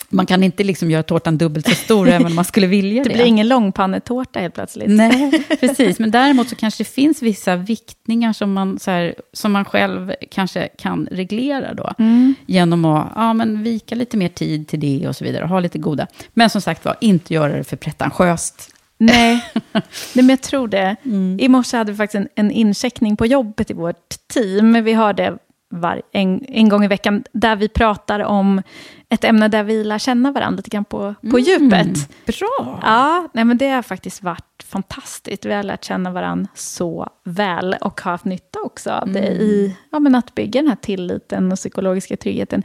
[0.09, 3.09] Man kan inte liksom göra tårtan dubbelt så stor även om man skulle vilja det.
[3.09, 4.91] Det blir ingen långpannetårta helt plötsligt.
[4.91, 5.99] Nej, precis.
[5.99, 10.15] Men däremot så kanske det finns vissa viktningar som man, så här, som man själv
[10.31, 11.93] kanske kan reglera då.
[11.99, 12.35] Mm.
[12.47, 15.43] Genom att ja, men vika lite mer tid till det och så vidare.
[15.43, 16.07] Och ha lite goda.
[16.35, 18.73] Men som sagt var, inte göra det för pretentiöst.
[19.07, 19.45] Nej.
[19.73, 19.83] Nej,
[20.15, 20.97] men jag tror det.
[21.05, 21.37] Mm.
[21.41, 24.85] I morse hade vi faktiskt en, en incheckning på jobbet i vårt team.
[24.85, 25.39] Vi har det
[25.73, 28.63] var, en, en gång i veckan, där vi pratar om
[29.09, 31.73] ett ämne där vi lär känna varandra lite grann på, på djupet.
[31.73, 31.95] Mm.
[32.27, 32.81] Bra!
[32.83, 35.45] Ja, nej, men det har faktiskt varit fantastiskt.
[35.45, 39.77] Vi har lärt känna varandra så väl och har haft nytta också av det i
[39.91, 42.63] ja, men att bygga den här tilliten och psykologiska tryggheten.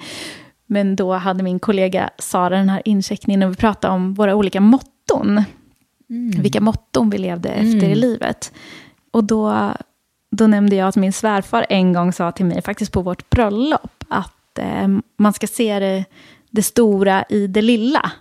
[0.66, 4.62] Men då hade min kollega Sara den här incheckningen och vi pratade om våra olika
[4.62, 5.44] motton.
[6.42, 8.52] Vilka motton vi levde efter i livet.
[9.12, 9.74] Och då,
[10.32, 14.04] då nämnde jag att min svärfar en gång sa till mig, faktiskt på vårt bröllop,
[14.08, 16.06] att eh, man ska se det,
[16.52, 18.12] det stora i det lilla.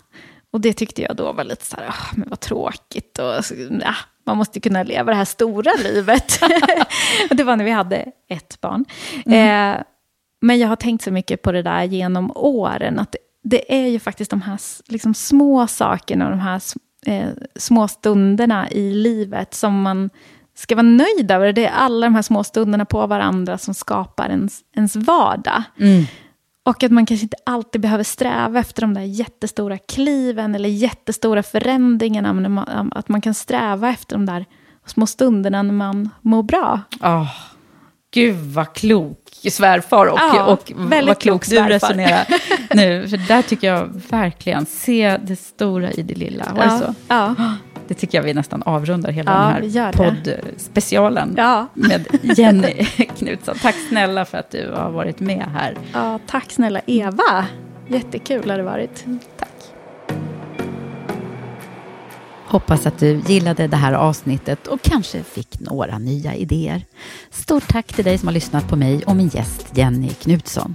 [0.50, 3.18] Och det tyckte jag då var lite så här, "Ah, men vad tråkigt.
[3.18, 3.44] Och,
[3.80, 3.94] ja,
[4.26, 6.40] man måste kunna leva det här stora livet.
[7.30, 8.84] och det var när vi hade ett barn.
[9.26, 9.82] Eh,
[10.40, 13.86] men jag har tänkt så mycket på det där genom åren, att det, det är
[13.86, 14.58] ju faktiskt de här
[14.88, 16.60] liksom, små sakerna och de här
[17.06, 20.10] eh, små stunderna i livet som man
[20.54, 21.52] ska vara nöjd över.
[21.52, 25.62] Det är alla de här små stunderna på varandra som skapar ens, ens vardag.
[26.64, 31.42] Och att man kanske inte alltid behöver sträva efter de där jättestora kliven eller jättestora
[31.42, 32.32] förändringarna.
[32.32, 32.58] Men
[32.90, 34.44] att man kan sträva efter de där
[34.86, 36.80] små stunderna när man mår bra.
[37.00, 37.30] Oh,
[38.20, 39.18] gud vad klok
[39.50, 41.68] svärfar och, Ja, och väldigt vad klok klok du svärfar.
[41.70, 42.26] resonerar
[42.74, 43.08] nu.
[43.08, 46.44] För där tycker jag verkligen, se det stora i det lilla.
[46.56, 46.94] Var det så?
[47.08, 47.34] Ja.
[47.88, 51.66] Det tycker jag vi nästan avrundar hela Ja, den här poddspecialen Ja.
[51.74, 52.84] med Jenny
[53.18, 53.54] Knutsson.
[53.62, 55.76] Tack snälla för att du har varit med här.
[55.92, 57.44] ja, tack snälla Eva.
[57.88, 59.04] Jättekul har det varit.
[59.38, 59.48] Tack.
[62.48, 66.82] Hoppas att du gillade det här avsnittet och kanske fick några nya idéer.
[67.30, 70.74] Stort tack till dig som har lyssnat på mig och min gäst Jenny Knutsson.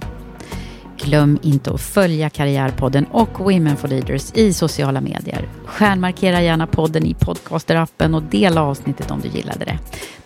[0.98, 5.48] Glöm inte att följa Karriärpodden och Women for Leaders i sociala medier.
[5.64, 9.78] Stjärnmarkera gärna podden i podcasterappen och dela avsnittet om du gillade det.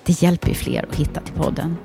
[0.05, 1.77] Det hjälper fler att hitta till podden.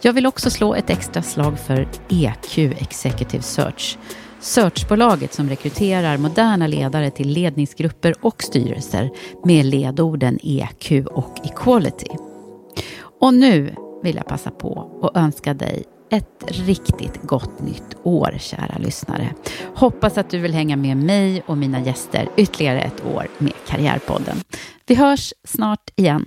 [0.00, 3.98] Jag vill också slå ett extra slag för EQ Executive Search.
[4.40, 9.10] Searchbolaget som rekryterar moderna ledare till ledningsgrupper och styrelser
[9.44, 12.10] med ledorden EQ och Equality.
[13.20, 18.78] Och nu vill jag passa på att önska dig ett riktigt gott nytt år, kära
[18.78, 19.34] lyssnare.
[19.74, 24.36] Hoppas att du vill hänga med mig och mina gäster ytterligare ett år med Karriärpodden.
[24.86, 26.26] Vi hörs snart igen.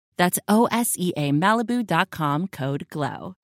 [0.17, 3.35] That's O S E A Malibu.com code GLOW.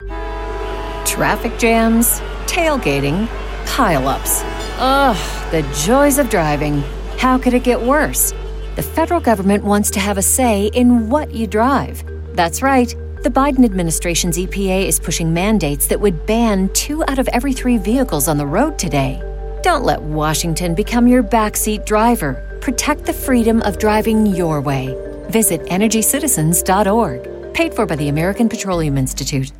[1.05, 3.27] Traffic jams, tailgating,
[3.65, 4.43] pileups.
[4.79, 6.83] Ugh, the joys of driving.
[7.17, 8.33] How could it get worse?
[8.75, 12.03] The federal government wants to have a say in what you drive.
[12.35, 12.93] That's right.
[13.23, 17.77] The Biden administration's EPA is pushing mandates that would ban two out of every three
[17.77, 19.19] vehicles on the road today.
[19.63, 22.43] Don't let Washington become your backseat driver.
[22.61, 24.95] Protect the freedom of driving your way.
[25.29, 27.53] Visit EnergyCitizens.org.
[27.53, 29.51] Paid for by the American Petroleum Institute.